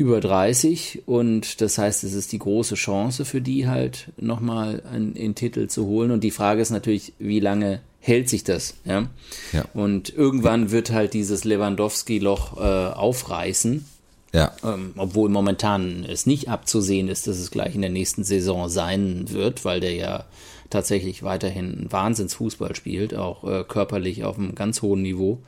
über 0.00 0.18
30 0.18 1.02
und 1.04 1.60
das 1.60 1.76
heißt, 1.76 2.04
es 2.04 2.14
ist 2.14 2.32
die 2.32 2.38
große 2.38 2.74
Chance 2.74 3.26
für 3.26 3.42
die 3.42 3.68
halt 3.68 4.08
nochmal 4.16 4.82
einen, 4.90 5.14
einen 5.14 5.34
Titel 5.34 5.66
zu 5.66 5.84
holen 5.84 6.10
und 6.10 6.24
die 6.24 6.30
Frage 6.30 6.62
ist 6.62 6.70
natürlich, 6.70 7.12
wie 7.18 7.38
lange 7.38 7.82
hält 8.00 8.30
sich 8.30 8.42
das, 8.42 8.76
ja? 8.86 9.08
Ja. 9.52 9.66
Und 9.74 10.08
irgendwann 10.08 10.70
wird 10.70 10.90
halt 10.90 11.12
dieses 11.12 11.44
Lewandowski-Loch 11.44 12.56
äh, 12.56 12.94
aufreißen, 12.94 13.84
Ja, 14.32 14.52
ähm, 14.64 14.94
obwohl 14.96 15.28
momentan 15.28 16.06
es 16.08 16.24
nicht 16.24 16.48
abzusehen 16.48 17.08
ist, 17.08 17.26
dass 17.26 17.36
es 17.36 17.50
gleich 17.50 17.74
in 17.74 17.82
der 17.82 17.90
nächsten 17.90 18.24
Saison 18.24 18.70
sein 18.70 19.26
wird, 19.28 19.66
weil 19.66 19.80
der 19.80 19.92
ja 19.92 20.24
tatsächlich 20.70 21.24
weiterhin 21.24 21.88
Wahnsinnsfußball 21.90 22.74
spielt, 22.74 23.14
auch 23.14 23.44
äh, 23.44 23.64
körperlich 23.64 24.24
auf 24.24 24.38
einem 24.38 24.54
ganz 24.54 24.80
hohen 24.80 25.02
Niveau. 25.02 25.42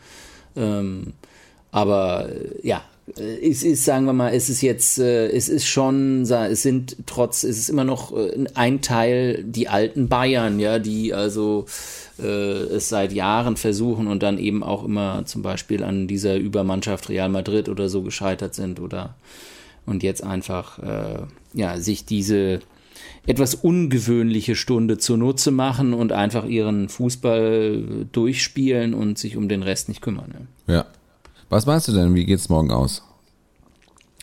Ähm, 0.57 1.15
aber 1.71 2.29
äh, 2.29 2.69
ja, 2.69 2.83
es 3.17 3.63
ist, 3.65 3.85
sagen 3.85 4.07
wir 4.07 4.13
mal, 4.13 4.33
es 4.33 4.49
ist 4.49 4.63
jetzt, 4.63 4.99
äh, 4.99 5.29
es 5.29 5.49
ist 5.49 5.67
schon, 5.67 6.23
es 6.23 6.63
sind 6.63 6.97
trotz, 7.07 7.43
es 7.43 7.59
ist 7.59 7.69
immer 7.69 7.85
noch 7.85 8.17
äh, 8.17 8.45
ein 8.55 8.81
Teil 8.81 9.43
die 9.45 9.69
alten 9.69 10.09
Bayern, 10.09 10.61
ja, 10.61 10.79
die 10.79 11.13
also 11.13 11.67
äh, 12.21 12.23
es 12.25 12.89
seit 12.89 13.13
Jahren 13.13 13.57
versuchen 13.57 14.07
und 14.07 14.23
dann 14.23 14.39
eben 14.39 14.63
auch 14.63 14.85
immer 14.85 15.25
zum 15.27 15.43
Beispiel 15.43 15.83
an 15.83 16.07
dieser 16.07 16.37
Übermannschaft 16.37 17.09
Real 17.09 17.29
Madrid 17.29 17.69
oder 17.69 17.89
so 17.89 18.03
gescheitert 18.03 18.55
sind 18.55 18.79
oder 18.79 19.17
und 19.85 20.05
jetzt 20.05 20.23
einfach 20.23 20.79
äh, 20.79 21.23
ja 21.55 21.79
sich 21.79 22.05
diese 22.05 22.61
etwas 23.27 23.55
ungewöhnliche 23.57 24.55
Stunde 24.55 24.99
zunutze 24.99 25.51
machen 25.51 25.93
und 25.93 26.13
einfach 26.13 26.45
ihren 26.45 26.89
Fußball 26.89 28.07
durchspielen 28.13 28.95
und 28.95 29.19
sich 29.19 29.37
um 29.37 29.49
den 29.49 29.63
Rest 29.63 29.89
nicht 29.89 30.03
kümmern. 30.03 30.49
Ja. 30.69 30.75
ja. 30.75 30.87
Was 31.53 31.67
meinst 31.67 31.87
du 31.87 31.93
denn? 31.93 32.15
Wie 32.15 32.25
geht's 32.25 32.49
morgen 32.49 32.71
aus? 32.71 33.03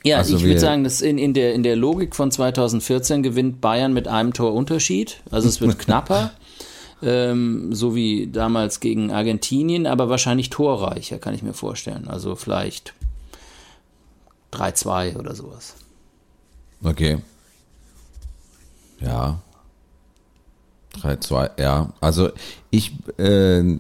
Ja, 0.04 0.18
Also 0.18 0.38
ich 0.38 0.44
würde 0.44 0.60
sagen, 0.60 0.84
dass 0.84 1.00
in, 1.02 1.20
in, 1.20 1.36
der, 1.36 1.54
in 1.54 1.62
der 1.62 1.76
Logik 1.76 2.16
von 2.16 2.32
2014 2.32 3.22
gewinnt 3.22 3.62
Bayern 3.62 3.94
mit 3.94 4.08
einem 4.08 4.34
Tor 4.34 4.56
Unterschied. 4.56 5.22
Also 5.30 5.48
es 5.48 5.62
wird 5.62 5.78
knapper, 5.80 6.32
ähm, 7.04 7.72
so 7.72 7.94
wie 7.94 8.26
damals 8.26 8.80
gegen 8.80 9.12
Argentinien, 9.12 9.86
aber 9.86 10.10
wahrscheinlich 10.10 10.50
torreicher, 10.50 11.20
kann 11.20 11.36
ich 11.36 11.44
mir 11.44 11.54
vorstellen. 11.54 12.08
Also 12.08 12.36
vielleicht 12.36 12.96
3-2 14.52 15.16
oder 15.16 15.36
sowas. 15.36 15.76
Okay. 16.84 17.20
Ja. 19.02 19.40
3-2, 21.00 21.62
ja. 21.62 21.94
Also 22.02 22.32
ich 22.72 22.94
äh, 23.20 23.78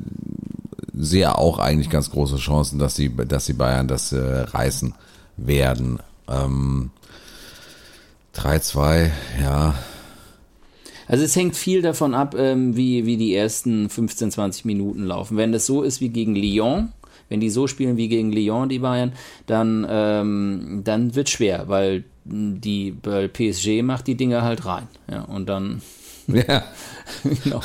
sehe 0.99 1.37
auch 1.37 1.59
eigentlich 1.59 1.89
ganz 1.89 2.11
große 2.11 2.37
Chancen, 2.37 2.77
dass 2.77 2.95
die, 2.95 3.15
dass 3.15 3.45
die 3.45 3.53
Bayern 3.53 3.87
das 3.87 4.11
äh, 4.11 4.19
reißen 4.19 4.93
werden. 5.37 5.99
Ähm, 6.27 6.91
3-2, 8.35 9.09
ja. 9.41 9.75
Also 11.07 11.23
es 11.23 11.35
hängt 11.35 11.55
viel 11.55 11.81
davon 11.81 12.13
ab, 12.13 12.35
ähm, 12.37 12.75
wie, 12.75 13.05
wie 13.05 13.17
die 13.17 13.33
ersten 13.33 13.89
15, 13.89 14.31
20 14.31 14.65
Minuten 14.65 15.05
laufen. 15.05 15.37
Wenn 15.37 15.51
das 15.51 15.65
so 15.65 15.81
ist 15.81 16.01
wie 16.01 16.09
gegen 16.09 16.35
Lyon, 16.35 16.91
wenn 17.29 17.39
die 17.39 17.49
so 17.49 17.65
spielen 17.65 17.97
wie 17.97 18.09
gegen 18.09 18.31
Lyon, 18.31 18.69
die 18.69 18.79
Bayern, 18.79 19.13
dann, 19.47 19.87
ähm, 19.89 20.81
dann 20.83 21.15
wird 21.15 21.29
schwer, 21.29 21.67
weil 21.67 22.03
die 22.25 22.95
weil 23.01 23.27
PSG 23.27 23.81
macht 23.81 24.05
die 24.05 24.15
Dinger 24.15 24.43
halt 24.43 24.65
rein. 24.65 24.87
Ja, 25.09 25.21
und 25.21 25.47
dann 25.47 25.81
Ja. 26.47 26.63
genau. 27.43 27.61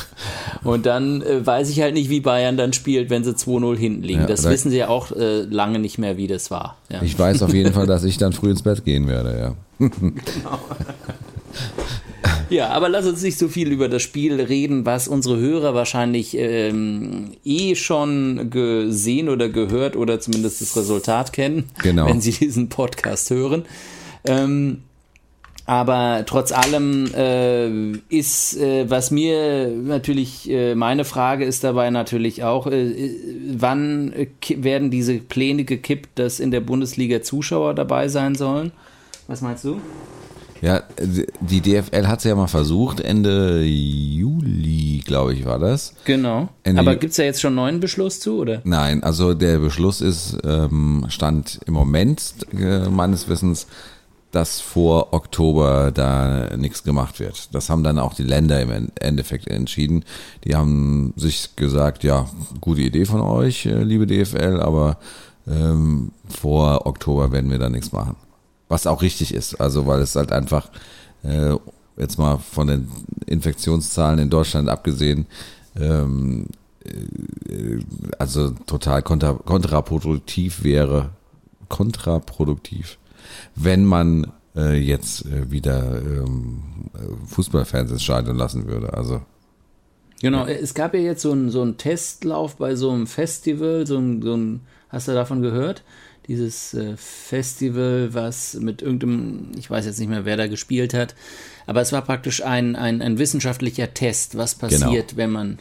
Und 0.62 0.86
dann 0.86 1.20
äh, 1.22 1.44
weiß 1.46 1.68
ich 1.68 1.80
halt 1.82 1.92
nicht, 1.94 2.08
wie 2.08 2.20
Bayern 2.20 2.56
dann 2.56 2.72
spielt, 2.72 3.10
wenn 3.10 3.24
sie 3.24 3.32
2-0 3.32 3.76
hinten 3.76 4.02
liegen. 4.02 4.20
Ja, 4.20 4.26
das 4.26 4.42
da- 4.42 4.50
wissen 4.50 4.70
sie 4.70 4.78
ja 4.78 4.88
auch 4.88 5.12
äh, 5.12 5.42
lange 5.42 5.78
nicht 5.78 5.98
mehr, 5.98 6.16
wie 6.16 6.26
das 6.26 6.50
war. 6.50 6.78
Ja. 6.90 7.02
Ich 7.02 7.18
weiß 7.18 7.42
auf 7.42 7.52
jeden 7.52 7.72
Fall, 7.74 7.86
dass 7.86 8.04
ich 8.04 8.16
dann 8.16 8.32
früh 8.32 8.50
ins 8.50 8.62
Bett 8.62 8.84
gehen 8.84 9.06
werde, 9.06 9.54
ja. 9.80 9.88
Ja, 12.50 12.68
aber 12.70 12.88
lass 12.88 13.06
uns 13.06 13.22
nicht 13.22 13.38
so 13.38 13.48
viel 13.48 13.70
über 13.72 13.88
das 13.88 14.02
Spiel 14.02 14.40
reden, 14.40 14.84
was 14.86 15.08
unsere 15.08 15.38
Hörer 15.38 15.74
wahrscheinlich 15.74 16.36
ähm, 16.36 17.32
eh 17.44 17.74
schon 17.74 18.50
gesehen 18.50 19.28
oder 19.28 19.48
gehört 19.48 19.96
oder 19.96 20.20
zumindest 20.20 20.60
das 20.60 20.76
Resultat 20.76 21.32
kennen, 21.32 21.64
Genau. 21.82 22.06
wenn 22.06 22.20
sie 22.20 22.32
diesen 22.32 22.68
Podcast 22.68 23.30
hören. 23.30 23.64
Ähm, 24.24 24.82
aber 25.66 26.24
trotz 26.26 26.52
allem 26.52 27.06
äh, 27.14 27.92
ist, 28.08 28.56
äh, 28.56 28.88
was 28.88 29.10
mir 29.10 29.68
natürlich, 29.68 30.50
äh, 30.50 30.74
meine 30.74 31.04
Frage 31.04 31.44
ist 31.44 31.64
dabei 31.64 31.90
natürlich 31.90 32.44
auch, 32.44 32.66
äh, 32.66 32.90
äh 32.90 33.20
wann 33.56 34.12
werden 34.56 34.90
diese 34.90 35.18
Pläne 35.18 35.64
gekippt, 35.64 36.18
dass 36.18 36.40
in 36.40 36.50
der 36.50 36.60
Bundesliga 36.60 37.22
Zuschauer 37.22 37.74
dabei 37.74 38.08
sein 38.08 38.34
sollen? 38.34 38.72
Was 39.26 39.40
meinst 39.40 39.64
du? 39.64 39.80
Ja, 40.60 40.82
die 41.40 41.60
DFL 41.60 42.06
hat 42.06 42.20
es 42.20 42.24
ja 42.24 42.34
mal 42.34 42.46
versucht, 42.46 43.00
Ende 43.00 43.62
Juli, 43.62 45.02
glaube 45.04 45.34
ich, 45.34 45.44
war 45.44 45.58
das. 45.58 45.94
Genau. 46.04 46.48
Ende 46.62 46.80
Aber 46.80 46.96
gibt 46.96 47.10
es 47.10 47.16
da 47.16 47.22
jetzt 47.22 47.42
schon 47.42 47.50
einen 47.50 47.56
neuen 47.56 47.80
Beschluss 47.80 48.18
zu, 48.20 48.38
oder? 48.38 48.62
Nein, 48.64 49.02
also 49.02 49.34
der 49.34 49.58
Beschluss 49.58 50.00
ist, 50.00 50.38
ähm, 50.42 51.04
stand 51.08 51.60
im 51.66 51.74
Moment 51.74 52.22
äh, 52.58 52.88
meines 52.88 53.28
Wissens 53.28 53.66
dass 54.34 54.60
vor 54.60 55.12
Oktober 55.12 55.92
da 55.92 56.56
nichts 56.56 56.82
gemacht 56.82 57.20
wird. 57.20 57.54
Das 57.54 57.70
haben 57.70 57.84
dann 57.84 58.00
auch 58.00 58.14
die 58.14 58.24
Länder 58.24 58.60
im 58.60 58.90
Endeffekt 59.00 59.46
entschieden. 59.46 60.04
Die 60.42 60.56
haben 60.56 61.12
sich 61.16 61.54
gesagt, 61.54 62.02
ja, 62.02 62.28
gute 62.60 62.80
Idee 62.80 63.04
von 63.04 63.20
euch, 63.20 63.66
äh, 63.66 63.84
liebe 63.84 64.08
DFL, 64.08 64.60
aber 64.60 64.98
ähm, 65.46 66.10
vor 66.28 66.86
Oktober 66.86 67.30
werden 67.30 67.50
wir 67.50 67.60
da 67.60 67.68
nichts 67.68 67.92
machen. 67.92 68.16
Was 68.68 68.88
auch 68.88 69.02
richtig 69.02 69.32
ist, 69.32 69.60
also 69.60 69.86
weil 69.86 70.00
es 70.00 70.16
halt 70.16 70.32
einfach, 70.32 70.68
äh, 71.22 71.54
jetzt 71.96 72.18
mal 72.18 72.38
von 72.38 72.66
den 72.66 72.88
Infektionszahlen 73.26 74.18
in 74.18 74.30
Deutschland 74.30 74.68
abgesehen, 74.68 75.26
ähm, 75.78 76.46
äh, 76.84 77.78
also 78.18 78.50
total 78.66 79.02
kontra 79.02 79.34
kontraproduktiv 79.34 80.64
wäre, 80.64 81.10
kontraproduktiv 81.68 82.98
wenn 83.54 83.84
man 83.84 84.32
äh, 84.56 84.78
jetzt 84.78 85.26
äh, 85.26 85.50
wieder 85.50 86.00
ähm, 86.02 86.62
Fußballfans 87.26 87.90
ins 87.90 88.02
Stadion 88.02 88.36
lassen 88.36 88.66
würde. 88.66 88.94
Also 88.94 89.22
Genau, 90.20 90.46
es 90.46 90.72
gab 90.72 90.94
ja 90.94 91.00
jetzt 91.00 91.20
so 91.20 91.32
einen 91.32 91.50
so 91.50 91.60
einen 91.60 91.76
Testlauf 91.76 92.56
bei 92.56 92.76
so 92.76 92.90
einem 92.90 93.06
Festival, 93.06 93.86
so 93.86 93.98
ein, 93.98 94.22
so 94.22 94.34
ein 94.34 94.60
hast 94.88 95.06
du 95.06 95.12
davon 95.12 95.42
gehört? 95.42 95.82
Dieses 96.28 96.72
äh, 96.72 96.96
Festival, 96.96 98.14
was 98.14 98.54
mit 98.54 98.80
irgendeinem, 98.80 99.52
ich 99.58 99.70
weiß 99.70 99.84
jetzt 99.84 99.98
nicht 99.98 100.08
mehr, 100.08 100.24
wer 100.24 100.38
da 100.38 100.46
gespielt 100.46 100.94
hat, 100.94 101.14
aber 101.66 101.82
es 101.82 101.92
war 101.92 102.00
praktisch 102.00 102.42
ein, 102.42 102.74
ein, 102.74 103.02
ein 103.02 103.18
wissenschaftlicher 103.18 103.92
Test, 103.92 104.38
was 104.38 104.54
passiert, 104.54 105.08
genau. 105.08 105.16
wenn 105.16 105.30
man. 105.30 105.58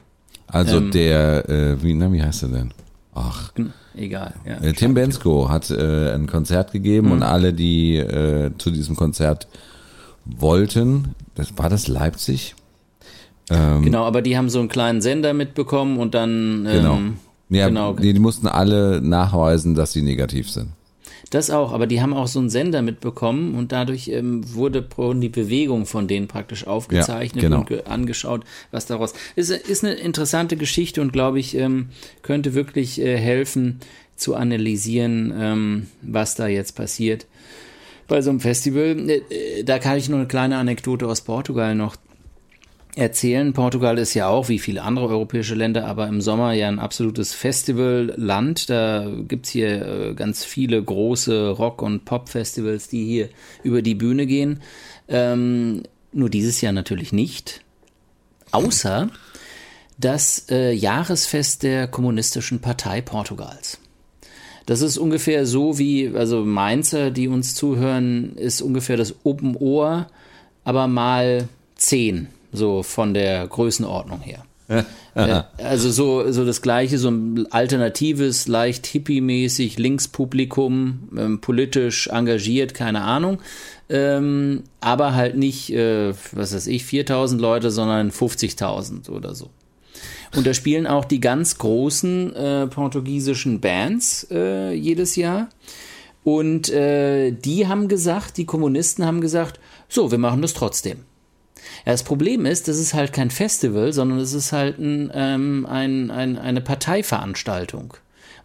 Also 0.47 0.77
ähm, 0.77 0.91
der, 0.91 1.49
äh, 1.49 1.83
wie, 1.83 1.93
na, 1.93 2.13
wie 2.13 2.23
heißt 2.23 2.43
er 2.43 2.49
denn? 2.49 2.73
Ach. 3.15 3.51
Egal. 3.95 4.33
Ja, 4.45 4.57
äh, 4.57 4.73
Tim 4.73 4.93
Bensko 4.93 5.49
hat 5.49 5.69
äh, 5.69 6.13
ein 6.13 6.27
Konzert 6.27 6.71
gegeben 6.71 7.07
mhm. 7.07 7.13
und 7.13 7.23
alle, 7.23 7.53
die 7.53 7.97
äh, 7.97 8.51
zu 8.57 8.71
diesem 8.71 8.95
Konzert 8.95 9.47
wollten, 10.25 11.15
das 11.35 11.57
war 11.57 11.69
das 11.69 11.87
Leipzig. 11.87 12.55
Ähm, 13.49 13.83
genau, 13.83 14.05
aber 14.05 14.21
die 14.21 14.37
haben 14.37 14.49
so 14.49 14.59
einen 14.59 14.69
kleinen 14.69 15.01
Sender 15.01 15.33
mitbekommen 15.33 15.97
und 15.97 16.13
dann. 16.13 16.65
Ähm, 16.65 16.71
genau. 16.71 16.99
Ja, 17.49 17.67
genau. 17.67 17.93
Die, 17.93 18.13
die 18.13 18.19
mussten 18.19 18.47
alle 18.47 19.01
nachweisen, 19.01 19.75
dass 19.75 19.91
sie 19.91 20.01
negativ 20.01 20.49
sind. 20.49 20.69
Das 21.33 21.49
auch, 21.49 21.71
aber 21.71 21.87
die 21.87 21.99
haben 21.99 22.13
auch 22.13 22.27
so 22.27 22.37
einen 22.37 22.51
Sender 22.51 22.83
mitbekommen 22.83 23.55
und 23.55 23.71
dadurch 23.71 24.07
ähm, 24.09 24.43
wurde 24.53 24.87
die 25.15 25.29
Bewegung 25.29 25.87
von 25.87 26.07
denen 26.07 26.27
praktisch 26.27 26.67
aufgezeichnet 26.67 27.41
ja, 27.41 27.49
genau. 27.49 27.61
und 27.61 27.87
angeschaut, 27.87 28.43
was 28.69 28.85
daraus 28.85 29.13
ist. 29.35 29.49
Ist 29.49 29.83
eine 29.83 29.95
interessante 29.95 30.57
Geschichte 30.57 31.01
und 31.01 31.11
glaube 31.11 31.39
ich, 31.39 31.57
ähm, 31.57 31.89
könnte 32.21 32.53
wirklich 32.53 33.01
äh, 33.01 33.17
helfen 33.17 33.79
zu 34.15 34.35
analysieren, 34.35 35.33
ähm, 35.35 35.87
was 36.03 36.35
da 36.35 36.45
jetzt 36.45 36.73
passiert 36.75 37.25
bei 38.07 38.21
so 38.21 38.29
einem 38.29 38.39
Festival. 38.39 39.09
Äh, 39.09 39.21
äh, 39.31 39.63
da 39.63 39.79
kann 39.79 39.97
ich 39.97 40.09
nur 40.09 40.19
eine 40.19 40.27
kleine 40.27 40.57
Anekdote 40.57 41.07
aus 41.07 41.21
Portugal 41.21 41.73
noch 41.73 41.95
erzählen. 42.95 43.53
Portugal 43.53 43.97
ist 43.97 44.13
ja 44.13 44.27
auch, 44.27 44.49
wie 44.49 44.59
viele 44.59 44.83
andere 44.83 45.07
europäische 45.07 45.55
Länder, 45.55 45.87
aber 45.87 46.07
im 46.07 46.21
Sommer 46.21 46.53
ja 46.53 46.67
ein 46.67 46.79
absolutes 46.79 47.33
Festivalland. 47.33 48.69
Da 48.69 49.09
gibt's 49.27 49.49
hier 49.49 49.85
äh, 49.85 50.13
ganz 50.13 50.43
viele 50.45 50.81
große 50.81 51.49
Rock- 51.49 51.81
und 51.81 52.05
Pop-Festivals, 52.05 52.87
die 52.87 53.05
hier 53.05 53.29
über 53.63 53.81
die 53.81 53.95
Bühne 53.95 54.25
gehen. 54.25 54.61
Ähm, 55.07 55.83
nur 56.11 56.29
dieses 56.29 56.61
Jahr 56.61 56.73
natürlich 56.73 57.11
nicht. 57.11 57.61
Außer 58.51 59.09
das 59.97 60.47
äh, 60.49 60.71
Jahresfest 60.71 61.63
der 61.63 61.87
Kommunistischen 61.87 62.59
Partei 62.59 63.01
Portugals. 63.01 63.79
Das 64.65 64.81
ist 64.81 64.97
ungefähr 64.97 65.45
so 65.45 65.77
wie, 65.77 66.11
also 66.15 66.45
Mainzer, 66.45 67.11
die 67.11 67.27
uns 67.27 67.55
zuhören, 67.55 68.35
ist 68.35 68.61
ungefähr 68.61 68.95
das 68.95 69.15
Open 69.23 69.55
Ohr, 69.57 70.07
aber 70.63 70.87
mal 70.87 71.49
zehn 71.75 72.27
so 72.53 72.83
von 72.83 73.13
der 73.13 73.47
Größenordnung 73.47 74.21
her. 74.21 74.45
äh, 75.15 75.41
also 75.57 75.91
so, 75.91 76.31
so 76.31 76.45
das 76.45 76.61
gleiche, 76.61 76.97
so 76.97 77.09
ein 77.09 77.51
alternatives, 77.51 78.47
leicht 78.47 78.87
hippie-mäßig 78.87 79.77
Linkspublikum, 79.77 81.09
ähm, 81.17 81.41
politisch 81.41 82.07
engagiert, 82.07 82.73
keine 82.73 83.01
Ahnung. 83.01 83.39
Ähm, 83.89 84.63
aber 84.79 85.13
halt 85.13 85.35
nicht, 85.35 85.71
äh, 85.71 86.13
was 86.31 86.55
weiß 86.55 86.67
ich, 86.67 86.85
4000 86.85 87.41
Leute, 87.41 87.71
sondern 87.71 88.11
50.000 88.11 89.09
oder 89.09 89.35
so. 89.35 89.49
Und 90.35 90.47
da 90.47 90.53
spielen 90.53 90.87
auch 90.87 91.05
die 91.05 91.19
ganz 91.19 91.57
großen 91.57 92.35
äh, 92.35 92.67
portugiesischen 92.67 93.59
Bands 93.59 94.25
äh, 94.31 94.73
jedes 94.73 95.15
Jahr. 95.15 95.49
Und 96.23 96.71
äh, 96.71 97.31
die 97.31 97.67
haben 97.67 97.87
gesagt, 97.87 98.37
die 98.37 98.45
Kommunisten 98.45 99.05
haben 99.05 99.21
gesagt, 99.21 99.59
so, 99.89 100.09
wir 100.09 100.17
machen 100.17 100.41
das 100.41 100.53
trotzdem. 100.53 100.99
Ja, 101.85 101.91
das 101.91 102.03
Problem 102.03 102.45
ist, 102.45 102.67
das 102.67 102.77
ist 102.77 102.93
halt 102.93 103.13
kein 103.13 103.31
Festival, 103.31 103.93
sondern 103.93 104.19
es 104.19 104.33
ist 104.33 104.51
halt 104.51 104.79
ein, 104.79 105.11
ähm, 105.13 105.65
ein, 105.65 106.11
ein, 106.11 106.37
eine 106.37 106.61
Parteiveranstaltung. 106.61 107.95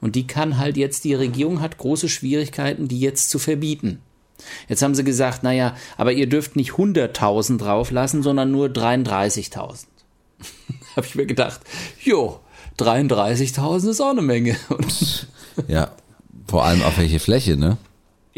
Und 0.01 0.15
die 0.15 0.27
kann 0.27 0.59
halt 0.59 0.77
jetzt, 0.77 1.05
die 1.05 1.15
Regierung 1.15 1.61
hat 1.61 1.79
große 1.79 2.09
Schwierigkeiten, 2.09 2.89
die 2.89 3.01
jetzt 3.01 3.31
zu 3.31 3.39
verbieten. 3.39 4.01
Jetzt 4.69 4.83
haben 4.83 4.95
sie 4.95 5.05
gesagt, 5.05 5.43
naja, 5.43 5.77
aber 5.97 6.13
ihr 6.13 6.29
dürft 6.29 6.57
nicht 6.57 6.73
100.000 6.73 7.59
drauflassen, 7.59 8.23
sondern 8.23 8.53
nur 8.53 8.69
33.000. 8.69 9.87
Habe 10.97 11.07
ich 11.07 11.15
mir 11.15 11.27
gedacht, 11.27 11.61
jo, 12.03 12.41
33.000 12.79 13.91
ist 13.91 14.01
auch 14.01 14.11
eine 14.11 14.23
Menge. 14.23 14.57
ja, 15.69 15.91
vor 16.47 16.65
allem 16.65 16.83
auf 16.83 16.99
welche 16.99 17.19
Fläche, 17.19 17.57
ne? 17.57 17.77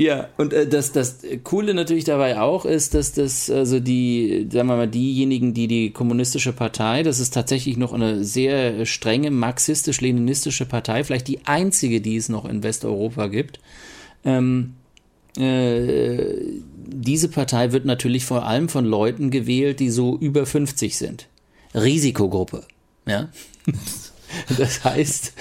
Ja, 0.01 0.31
und 0.39 0.55
äh, 0.55 0.67
das, 0.67 0.93
das 0.93 1.19
Coole 1.45 1.75
natürlich 1.75 2.05
dabei 2.05 2.41
auch 2.41 2.65
ist, 2.65 2.95
dass 2.95 3.13
das, 3.13 3.51
also 3.51 3.81
die, 3.81 4.49
sagen 4.51 4.69
wir 4.69 4.77
mal, 4.77 4.89
diejenigen, 4.89 5.53
die 5.53 5.69
die 5.69 5.91
kommunistische 5.91 6.55
Partei, 6.55 7.03
das 7.03 7.21
ist 7.21 7.35
tatsächlich 7.35 7.77
noch 7.77 7.93
eine 7.93 8.25
sehr 8.25 8.87
strenge 8.87 9.31
marxistisch-leninistische 9.31 10.65
Partei, 10.65 11.05
vielleicht 11.05 11.29
die 11.29 11.45
einzige, 11.45 12.01
die 12.01 12.17
es 12.17 12.31
noch 12.31 12.47
in 12.47 12.63
Westeuropa 12.63 13.27
gibt. 13.27 13.61
Ähm, 14.25 14.73
äh, 15.37 16.47
diese 16.87 17.29
Partei 17.29 17.73
wird 17.73 17.85
natürlich 17.85 18.25
vor 18.25 18.47
allem 18.47 18.71
von 18.71 18.87
Leuten 18.87 19.31
gewählt, 19.31 19.81
die 19.81 19.91
so 19.91 20.17
über 20.17 20.47
50 20.47 20.97
sind. 20.97 21.29
Risikogruppe. 21.75 22.65
Ja. 23.07 23.29
Das 24.59 24.85
heißt, 24.85 25.33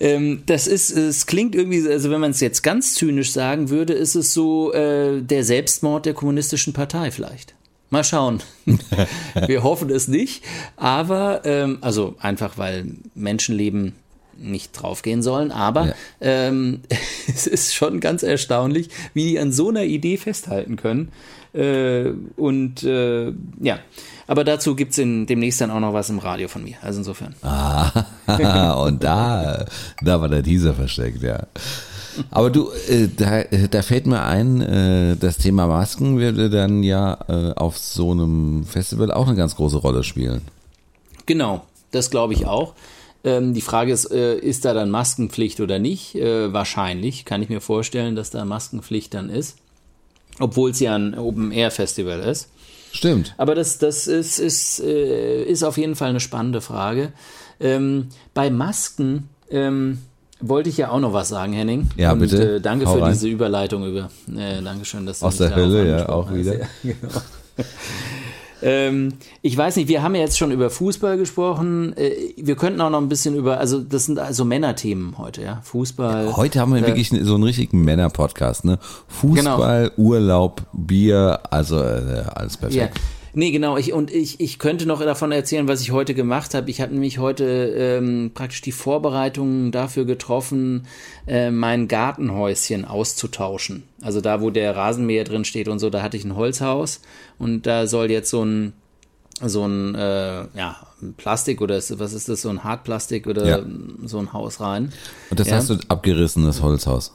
ähm, 0.00 0.42
das 0.46 0.66
ist, 0.66 0.90
es 0.90 1.26
klingt 1.26 1.54
irgendwie, 1.54 1.88
also 1.88 2.10
wenn 2.10 2.20
man 2.20 2.32
es 2.32 2.40
jetzt 2.40 2.62
ganz 2.62 2.94
zynisch 2.94 3.32
sagen 3.32 3.70
würde, 3.70 3.92
ist 3.92 4.14
es 4.14 4.32
so 4.32 4.72
äh, 4.72 5.20
der 5.22 5.44
Selbstmord 5.44 6.06
der 6.06 6.14
kommunistischen 6.14 6.72
Partei 6.72 7.10
vielleicht. 7.10 7.54
Mal 7.90 8.04
schauen. 8.04 8.42
Wir 9.46 9.62
hoffen 9.62 9.90
es 9.90 10.08
nicht, 10.08 10.42
aber 10.76 11.42
ähm, 11.44 11.78
also 11.80 12.16
einfach 12.18 12.58
weil 12.58 12.86
Menschenleben 13.14 13.94
nicht 14.38 14.72
draufgehen 14.72 15.22
sollen, 15.22 15.50
aber 15.50 15.86
ja. 15.86 15.94
ähm, 16.20 16.80
es 17.26 17.46
ist 17.46 17.74
schon 17.74 18.00
ganz 18.00 18.22
erstaunlich, 18.22 18.88
wie 19.14 19.30
die 19.30 19.38
an 19.38 19.52
so 19.52 19.68
einer 19.68 19.84
Idee 19.84 20.16
festhalten 20.16 20.76
können. 20.76 21.12
Äh, 21.52 22.12
und 22.36 22.82
äh, 22.82 23.32
ja, 23.60 23.78
aber 24.26 24.44
dazu 24.44 24.74
gibt 24.74 24.90
es 24.90 24.96
demnächst 24.96 25.60
dann 25.60 25.70
auch 25.70 25.80
noch 25.80 25.92
was 25.92 26.10
im 26.10 26.18
Radio 26.18 26.48
von 26.48 26.64
mir. 26.64 26.76
Also 26.82 26.98
insofern. 26.98 27.34
Ah, 27.42 28.74
und 28.84 29.04
da, 29.04 29.64
da 30.02 30.20
war 30.20 30.28
der 30.28 30.42
Teaser 30.42 30.74
versteckt, 30.74 31.22
ja. 31.22 31.46
Aber 32.30 32.50
du, 32.50 32.70
äh, 32.88 33.08
da, 33.08 33.42
da 33.42 33.82
fällt 33.82 34.06
mir 34.06 34.22
ein, 34.22 34.60
äh, 34.60 35.16
das 35.16 35.36
Thema 35.36 35.66
Masken 35.66 36.18
würde 36.18 36.50
dann 36.50 36.82
ja 36.82 37.18
äh, 37.28 37.52
auf 37.54 37.78
so 37.78 38.12
einem 38.12 38.64
Festival 38.64 39.10
auch 39.10 39.26
eine 39.26 39.36
ganz 39.36 39.56
große 39.56 39.78
Rolle 39.78 40.04
spielen. 40.04 40.42
Genau, 41.26 41.64
das 41.90 42.10
glaube 42.10 42.34
ich 42.34 42.46
auch. 42.46 42.74
Ähm, 43.24 43.54
die 43.54 43.60
Frage 43.62 43.92
ist, 43.92 44.10
äh, 44.10 44.36
ist 44.36 44.64
da 44.64 44.74
dann 44.74 44.90
Maskenpflicht 44.90 45.60
oder 45.60 45.78
nicht? 45.78 46.14
Äh, 46.14 46.52
wahrscheinlich 46.52 47.24
kann 47.24 47.42
ich 47.42 47.48
mir 47.48 47.60
vorstellen, 47.60 48.14
dass 48.16 48.30
da 48.30 48.44
Maskenpflicht 48.44 49.14
dann 49.14 49.30
ist, 49.30 49.56
obwohl 50.38 50.70
es 50.70 50.80
ja 50.80 50.94
ein 50.94 51.16
Open-Air-Festival 51.18 52.20
ist. 52.20 52.48
Stimmt. 52.92 53.34
Aber 53.38 53.54
das, 53.54 53.78
das 53.78 54.06
ist, 54.06 54.38
ist, 54.38 54.80
äh, 54.80 55.42
ist 55.42 55.64
auf 55.64 55.78
jeden 55.78 55.96
Fall 55.96 56.10
eine 56.10 56.20
spannende 56.20 56.60
Frage. 56.60 57.12
Ähm, 57.60 58.08
bei 58.34 58.50
Masken, 58.50 59.28
ähm, 59.50 59.98
wollte 60.40 60.68
ich 60.68 60.76
ja 60.76 60.90
auch 60.90 61.00
noch 61.00 61.12
was 61.12 61.28
sagen, 61.28 61.52
Henning. 61.52 61.88
Ja, 61.96 62.12
Und, 62.12 62.18
bitte. 62.20 62.56
Äh, 62.56 62.60
danke 62.60 62.86
Hau 62.86 62.94
für 62.96 63.02
rein. 63.02 63.12
diese 63.12 63.28
Überleitung 63.28 63.86
über. 63.86 64.10
Äh, 64.36 64.62
Dankeschön, 64.62 65.06
dass 65.06 65.20
du 65.20 65.26
Aus 65.26 65.38
der 65.38 65.54
Hölle, 65.54 65.88
ja, 65.88 66.08
auch 66.08 66.28
hast. 66.28 66.36
wieder. 66.36 66.54
Ja, 66.82 66.92
genau. 67.00 67.22
ähm, 68.62 69.14
ich 69.42 69.56
weiß 69.56 69.76
nicht, 69.76 69.88
wir 69.88 70.02
haben 70.02 70.14
ja 70.14 70.22
jetzt 70.22 70.38
schon 70.38 70.50
über 70.50 70.70
Fußball 70.70 71.16
gesprochen. 71.16 71.96
Äh, 71.96 72.34
wir 72.36 72.56
könnten 72.56 72.80
auch 72.80 72.90
noch 72.90 73.00
ein 73.00 73.08
bisschen 73.08 73.34
über, 73.34 73.58
also 73.58 73.80
das 73.80 74.06
sind 74.06 74.18
also 74.18 74.44
Männerthemen 74.44 75.18
heute, 75.18 75.42
ja. 75.42 75.60
Fußball. 75.64 76.36
Heute 76.36 76.60
haben 76.60 76.74
wir 76.74 76.82
äh, 76.82 76.86
wirklich 76.86 77.10
so 77.10 77.34
einen 77.34 77.44
richtigen 77.44 77.82
Männer-Podcast, 77.82 78.64
ne? 78.64 78.78
Fußball, 79.08 79.92
Urlaub, 79.96 80.62
Bier, 80.72 81.40
also 81.50 81.80
äh, 81.80 82.24
alles 82.34 82.58
Ja. 82.70 82.88
Nee, 83.34 83.50
genau. 83.50 83.76
Ich, 83.76 83.92
und 83.92 84.12
ich, 84.12 84.40
ich 84.40 84.58
könnte 84.58 84.86
noch 84.86 85.00
davon 85.00 85.32
erzählen, 85.32 85.66
was 85.68 85.80
ich 85.80 85.90
heute 85.90 86.14
gemacht 86.14 86.54
habe. 86.54 86.70
Ich 86.70 86.80
habe 86.80 86.92
nämlich 86.92 87.18
heute 87.18 87.44
ähm, 87.44 88.30
praktisch 88.32 88.60
die 88.62 88.72
Vorbereitungen 88.72 89.72
dafür 89.72 90.04
getroffen, 90.04 90.86
äh, 91.26 91.50
mein 91.50 91.88
Gartenhäuschen 91.88 92.84
auszutauschen. 92.84 93.82
Also 94.02 94.20
da, 94.20 94.40
wo 94.40 94.50
der 94.50 94.76
Rasenmäher 94.76 95.24
drin 95.24 95.44
steht 95.44 95.68
und 95.68 95.78
so, 95.80 95.90
da 95.90 96.00
hatte 96.02 96.16
ich 96.16 96.24
ein 96.24 96.36
Holzhaus 96.36 97.00
und 97.38 97.66
da 97.66 97.86
soll 97.86 98.10
jetzt 98.10 98.30
so 98.30 98.44
ein 98.44 98.72
so 99.42 99.66
ein 99.66 99.96
äh, 99.96 100.44
ja 100.56 100.76
Plastik 101.16 101.60
oder 101.60 101.76
ist, 101.76 101.98
was 101.98 102.12
ist 102.12 102.28
das 102.28 102.40
so 102.42 102.48
ein 102.50 102.62
Hartplastik 102.62 103.26
oder 103.26 103.44
Ja. 103.44 103.58
so 104.04 104.18
ein 104.18 104.32
Haus 104.32 104.60
rein. 104.60 104.92
Und 105.28 105.40
das 105.40 105.48
Ja. 105.48 105.56
hast 105.56 105.70
du 105.70 105.76
abgerissen, 105.88 106.44
das 106.44 106.62
Holzhaus. 106.62 107.12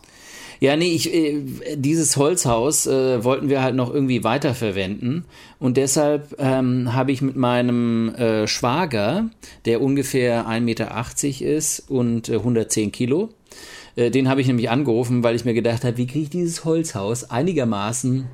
Ja, 0.59 0.75
nee, 0.75 0.91
ich, 0.93 1.13
äh, 1.13 1.41
dieses 1.75 2.17
Holzhaus 2.17 2.85
äh, 2.85 3.23
wollten 3.23 3.49
wir 3.49 3.61
halt 3.61 3.75
noch 3.75 3.93
irgendwie 3.93 4.23
weiterverwenden. 4.23 5.25
Und 5.57 5.77
deshalb 5.77 6.35
ähm, 6.37 6.93
habe 6.93 7.11
ich 7.11 7.21
mit 7.21 7.35
meinem 7.35 8.13
äh, 8.15 8.47
Schwager, 8.47 9.29
der 9.65 9.81
ungefähr 9.81 10.47
1,80 10.47 10.59
Meter 10.61 11.45
ist 11.55 11.89
und 11.89 12.29
äh, 12.29 12.35
110 12.35 12.91
Kilo, 12.91 13.29
äh, 13.95 14.11
den 14.11 14.27
habe 14.29 14.41
ich 14.41 14.47
nämlich 14.47 14.69
angerufen, 14.69 15.23
weil 15.23 15.35
ich 15.35 15.45
mir 15.45 15.53
gedacht 15.53 15.83
habe, 15.83 15.97
wie 15.97 16.07
kriege 16.07 16.23
ich 16.23 16.29
dieses 16.29 16.65
Holzhaus 16.65 17.29
einigermaßen 17.29 18.27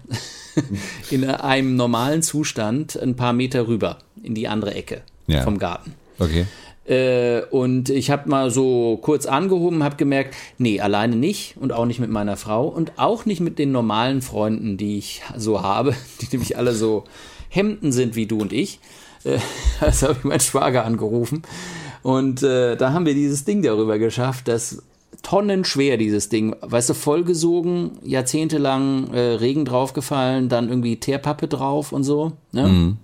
in 1.12 1.26
einem 1.26 1.76
normalen 1.76 2.22
Zustand 2.22 3.00
ein 3.02 3.16
paar 3.16 3.34
Meter 3.34 3.68
rüber 3.68 4.00
in 4.24 4.34
die 4.34 4.48
andere 4.48 4.74
Ecke 4.74 5.02
Ja. 5.28 5.42
vom 5.42 5.60
Garten. 5.60 5.94
Okay. 6.20 6.46
Äh, 6.86 7.42
und 7.50 7.90
ich 7.90 8.12
habe 8.12 8.30
mal 8.30 8.52
so 8.52 9.00
kurz 9.02 9.26
angehoben, 9.26 9.84
habe 9.84 9.96
gemerkt, 9.96 10.36
nee, 10.58 10.80
alleine 10.80 11.16
nicht 11.16 11.58
und 11.58 11.74
auch 11.74 11.86
nicht 11.86 12.00
mit 12.00 12.12
meiner 12.12 12.38
Frau 12.38 12.68
und 12.68 12.94
auch 12.98 13.26
nicht 13.26 13.42
mit 13.42 13.58
den 13.58 13.72
normalen 13.72 14.22
Freunden, 14.22 14.78
die 14.78 14.98
ich 14.98 15.24
so 15.36 15.62
habe, 15.62 15.96
die 16.22 16.28
nämlich 16.32 16.58
alle 16.58 16.74
so 16.74 17.04
Hemden 17.50 17.92
sind 17.92 18.16
wie 18.16 18.28
du 18.28 18.40
und 18.40 18.54
ich. 18.54 18.80
Äh, 19.24 19.40
also 19.80 20.10
habe 20.10 20.20
ich 20.20 20.26
meinen 20.26 20.40
Schwager 20.40 20.86
angerufen 20.86 21.42
und 22.04 22.44
äh, 22.44 22.76
da 22.76 22.94
haben 22.94 23.08
wir 23.08 23.16
dieses 23.16 23.46
Ding 23.46 23.64
darüber 23.64 23.98
geschafft, 23.98 24.48
das 24.48 24.84
tonnenschwer, 25.24 25.98
dieses 25.98 26.30
Ding, 26.30 26.56
weißt 26.62 26.92
du, 26.92 26.94
vollgesogen, 26.94 27.94
jahrzehntelang 28.04 29.12
äh, 29.12 29.20
Regen 29.20 29.66
draufgefallen, 29.66 30.50
dann 30.50 30.70
irgendwie 30.70 30.98
Teerpappe 30.98 31.48
drauf 31.48 31.92
und 31.92 32.04
so. 32.04 32.34
Ne? 32.52 32.96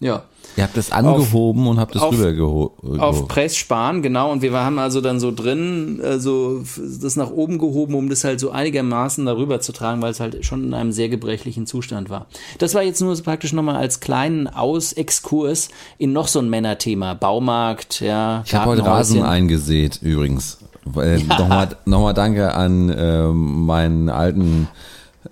Ja. 0.00 0.24
Ihr 0.56 0.64
habt 0.64 0.76
das 0.76 0.92
angehoben 0.92 1.66
und 1.66 1.80
habt 1.80 1.94
das 1.94 2.02
auf- 2.02 2.12
rübergehoben. 2.12 3.00
Auf 3.00 3.26
Press 3.26 3.56
sparen, 3.56 4.02
genau. 4.02 4.30
Und 4.30 4.42
wir 4.42 4.52
haben 4.52 4.78
also 4.78 5.00
dann 5.00 5.18
so 5.18 5.32
drin, 5.32 6.00
also 6.04 6.62
das 7.00 7.16
nach 7.16 7.30
oben 7.30 7.58
gehoben, 7.58 7.94
um 7.94 8.08
das 8.08 8.22
halt 8.24 8.38
so 8.38 8.50
einigermaßen 8.50 9.24
darüber 9.24 9.60
zu 9.60 9.72
tragen, 9.72 10.02
weil 10.02 10.10
es 10.12 10.20
halt 10.20 10.44
schon 10.44 10.64
in 10.64 10.74
einem 10.74 10.92
sehr 10.92 11.08
gebrechlichen 11.08 11.66
Zustand 11.66 12.10
war. 12.10 12.26
Das 12.58 12.74
war 12.74 12.82
jetzt 12.82 13.00
nur 13.00 13.16
praktisch 13.22 13.52
nochmal 13.52 13.76
als 13.76 14.00
kleinen 14.00 14.46
Ausexkurs 14.46 15.70
in 15.98 16.12
noch 16.12 16.28
so 16.28 16.38
ein 16.40 16.50
Männerthema. 16.50 17.14
Baumarkt, 17.14 18.00
ja. 18.00 18.42
Ich 18.46 18.54
habe 18.54 18.70
heute. 18.70 18.84
Rasen 18.84 19.22
eingesät, 19.22 20.00
übrigens. 20.02 20.58
Äh, 20.96 21.16
Nochmal 21.22 21.76
noch 21.86 22.00
mal 22.02 22.12
danke 22.12 22.52
an 22.52 22.94
ähm, 22.96 23.64
meinen 23.64 24.10
alten 24.10 24.68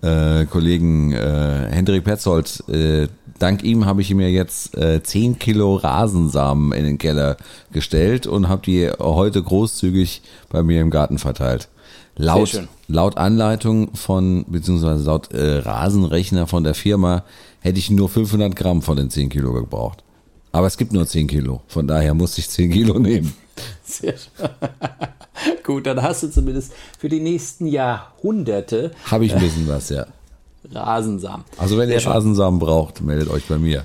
äh, 0.01 0.47
Kollegen 0.47 1.13
äh, 1.13 1.69
Hendrik 1.71 2.05
Petzold. 2.05 2.65
Äh, 2.69 3.09
dank 3.43 3.65
ihm 3.65 3.87
habe 3.87 4.01
ich 4.01 4.15
mir 4.15 4.31
jetzt 4.31 4.77
äh, 4.77 5.03
10 5.03 5.39
Kilo 5.39 5.77
Rasensamen 5.77 6.73
in 6.73 6.85
den 6.85 6.99
Keller 6.99 7.37
gestellt 7.73 8.27
und 8.27 8.49
habe 8.49 8.63
die 8.63 8.91
heute 8.99 9.43
großzügig 9.43 10.23
bei 10.49 10.63
mir 10.63 10.81
im 10.81 10.91
Garten 10.91 11.19
verteilt. 11.19 11.69
Laut, 12.17 12.51
schön. 12.51 12.69
laut 12.89 13.17
Anleitung 13.17 13.95
von, 13.95 14.45
beziehungsweise 14.47 15.05
laut 15.05 15.33
äh, 15.33 15.59
Rasenrechner 15.59 16.47
von 16.47 16.63
der 16.63 16.75
Firma, 16.75 17.25
hätte 17.61 17.79
ich 17.79 17.91
nur 17.91 18.09
500 18.09 18.55
Gramm 18.55 18.83
von 18.83 18.97
den 18.97 19.11
10 19.11 19.29
Kilo 19.31 19.53
gebraucht. 19.53 20.05
Aber 20.53 20.67
es 20.67 20.77
gibt 20.77 20.93
nur 20.93 21.07
10 21.07 21.27
Kilo, 21.27 21.63
von 21.67 21.89
daher 21.89 22.15
musste 22.15 22.41
ich 22.41 22.51
10 22.51 22.71
Kilo 22.71 22.99
nehmen. 22.99 23.33
Sehr 23.85 24.15
schön. 24.17 24.49
Gut, 25.65 25.87
dann 25.87 26.03
hast 26.03 26.23
du 26.23 26.31
zumindest 26.31 26.73
für 26.99 27.09
die 27.09 27.21
nächsten 27.21 27.67
Jahrhunderte 27.67 28.93
Habe 29.11 29.25
ich 29.25 29.35
ein 29.35 29.41
bisschen 29.41 29.67
was, 29.67 29.89
ja. 29.89 30.07
Rasensamen. 30.71 31.45
Also 31.59 31.77
wenn 31.79 31.91
ihr. 31.91 32.05
Rasensamen 32.05 32.59
braucht, 32.61 33.01
meldet 33.03 33.29
euch 33.31 33.47
bei 33.47 33.59
mir. 33.59 33.85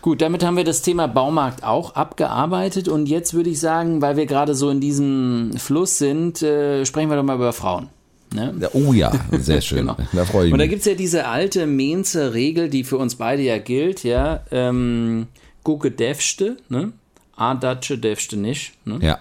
Gut, 0.00 0.22
damit 0.22 0.44
haben 0.44 0.56
wir 0.56 0.64
das 0.64 0.82
Thema 0.82 1.08
Baumarkt 1.08 1.64
auch 1.64 1.94
abgearbeitet 1.96 2.88
und 2.88 3.06
jetzt 3.08 3.34
würde 3.34 3.50
ich 3.50 3.58
sagen, 3.60 4.00
weil 4.00 4.16
wir 4.16 4.26
gerade 4.26 4.54
so 4.54 4.70
in 4.70 4.80
diesem 4.80 5.52
Fluss 5.58 5.98
sind, 5.98 6.40
äh, 6.42 6.86
sprechen 6.86 7.10
wir 7.10 7.16
doch 7.16 7.24
mal 7.24 7.34
über 7.36 7.52
Frauen. 7.52 7.88
Ne? 8.32 8.54
Ja, 8.60 8.68
Oh 8.74 8.92
ja, 8.92 9.10
sehr 9.32 9.60
schön. 9.62 9.78
Genau. 9.78 9.96
Da 10.12 10.24
freue 10.24 10.46
ich 10.46 10.52
Und 10.52 10.58
da 10.58 10.64
mich. 10.64 10.70
gibt 10.70 10.80
es 10.80 10.86
ja 10.86 10.94
diese 10.94 11.26
alte 11.26 11.66
Mainzer 11.66 12.32
Regel, 12.34 12.68
die 12.70 12.84
für 12.84 12.96
uns 12.96 13.16
beide 13.16 13.42
ja 13.42 13.58
gilt, 13.58 14.04
ja. 14.04 14.40
Ähm, 14.50 15.26
Gucke 15.64 15.90
defste, 15.90 16.56
ne? 16.68 16.92
A 17.36 17.54
datsche 17.54 17.98
defste 17.98 18.36
nicht, 18.36 18.74
ne? 18.86 18.98
Ja. 19.02 19.18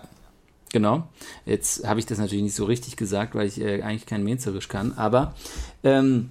Genau. 0.74 1.08
Jetzt 1.45 1.88
habe 1.88 2.00
ich 2.00 2.06
das 2.06 2.18
natürlich 2.20 2.43
nicht 2.43 2.56
so 2.56 2.66
richtig 2.66 2.98
gesagt, 2.98 3.34
weil 3.34 3.48
ich 3.48 3.60
äh, 3.62 3.82
eigentlich 3.82 4.06
kein 4.06 4.24
Mainzerisch 4.24 4.68
kann, 4.68 4.93
aber 4.98 5.34
ähm, 5.84 6.30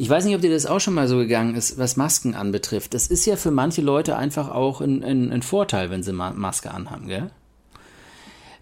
ich 0.00 0.08
weiß 0.08 0.24
nicht, 0.24 0.34
ob 0.34 0.40
dir 0.40 0.50
das 0.50 0.64
auch 0.64 0.80
schon 0.80 0.94
mal 0.94 1.06
so 1.08 1.18
gegangen 1.18 1.54
ist, 1.54 1.76
was 1.76 1.98
Masken 1.98 2.34
anbetrifft. 2.34 2.94
Das 2.94 3.06
ist 3.06 3.26
ja 3.26 3.36
für 3.36 3.50
manche 3.50 3.82
Leute 3.82 4.16
einfach 4.16 4.48
auch 4.50 4.80
ein, 4.80 5.04
ein, 5.04 5.30
ein 5.30 5.42
Vorteil, 5.42 5.90
wenn 5.90 6.02
sie 6.02 6.12
Ma 6.14 6.30
Maske 6.30 6.70
anhaben, 6.70 7.06
gell? 7.06 7.30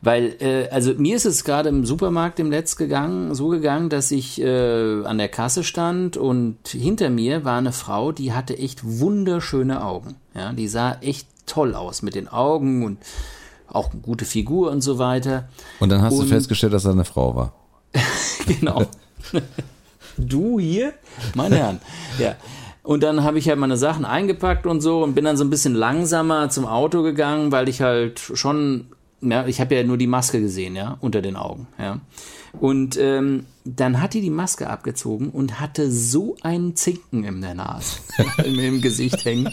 Weil, 0.03 0.35
äh, 0.41 0.69
also 0.71 0.95
mir 0.95 1.15
ist 1.15 1.27
es 1.27 1.45
gerade 1.45 1.69
im 1.69 1.87
Supermarkt 1.87 2.41
im 2.41 2.51
Letzt 2.51 2.77
gegangen, 2.77 3.37
so 3.37 3.49
gegangen, 3.49 3.89
dass 3.89 4.11
ich 4.11 4.41
äh, 4.41 5.05
an 5.05 5.19
der 5.19 5.29
Kasse 5.29 5.63
stand 5.63 6.17
und 6.17 6.57
hinter 6.67 7.09
mir 7.09 7.45
war 7.45 7.59
eine 7.59 7.71
Frau, 7.73 8.11
die 8.11 8.33
hatte 8.33 8.59
echt 8.59 8.81
wunderschöne 8.85 9.85
Augen. 9.85 10.17
Ja, 10.35 10.53
die 10.53 10.67
sah 10.67 10.97
echt 11.03 11.29
toll 11.47 11.77
aus 11.77 12.03
mit 12.03 12.17
den 12.17 12.27
Augen 12.27 12.85
und 12.85 12.99
auch 13.69 13.93
eine 13.93 14.01
gute 14.01 14.25
Figur 14.25 14.73
und 14.73 14.81
so 14.81 14.99
weiter. 14.99 15.49
Und 15.79 15.91
dann 15.91 16.03
hast 16.03 16.17
du 16.17 16.23
Und- 16.23 16.29
festgestellt, 16.29 16.73
dass 16.73 16.85
er 16.85 16.93
eine 16.93 17.05
Frau 17.05 17.37
war. 17.37 17.53
Genau. 18.47 18.87
du 20.19 20.59
hier, 20.59 20.93
meine 21.35 21.57
Herren. 21.57 21.81
Ja. 22.19 22.37
Und 22.89 23.03
dann 23.03 23.23
habe 23.23 23.39
ich 23.39 23.47
halt 23.51 23.59
meine 23.59 23.77
Sachen 23.77 24.07
eingepackt 24.07 24.67
und 24.67 24.81
so 24.81 25.03
und 25.03 25.15
bin 25.15 25.27
dann 25.27 25.37
so 25.37 25.45
ein 25.45 25.51
bisschen 25.51 25.75
langsamer 25.75 26.49
zum 26.49 26.65
Auto 26.65 27.03
gegangen, 27.03 27.53
weil 27.53 27.69
ich 27.69 27.83
halt 27.83 28.19
schon, 28.19 28.87
ja, 29.21 29.47
ich 29.47 29.61
habe 29.61 29.75
ja 29.75 29.85
nur 29.85 29.99
die 29.99 30.07
Maske 30.07 30.41
gesehen, 30.41 30.75
ja, 30.75 30.97
unter 31.01 31.21
den 31.21 31.37
Augen, 31.37 31.69
ja. 31.79 32.01
Und 32.59 32.97
ähm, 32.97 33.45
dann 33.67 34.01
hat 34.01 34.15
die 34.15 34.23
die 34.23 34.31
Maske 34.31 34.71
abgezogen 34.71 35.29
und 35.29 35.61
hatte 35.61 35.91
so 35.93 36.37
einen 36.41 36.77
Zinken 36.77 37.25
in 37.25 37.43
der 37.43 37.55
Nase, 37.55 37.99
im, 38.45 38.59
im 38.59 38.81
Gesicht 38.81 39.23
hängen. 39.25 39.53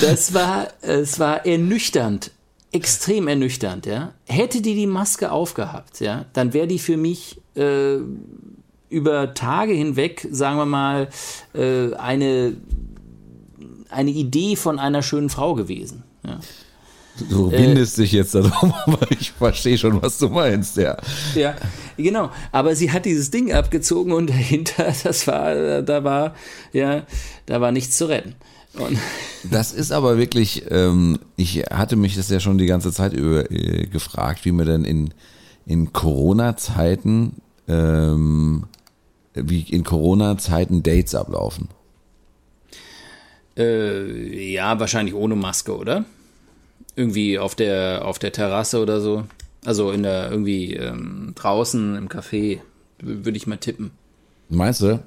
Das 0.00 0.34
war, 0.34 0.66
es 0.82 1.20
war 1.20 1.46
ernüchternd, 1.46 2.32
extrem 2.72 3.28
ernüchternd, 3.28 3.86
ja. 3.86 4.12
Hätte 4.24 4.60
die 4.60 4.74
die 4.74 4.88
Maske 4.88 5.30
aufgehabt, 5.30 6.00
ja, 6.00 6.24
dann 6.32 6.52
wäre 6.52 6.66
die 6.66 6.80
für 6.80 6.96
mich 6.96 7.40
äh, 7.54 7.98
über 8.88 9.34
Tage 9.34 9.72
hinweg, 9.72 10.26
sagen 10.30 10.58
wir 10.58 10.66
mal, 10.66 11.08
äh, 11.54 11.94
eine, 11.94 12.56
eine 13.90 14.10
Idee 14.10 14.56
von 14.56 14.78
einer 14.78 15.02
schönen 15.02 15.30
Frau 15.30 15.54
gewesen. 15.54 16.04
Ja. 16.24 16.38
Du 17.30 17.50
Äh, 17.50 17.58
windest 17.58 17.98
dich 17.98 18.12
jetzt 18.12 18.34
darum, 18.34 18.74
aber 18.86 19.10
ich 19.10 19.32
verstehe 19.32 19.78
schon, 19.78 20.02
was 20.02 20.18
du 20.18 20.28
meinst, 20.28 20.76
ja. 20.76 20.96
ja, 21.34 21.54
genau. 21.96 22.30
Aber 22.52 22.76
sie 22.76 22.92
hat 22.92 23.06
dieses 23.06 23.30
Ding 23.30 23.52
abgezogen 23.52 24.12
und 24.12 24.28
dahinter, 24.30 24.92
das 25.02 25.26
war, 25.26 25.82
da 25.82 26.04
war, 26.04 26.34
ja, 26.72 27.04
da 27.46 27.60
war 27.60 27.72
nichts 27.72 27.96
zu 27.96 28.06
retten. 28.08 28.34
Und 28.78 28.98
Das 29.50 29.72
ist 29.72 29.92
aber 29.92 30.18
wirklich, 30.18 30.64
ähm, 30.70 31.18
ich 31.36 31.58
hatte 31.70 31.96
mich 31.96 32.16
das 32.16 32.28
ja 32.28 32.40
schon 32.40 32.58
die 32.58 32.66
ganze 32.66 32.92
Zeit 32.92 33.12
über 33.12 33.50
äh, 33.50 33.86
gefragt, 33.86 34.44
wie 34.44 34.52
mir 34.52 34.64
denn 34.64 34.84
in, 34.84 35.14
in 35.66 35.92
Corona-Zeiten, 35.92 37.36
ähm, 37.68 38.64
wie 39.36 39.62
in 39.62 39.84
Corona-Zeiten 39.84 40.82
Dates 40.82 41.14
ablaufen. 41.14 41.68
Äh, 43.56 44.52
ja, 44.52 44.78
wahrscheinlich 44.78 45.14
ohne 45.14 45.36
Maske, 45.36 45.76
oder? 45.76 46.04
Irgendwie 46.94 47.38
auf 47.38 47.54
der, 47.54 48.04
auf 48.04 48.18
der 48.18 48.32
Terrasse 48.32 48.80
oder 48.80 49.00
so. 49.00 49.24
Also 49.64 49.90
in 49.90 50.02
der, 50.02 50.30
irgendwie 50.30 50.74
ähm, 50.74 51.32
draußen 51.34 51.96
im 51.96 52.08
Café, 52.08 52.60
würde 53.00 53.36
ich 53.36 53.46
mal 53.46 53.56
tippen. 53.56 53.90
Meinst 54.48 54.80
du? 54.80 55.00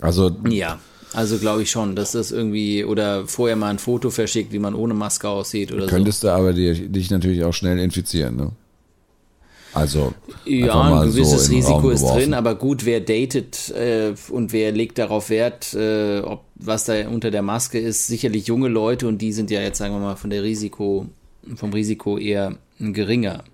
Also, 0.00 0.34
Ja, 0.48 0.78
also 1.12 1.38
glaube 1.38 1.62
ich 1.62 1.70
schon, 1.70 1.96
dass 1.96 2.12
das 2.12 2.32
irgendwie, 2.32 2.84
oder 2.84 3.26
vorher 3.26 3.56
mal 3.56 3.68
ein 3.68 3.78
Foto 3.78 4.10
verschickt, 4.10 4.52
wie 4.52 4.58
man 4.58 4.74
ohne 4.74 4.94
Maske 4.94 5.28
aussieht 5.28 5.72
oder 5.72 5.86
könntest 5.86 6.24
du 6.24 6.28
aber 6.28 6.52
dir, 6.52 6.74
dich 6.74 7.10
natürlich 7.10 7.44
auch 7.44 7.54
schnell 7.54 7.78
infizieren, 7.78 8.36
ne? 8.36 8.52
Also 9.76 10.14
ja, 10.46 10.80
ein 10.80 11.10
gewisses 11.10 11.46
so 11.46 11.52
Risiko 11.52 11.90
ist 11.90 12.02
drin, 12.02 12.32
aber 12.32 12.54
gut, 12.54 12.86
wer 12.86 13.00
datet 13.00 13.68
äh, 13.70 14.14
und 14.30 14.54
wer 14.54 14.72
legt 14.72 14.96
darauf 14.96 15.28
Wert, 15.28 15.74
äh, 15.74 16.20
ob 16.20 16.44
was 16.54 16.84
da 16.84 17.06
unter 17.08 17.30
der 17.30 17.42
Maske 17.42 17.78
ist, 17.78 18.06
sicherlich 18.06 18.46
junge 18.46 18.68
Leute 18.68 19.06
und 19.06 19.18
die 19.18 19.34
sind 19.34 19.50
ja 19.50 19.60
jetzt, 19.60 19.76
sagen 19.76 19.92
wir 19.92 20.00
mal, 20.00 20.16
von 20.16 20.30
der 20.30 20.42
Risiko, 20.42 21.06
vom 21.56 21.74
Risiko 21.74 22.16
eher 22.16 22.56
geringer. 22.78 23.44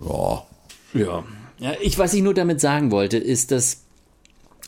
Ja. 0.00 0.46
Ja. 0.94 1.24
ja 1.58 1.72
ich, 1.82 1.98
was 1.98 2.14
ich 2.14 2.22
nur 2.22 2.32
damit 2.32 2.58
sagen 2.58 2.90
wollte, 2.90 3.18
ist, 3.18 3.50
dass 3.50 3.81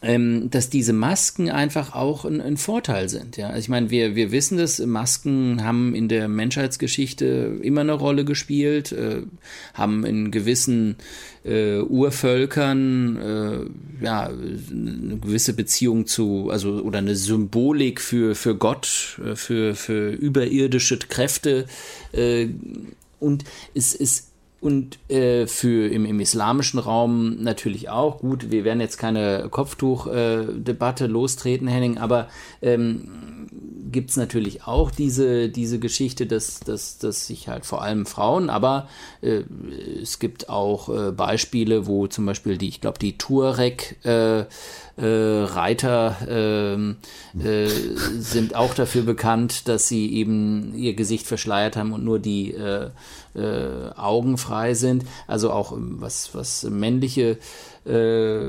ähm, 0.05 0.50
dass 0.50 0.68
diese 0.68 0.92
Masken 0.92 1.48
einfach 1.50 1.94
auch 1.94 2.26
ein, 2.26 2.40
ein 2.40 2.59
Vorteil 2.59 3.09
sind. 3.09 3.38
Ja? 3.38 3.48
Also 3.48 3.61
ich 3.61 3.68
meine, 3.70 3.90
wir, 3.90 4.14
wir 4.14 4.32
wissen 4.32 4.59
das, 4.59 4.78
Masken 4.78 5.64
haben 5.64 5.94
in 5.94 6.09
der 6.09 6.28
Menschheitsgeschichte 6.28 7.59
immer 7.62 7.80
eine 7.80 7.94
Rolle 7.94 8.26
gespielt, 8.26 8.92
äh, 8.92 9.22
haben 9.72 10.05
in 10.05 10.30
gewissen 10.30 10.96
äh, 11.44 11.78
Urvölkern 11.78 13.16
äh, 13.16 14.05
ja, 14.05 14.26
eine 14.26 15.18
gewisse 15.22 15.55
Beziehung 15.55 16.07
zu, 16.07 16.50
also 16.50 16.82
oder 16.82 16.98
eine 16.98 17.16
Symbolik 17.16 18.00
für, 18.00 18.34
für 18.34 18.55
Gott, 18.57 19.18
äh, 19.24 19.36
für, 19.36 19.74
für 19.74 20.11
überirdische 20.11 20.98
Kräfte. 20.98 21.64
Äh, 22.12 22.48
und 23.20 23.44
es 23.74 23.94
ist 23.94 24.34
und 24.64 24.98
äh, 25.10 25.46
für 25.46 25.92
im, 25.92 26.06
im, 26.06 26.20
islamischen 26.20 26.80
Raum 26.80 27.42
natürlich 27.42 27.90
auch. 27.90 28.20
Gut, 28.20 28.50
wir 28.50 28.64
werden 28.64 28.80
jetzt 28.80 28.96
keine 28.96 29.48
Kopftuchdebatte 29.50 31.04
äh, 31.04 31.06
lostreten, 31.06 31.68
Henning, 31.68 31.98
aber 31.98 32.28
ähm, 32.62 33.44
gibt 33.92 34.10
es 34.10 34.16
natürlich 34.16 34.66
auch 34.66 34.90
diese, 34.90 35.50
diese 35.50 35.78
Geschichte, 35.78 36.26
dass, 36.26 36.60
dass, 36.60 36.98
dass 36.98 37.26
sich 37.26 37.48
halt 37.48 37.66
vor 37.66 37.82
allem 37.82 38.06
Frauen, 38.06 38.48
aber 38.48 38.88
äh, 39.20 39.42
es 40.02 40.18
gibt 40.18 40.48
auch 40.48 40.88
äh, 40.88 41.12
Beispiele, 41.12 41.86
wo 41.86 42.06
zum 42.06 42.24
Beispiel 42.24 42.56
die, 42.56 42.68
ich 42.68 42.80
glaube, 42.80 42.98
die 42.98 43.18
Tuareg 43.18 43.98
äh, 44.04 44.40
äh, 44.40 44.46
Reiter 44.96 46.16
ähm, 46.28 46.96
äh, 47.38 47.68
sind 47.68 48.54
auch 48.54 48.74
dafür 48.74 49.02
bekannt, 49.02 49.68
dass 49.68 49.88
sie 49.88 50.12
eben 50.14 50.74
ihr 50.74 50.94
Gesicht 50.94 51.26
verschleiert 51.26 51.76
haben 51.76 51.92
und 51.92 52.04
nur 52.04 52.18
die 52.18 52.54
äh, 53.35 53.91
Augen 53.97 54.39
frei 54.39 54.74
sind. 54.74 55.05
Also 55.26 55.51
auch 55.51 55.72
ähm, 55.72 55.97
was, 56.01 56.35
was 56.35 56.64
männliche 56.64 57.39
äh, 57.85 58.49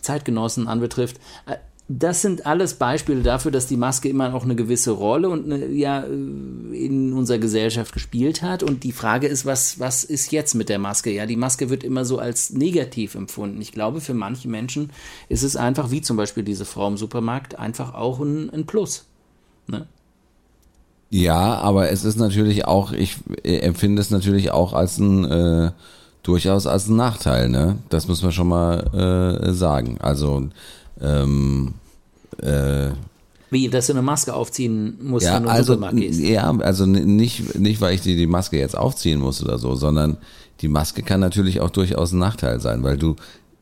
Zeitgenossen 0.00 0.68
anbetrifft. 0.68 1.18
Äh, 1.46 1.56
das 1.90 2.20
sind 2.20 2.44
alles 2.44 2.74
Beispiele 2.74 3.22
dafür, 3.22 3.50
dass 3.50 3.66
die 3.66 3.78
Maske 3.78 4.10
immer 4.10 4.34
auch 4.34 4.44
eine 4.44 4.54
gewisse 4.54 4.90
Rolle 4.90 5.30
und 5.30 5.50
eine, 5.50 5.68
ja 5.68 6.02
äh, 6.02 6.06
in 6.06 7.14
unserer 7.14 7.38
Gesellschaft 7.38 7.92
gespielt 7.94 8.42
hat. 8.42 8.62
Und 8.62 8.84
die 8.84 8.92
Frage 8.92 9.26
ist, 9.26 9.46
was, 9.46 9.80
was 9.80 10.04
ist 10.04 10.30
jetzt 10.30 10.54
mit 10.54 10.68
der 10.68 10.78
Maske? 10.78 11.10
Ja, 11.10 11.24
die 11.24 11.36
Maske 11.36 11.70
wird 11.70 11.84
immer 11.84 12.04
so 12.04 12.18
als 12.18 12.50
negativ 12.50 13.14
empfunden. 13.14 13.60
Ich 13.62 13.72
glaube, 13.72 14.02
für 14.02 14.12
manche 14.12 14.48
Menschen 14.48 14.90
ist 15.30 15.42
es 15.42 15.56
einfach, 15.56 15.90
wie 15.90 16.02
zum 16.02 16.18
Beispiel 16.18 16.42
diese 16.42 16.66
Frau 16.66 16.88
im 16.88 16.98
Supermarkt, 16.98 17.58
einfach 17.58 17.94
auch 17.94 18.20
ein, 18.20 18.50
ein 18.50 18.66
Plus. 18.66 19.06
Ne? 19.66 19.86
Ja, 21.10 21.54
aber 21.54 21.90
es 21.90 22.04
ist 22.04 22.16
natürlich 22.16 22.66
auch, 22.66 22.92
ich 22.92 23.16
empfinde 23.42 24.00
es 24.02 24.10
natürlich 24.10 24.50
auch 24.50 24.74
als 24.74 24.98
ein 24.98 25.24
äh, 25.24 25.70
durchaus 26.22 26.66
als 26.66 26.88
ein 26.88 26.96
Nachteil, 26.96 27.48
ne? 27.48 27.78
Das 27.88 28.08
muss 28.08 28.22
man 28.22 28.32
schon 28.32 28.48
mal 28.48 29.40
äh, 29.42 29.52
sagen. 29.52 29.96
Also 30.00 30.48
ähm, 31.00 31.74
äh, 32.42 32.90
wie, 33.50 33.68
dass 33.68 33.86
du 33.86 33.94
eine 33.94 34.02
Maske 34.02 34.34
aufziehen 34.34 34.98
musst, 35.00 35.26
ja, 35.26 35.36
wenn 35.36 35.44
du 35.44 35.48
also, 35.48 35.72
Supermarkt 35.72 35.96
gehst? 35.96 36.20
Ja, 36.20 36.50
also 36.58 36.84
nicht, 36.84 37.58
nicht, 37.58 37.80
weil 37.80 37.94
ich 37.94 38.02
die, 38.02 38.14
die 38.14 38.26
Maske 38.26 38.58
jetzt 38.58 38.76
aufziehen 38.76 39.20
muss 39.20 39.42
oder 39.42 39.58
so, 39.58 39.74
sondern 39.74 40.18
die 40.60 40.68
Maske 40.68 41.02
kann 41.02 41.20
natürlich 41.20 41.60
auch 41.60 41.70
durchaus 41.70 42.12
ein 42.12 42.18
Nachteil 42.18 42.60
sein, 42.60 42.82
weil 42.82 42.98
du, 42.98 43.16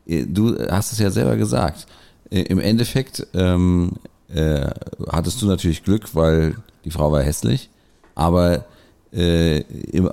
äh, 0.05 0.25
du 0.25 0.57
hast 0.69 0.91
es 0.91 0.99
ja 0.99 1.09
selber 1.09 1.37
gesagt. 1.37 1.87
Äh, 2.29 2.41
Im 2.41 2.59
Endeffekt 2.59 3.27
ähm, 3.33 3.93
äh, 4.27 4.67
hattest 5.09 5.41
du 5.41 5.45
natürlich 5.45 5.83
Glück, 5.83 6.13
weil 6.15 6.57
die 6.87 6.91
Frau 6.91 7.11
war 7.11 7.21
hässlich, 7.21 7.69
aber 8.15 8.63
äh, 9.11 9.63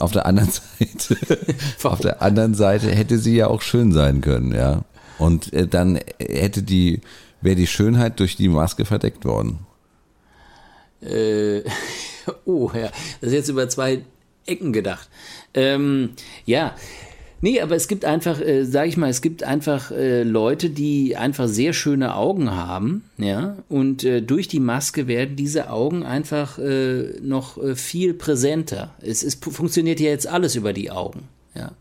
auf 0.01 0.11
der 0.11 0.27
anderen 0.27 0.51
Seite, 0.79 1.39
auf 1.85 2.01
der 2.01 2.21
anderen 2.21 2.55
Seite 2.55 2.91
hätte 2.91 3.19
sie 3.19 3.37
ja 3.37 3.47
auch 3.47 3.63
schön 3.63 3.93
sein 3.93 4.21
können, 4.21 4.53
ja. 4.53 4.83
Und 5.19 5.53
äh, 5.53 5.69
dann 5.69 6.01
hätte 6.19 6.65
die, 6.65 7.01
wäre 7.41 7.55
die 7.55 7.69
Schönheit 7.69 8.19
durch 8.19 8.35
die 8.35 8.49
Maske 8.49 8.85
verdeckt 8.85 9.25
worden. 9.25 9.61
Äh, 11.01 11.63
oh 12.45 12.73
ja, 12.75 12.91
das 13.21 13.29
ist 13.29 13.33
jetzt 13.33 13.49
über 13.51 13.69
zwei 13.69 14.03
Ecken 14.45 14.73
gedacht. 14.73 15.09
Ähm, 15.55 16.11
ja, 16.45 16.75
Nee, 17.41 17.61
aber 17.61 17.77
es 17.77 17.89
gibt 17.89 18.05
einfach, 18.05 18.41
äh, 18.41 18.65
sag 18.65 18.89
ich 18.89 18.97
mal, 18.97 19.11
es 19.11 19.21
gibt 19.21 19.43
einfach 19.43 19.91
äh, 19.91 20.23
Leute, 20.23 20.71
die 20.71 21.17
einfach 21.17 21.47
sehr 21.47 21.73
schöne 21.73 22.17
Augen 22.17 22.51
haben, 22.53 23.05
ja, 23.19 23.57
und 23.69 24.03
äh, 24.05 24.23
durch 24.23 24.49
die 24.49 24.61
Maske 24.61 25.07
werden 25.09 25.37
diese 25.37 25.71
Augen 25.71 26.05
einfach 26.05 26.59
äh, 26.59 27.21
noch 27.21 27.59
äh, 27.63 27.75
viel 27.77 28.15
präsenter. 28.15 28.95
Es 29.01 29.23
ist, 29.23 29.45
funktioniert 29.45 30.01
ja 30.01 30.09
jetzt 30.09 30.27
alles 30.27 30.57
über 30.57 30.73
die 30.73 30.91
Augen, 30.91 31.29
ja. 31.55 31.73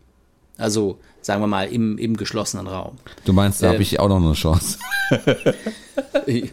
Also, 0.56 0.98
sagen 1.20 1.42
wir 1.42 1.48
mal, 1.48 1.66
im, 1.66 1.98
im 1.98 2.16
geschlossenen 2.16 2.68
Raum. 2.68 2.96
Du 3.24 3.32
meinst, 3.32 3.62
da 3.62 3.68
habe 3.68 3.78
äh, 3.78 3.82
ich 3.82 3.98
auch 3.98 4.08
noch 4.08 4.22
eine 4.22 4.34
Chance. 4.34 4.78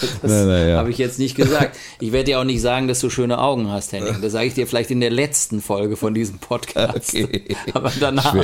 Das 0.00 0.32
ja. 0.32 0.78
habe 0.78 0.90
ich 0.90 0.98
jetzt 0.98 1.18
nicht 1.18 1.34
gesagt. 1.34 1.76
Ich 2.00 2.12
werde 2.12 2.24
dir 2.24 2.40
auch 2.40 2.44
nicht 2.44 2.60
sagen, 2.60 2.88
dass 2.88 3.00
du 3.00 3.10
schöne 3.10 3.38
Augen 3.38 3.70
hast, 3.70 3.92
Henning. 3.92 4.16
Das 4.22 4.32
sage 4.32 4.46
ich 4.46 4.54
dir 4.54 4.66
vielleicht 4.66 4.90
in 4.90 5.00
der 5.00 5.10
letzten 5.10 5.60
Folge 5.60 5.96
von 5.96 6.14
diesem 6.14 6.38
Podcast. 6.38 7.14
Okay. 7.14 7.56
Aber 7.74 7.92
danach. 7.98 8.34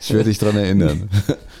Ich 0.00 0.12
werde 0.12 0.24
dich 0.24 0.38
dran 0.38 0.56
erinnern. 0.56 1.08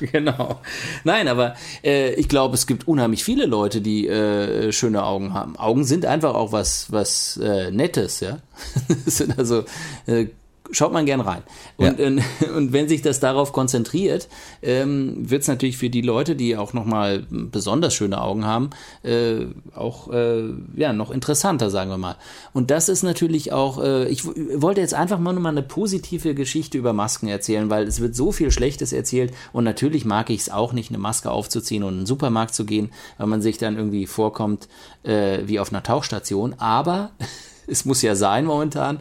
genau. 0.00 0.60
Nein, 1.04 1.28
aber 1.28 1.54
äh, 1.84 2.14
ich 2.14 2.28
glaube, 2.28 2.54
es 2.54 2.66
gibt 2.66 2.88
unheimlich 2.88 3.24
viele 3.24 3.46
Leute, 3.46 3.80
die 3.80 4.08
äh, 4.08 4.72
schöne 4.72 5.04
Augen 5.04 5.32
haben. 5.34 5.56
Augen 5.56 5.84
sind 5.84 6.04
einfach 6.06 6.34
auch 6.34 6.52
was, 6.52 6.90
was 6.90 7.36
äh, 7.42 7.70
Nettes, 7.70 8.20
ja. 8.20 8.38
das 9.04 9.18
sind 9.18 9.38
also 9.38 9.64
äh, 10.06 10.26
schaut 10.70 10.92
man 10.92 11.06
gern 11.06 11.20
rein. 11.20 11.42
Und, 11.76 11.98
ja. 11.98 12.06
und, 12.06 12.22
und 12.56 12.72
wenn 12.72 12.88
sich 12.88 13.02
das 13.02 13.20
darauf 13.20 13.52
konzentriert, 13.52 14.28
ähm, 14.62 15.30
wird 15.30 15.42
es 15.42 15.48
natürlich 15.48 15.76
für 15.76 15.90
die 15.90 16.02
Leute, 16.02 16.36
die 16.36 16.56
auch 16.56 16.72
nochmal 16.72 17.26
besonders 17.30 17.94
schöne 17.94 18.20
Augen 18.20 18.44
haben, 18.44 18.70
äh, 19.02 19.46
auch 19.74 20.10
äh, 20.12 20.50
ja, 20.76 20.92
noch 20.92 21.10
interessanter, 21.10 21.70
sagen 21.70 21.90
wir 21.90 21.98
mal. 21.98 22.16
Und 22.52 22.70
das 22.70 22.88
ist 22.88 23.02
natürlich 23.02 23.52
auch, 23.52 23.82
äh, 23.82 24.08
ich 24.08 24.24
wollte 24.26 24.80
jetzt 24.80 24.94
einfach 24.94 25.18
mal 25.18 25.32
nur 25.32 25.42
mal 25.42 25.50
eine 25.50 25.62
positive 25.62 26.34
Geschichte 26.34 26.78
über 26.78 26.92
Masken 26.92 27.28
erzählen, 27.28 27.70
weil 27.70 27.86
es 27.86 28.00
wird 28.00 28.14
so 28.14 28.32
viel 28.32 28.50
Schlechtes 28.50 28.92
erzählt 28.92 29.32
und 29.52 29.64
natürlich 29.64 30.04
mag 30.04 30.30
ich 30.30 30.40
es 30.40 30.50
auch 30.50 30.72
nicht, 30.72 30.90
eine 30.90 30.98
Maske 30.98 31.30
aufzuziehen 31.30 31.82
und 31.82 31.94
in 31.94 32.00
den 32.00 32.06
Supermarkt 32.06 32.54
zu 32.54 32.64
gehen, 32.64 32.90
weil 33.16 33.26
man 33.26 33.42
sich 33.42 33.58
dann 33.58 33.76
irgendwie 33.76 34.06
vorkommt 34.06 34.68
äh, 35.02 35.40
wie 35.46 35.60
auf 35.60 35.72
einer 35.72 35.82
Tauchstation. 35.82 36.54
Aber 36.58 37.10
es 37.66 37.84
muss 37.84 38.02
ja 38.02 38.14
sein 38.14 38.44
momentan. 38.44 39.00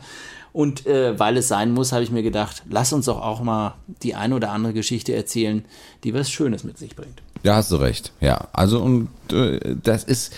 Und 0.57 0.87
äh, 0.87 1.19
weil 1.19 1.37
es 1.37 1.47
sein 1.47 1.71
muss, 1.71 1.91
habe 1.91 2.01
ich 2.01 2.09
mir 2.09 2.23
gedacht, 2.23 2.63
lass 2.67 2.91
uns 2.91 3.05
doch 3.05 3.21
auch 3.21 3.41
mal 3.41 3.75
die 4.01 4.15
eine 4.15 4.33
oder 4.33 4.49
andere 4.49 4.73
Geschichte 4.73 5.13
erzählen, 5.13 5.63
die 6.03 6.15
was 6.15 6.31
Schönes 6.31 6.63
mit 6.63 6.79
sich 6.79 6.95
bringt. 6.95 7.21
Ja, 7.43 7.57
hast 7.57 7.71
du 7.71 7.75
recht. 7.75 8.11
Ja, 8.21 8.47
also 8.53 8.81
und 8.81 9.07
äh, 9.31 9.75
das 9.83 10.03
ist, 10.03 10.33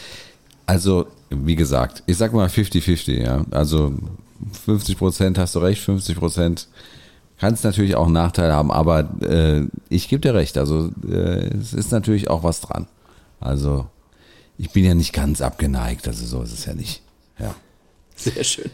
also 0.65 1.07
wie 1.29 1.55
gesagt, 1.55 2.03
ich 2.05 2.17
sag 2.17 2.33
mal 2.33 2.49
50-50, 2.49 3.23
ja. 3.23 3.45
Also 3.51 3.93
50 4.65 4.97
Prozent 4.97 5.37
hast 5.37 5.55
du 5.55 5.59
recht, 5.59 5.81
50 5.81 6.17
Prozent 6.17 6.67
kann 7.39 7.53
es 7.53 7.63
natürlich 7.63 7.95
auch 7.95 8.07
einen 8.07 8.11
Nachteil 8.11 8.51
haben, 8.51 8.73
aber 8.73 9.09
äh, 9.21 9.67
ich 9.87 10.09
gebe 10.09 10.19
dir 10.19 10.33
recht. 10.33 10.57
Also 10.57 10.91
äh, 11.09 11.47
es 11.55 11.71
ist 11.71 11.93
natürlich 11.93 12.29
auch 12.29 12.43
was 12.43 12.59
dran. 12.59 12.87
Also 13.39 13.87
ich 14.57 14.71
bin 14.71 14.83
ja 14.83 14.95
nicht 14.95 15.13
ganz 15.13 15.39
abgeneigt, 15.39 16.09
also 16.09 16.25
so 16.25 16.41
ist 16.41 16.51
es 16.51 16.65
ja 16.65 16.73
nicht. 16.73 17.03
Ja. 17.39 17.55
Sehr 18.17 18.43
schön. 18.43 18.69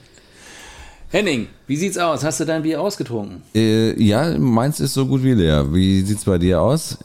Henning, 1.15 1.47
wie 1.65 1.77
sieht's 1.77 1.97
aus? 1.97 2.25
Hast 2.25 2.41
du 2.41 2.45
dein 2.45 2.63
Bier 2.63 2.81
ausgetrunken? 2.81 3.41
Äh, 3.55 4.03
ja, 4.03 4.37
meins 4.37 4.81
ist 4.81 4.95
so 4.95 5.07
gut 5.07 5.23
wie 5.23 5.31
leer. 5.31 5.73
Wie 5.73 6.01
sieht's 6.01 6.25
bei 6.25 6.37
dir 6.37 6.61
aus? 6.61 6.97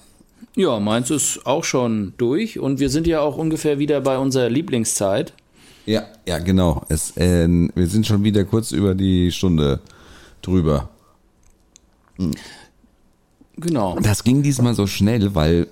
Ja, 0.56 0.80
meins 0.80 1.12
ist 1.12 1.46
auch 1.46 1.62
schon 1.62 2.14
durch 2.18 2.58
und 2.58 2.80
wir 2.80 2.90
sind 2.90 3.06
ja 3.06 3.20
auch 3.20 3.36
ungefähr 3.36 3.78
wieder 3.78 4.00
bei 4.00 4.18
unserer 4.18 4.50
Lieblingszeit. 4.50 5.32
Ja, 5.86 6.06
ja, 6.26 6.40
genau. 6.40 6.82
Es, 6.88 7.16
äh, 7.18 7.46
wir 7.46 7.86
sind 7.86 8.04
schon 8.04 8.24
wieder 8.24 8.42
kurz 8.42 8.72
über 8.72 8.96
die 8.96 9.30
Stunde 9.30 9.78
drüber. 10.42 10.88
Hm. 12.16 12.32
Genau. 13.58 13.96
Das 14.00 14.24
ging 14.24 14.42
diesmal 14.42 14.74
so 14.74 14.88
schnell, 14.88 15.36
weil 15.36 15.68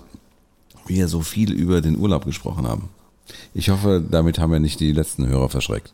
wir 0.87 1.09
so 1.09 1.23
viel 1.23 1.51
über 1.53 1.81
den 1.81 1.99
Urlaub 1.99 2.25
gesprochen 2.25 2.69
haben. 2.69 2.89
Ich 3.53 3.69
hoffe, 3.69 4.01
damit 4.09 4.39
haben 4.39 4.53
wir 4.53 4.61
nicht 4.61 4.79
die 4.79 4.93
letzten 4.93 5.27
Hörer 5.27 5.49
verschreckt. 5.49 5.93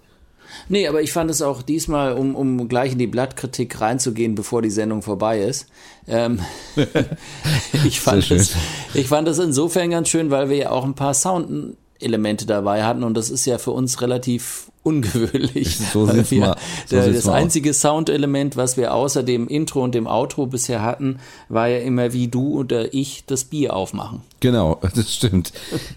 Nee, 0.69 0.89
aber 0.89 1.03
ich 1.03 1.13
fand 1.13 1.31
es 1.31 1.43
auch 1.43 1.63
diesmal, 1.63 2.13
um, 2.15 2.35
um 2.35 2.69
gleich 2.69 2.93
in 2.93 2.99
die 2.99 3.07
Blattkritik 3.07 3.81
reinzugehen, 3.81 4.35
bevor 4.35 4.63
die 4.63 4.71
Sendung 4.71 5.03
vorbei 5.03 5.41
ist. 5.43 5.67
Ähm, 6.09 6.41
ich, 7.85 8.01
fand 8.01 8.31
es, 8.31 8.55
ich 8.95 9.09
fand 9.09 9.29
es 9.29 9.39
insofern 9.39 9.91
ganz 9.91 10.09
schön, 10.09 10.31
weil 10.31 10.49
wir 10.49 10.57
ja 10.57 10.71
auch 10.71 10.85
ein 10.85 10.95
paar 10.95 11.15
Soundelemente 11.15 12.47
dabei 12.47 12.85
hatten 12.85 13.03
und 13.05 13.15
das 13.15 13.31
ist 13.31 13.47
ja 13.47 13.59
für 13.59 13.71
uns 13.73 14.01
relativ 14.01 14.71
ungewöhnlich. 14.83 15.79
So 15.93 16.07
sieht's 16.07 16.31
wir, 16.31 16.41
mal- 16.41 16.57
so 16.87 16.97
der, 16.97 17.05
sieht's 17.05 17.17
das 17.19 17.25
mal 17.27 17.35
einzige 17.35 17.73
Soundelement, 17.73 18.57
was 18.57 18.77
wir 18.77 18.93
außer 18.95 19.23
dem 19.23 19.49
Intro 19.49 19.83
und 19.83 19.95
dem 19.95 20.07
Outro 20.07 20.47
bisher 20.47 20.83
hatten, 20.83 21.19
war 21.49 21.69
ja 21.69 21.79
immer 21.79 22.13
wie 22.13 22.29
du 22.29 22.59
oder 22.59 22.93
ich 22.93 23.25
das 23.27 23.45
Bier 23.45 23.75
aufmachen. 23.75 24.21
Genau, 24.41 24.79
das 24.95 25.13
stimmt. 25.13 25.53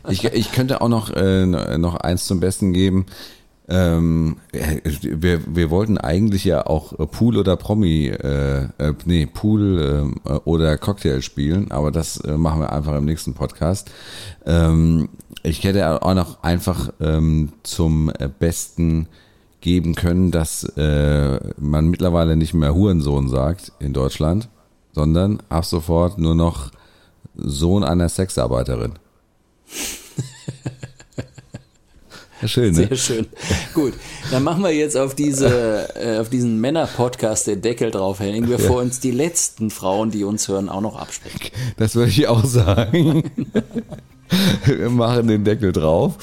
Ich, 0.10 0.24
ich 0.24 0.52
könnte 0.54 0.82
auch 0.82 0.88
noch, 0.90 1.10
äh, 1.12 1.46
noch 1.46 1.96
eins 1.96 2.26
zum 2.26 2.40
Besten 2.40 2.72
geben. 2.74 3.06
Ähm, 3.70 4.38
äh, 4.54 4.80
wir, 5.02 5.42
wir 5.56 5.70
wollten 5.70 5.98
eigentlich 5.98 6.46
ja 6.46 6.66
auch 6.66 6.94
Pool 7.12 7.38
oder 7.38 7.58
Promi, 7.58 8.08
äh, 8.08 8.64
äh, 8.78 8.94
nee, 9.06 9.26
Pool 9.26 10.14
äh, 10.26 10.32
oder 10.46 10.78
Cocktail 10.78 11.22
spielen, 11.22 11.72
aber 11.72 11.92
das 11.92 12.18
äh, 12.22 12.38
machen 12.38 12.62
wir 12.62 12.72
einfach 12.72 12.96
im 12.96 13.06
nächsten 13.06 13.34
Podcast. 13.34 13.92
Ähm, 14.46 15.10
ich 15.44 15.64
hätte 15.64 16.02
auch 16.02 16.14
noch 16.14 16.44
einfach 16.44 16.92
ähm, 17.02 17.54
zum 17.64 18.12
Besten 18.40 19.08
geben 19.62 19.96
können, 19.96 20.32
dass 20.32 20.64
äh, 20.78 21.40
man 21.58 21.90
mittlerweile 21.90 22.36
nicht 22.36 22.54
mehr 22.54 22.74
Hurensohn 22.74 23.28
sagt 23.28 23.74
in 23.80 23.92
Deutschland, 23.92 24.50
sondern 24.94 25.42
ab 25.50 25.66
sofort 25.66 26.18
nur 26.18 26.36
noch 26.36 26.72
Sohn 27.36 27.84
einer 27.84 28.10
Sexarbeiterin. 28.10 28.94
Ja, 32.42 32.48
schön, 32.48 32.76
ne? 32.76 32.88
Sehr 32.88 32.96
schön. 32.96 33.28
Gut, 33.74 33.94
dann 34.32 34.44
machen 34.44 34.64
wir 34.64 34.72
jetzt 34.72 34.96
auf 34.96 35.16
diese, 35.16 35.90
äh, 35.96 36.20
auf 36.20 36.30
diesen 36.30 36.62
Männer-Podcast 36.62 37.48
den 37.48 37.62
Deckel 37.62 37.90
drauf, 37.90 38.20
Henning, 38.20 38.48
bevor 38.48 38.82
uns 38.82 39.00
die 39.00 39.12
letzten 39.12 39.72
Frauen, 39.72 40.12
die 40.12 40.24
uns 40.24 40.48
hören, 40.48 40.70
auch 40.70 40.82
noch 40.82 40.98
absprechen. 40.98 41.52
Das 41.78 41.96
würde 41.96 42.12
ich 42.12 42.28
auch 42.28 42.46
sagen. 42.46 43.24
Wir 44.66 44.90
machen 44.90 45.28
den 45.28 45.44
Deckel 45.44 45.72
drauf. 45.72 46.16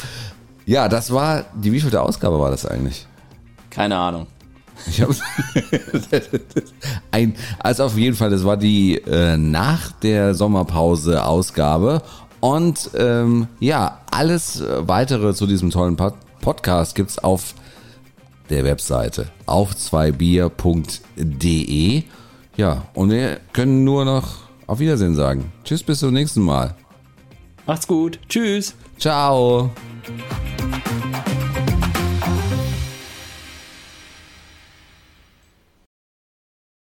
Ja, 0.67 0.89
das 0.89 1.13
war, 1.13 1.47
die 1.55 1.73
wievielte 1.73 2.01
Ausgabe 2.01 2.39
war 2.39 2.51
das 2.51 2.65
eigentlich? 2.65 3.07
Keine 3.71 3.97
Ahnung. 3.97 4.27
Ich 4.87 5.01
hab, 5.01 5.11
ein, 7.11 7.35
also 7.59 7.85
auf 7.85 7.97
jeden 7.97 8.17
Fall, 8.17 8.31
das 8.31 8.45
war 8.45 8.57
die 8.57 8.97
äh, 8.99 9.37
nach 9.37 9.93
der 9.93 10.35
Sommerpause 10.35 11.25
Ausgabe. 11.25 12.03
Und 12.45 12.91
ähm, 12.99 13.49
ja, 13.59 14.01
alles 14.11 14.63
weitere 14.81 15.33
zu 15.33 15.47
diesem 15.47 15.71
tollen 15.71 15.97
Pod 15.97 16.13
Podcast 16.43 16.95
gibt's 16.95 17.19
auf 17.19 17.55
der 18.51 18.65
Webseite 18.65 19.29
auf 19.47 19.75
zweibier.de. 19.75 20.53
Ja, 22.59 22.83
und 22.93 23.11
wir 23.11 23.41
können 23.55 23.85
nur 23.85 24.05
noch 24.05 24.41
auf 24.67 24.79
Wiedersehen 24.79 25.15
sagen. 25.15 25.55
Tschüss, 25.65 25.83
bis 25.83 26.01
zum 26.01 26.13
nächsten 26.13 26.43
Mal. 26.43 26.75
Macht's 27.65 27.87
gut. 27.87 28.21
Tschüss. 28.29 28.75
Ciao. 28.99 29.71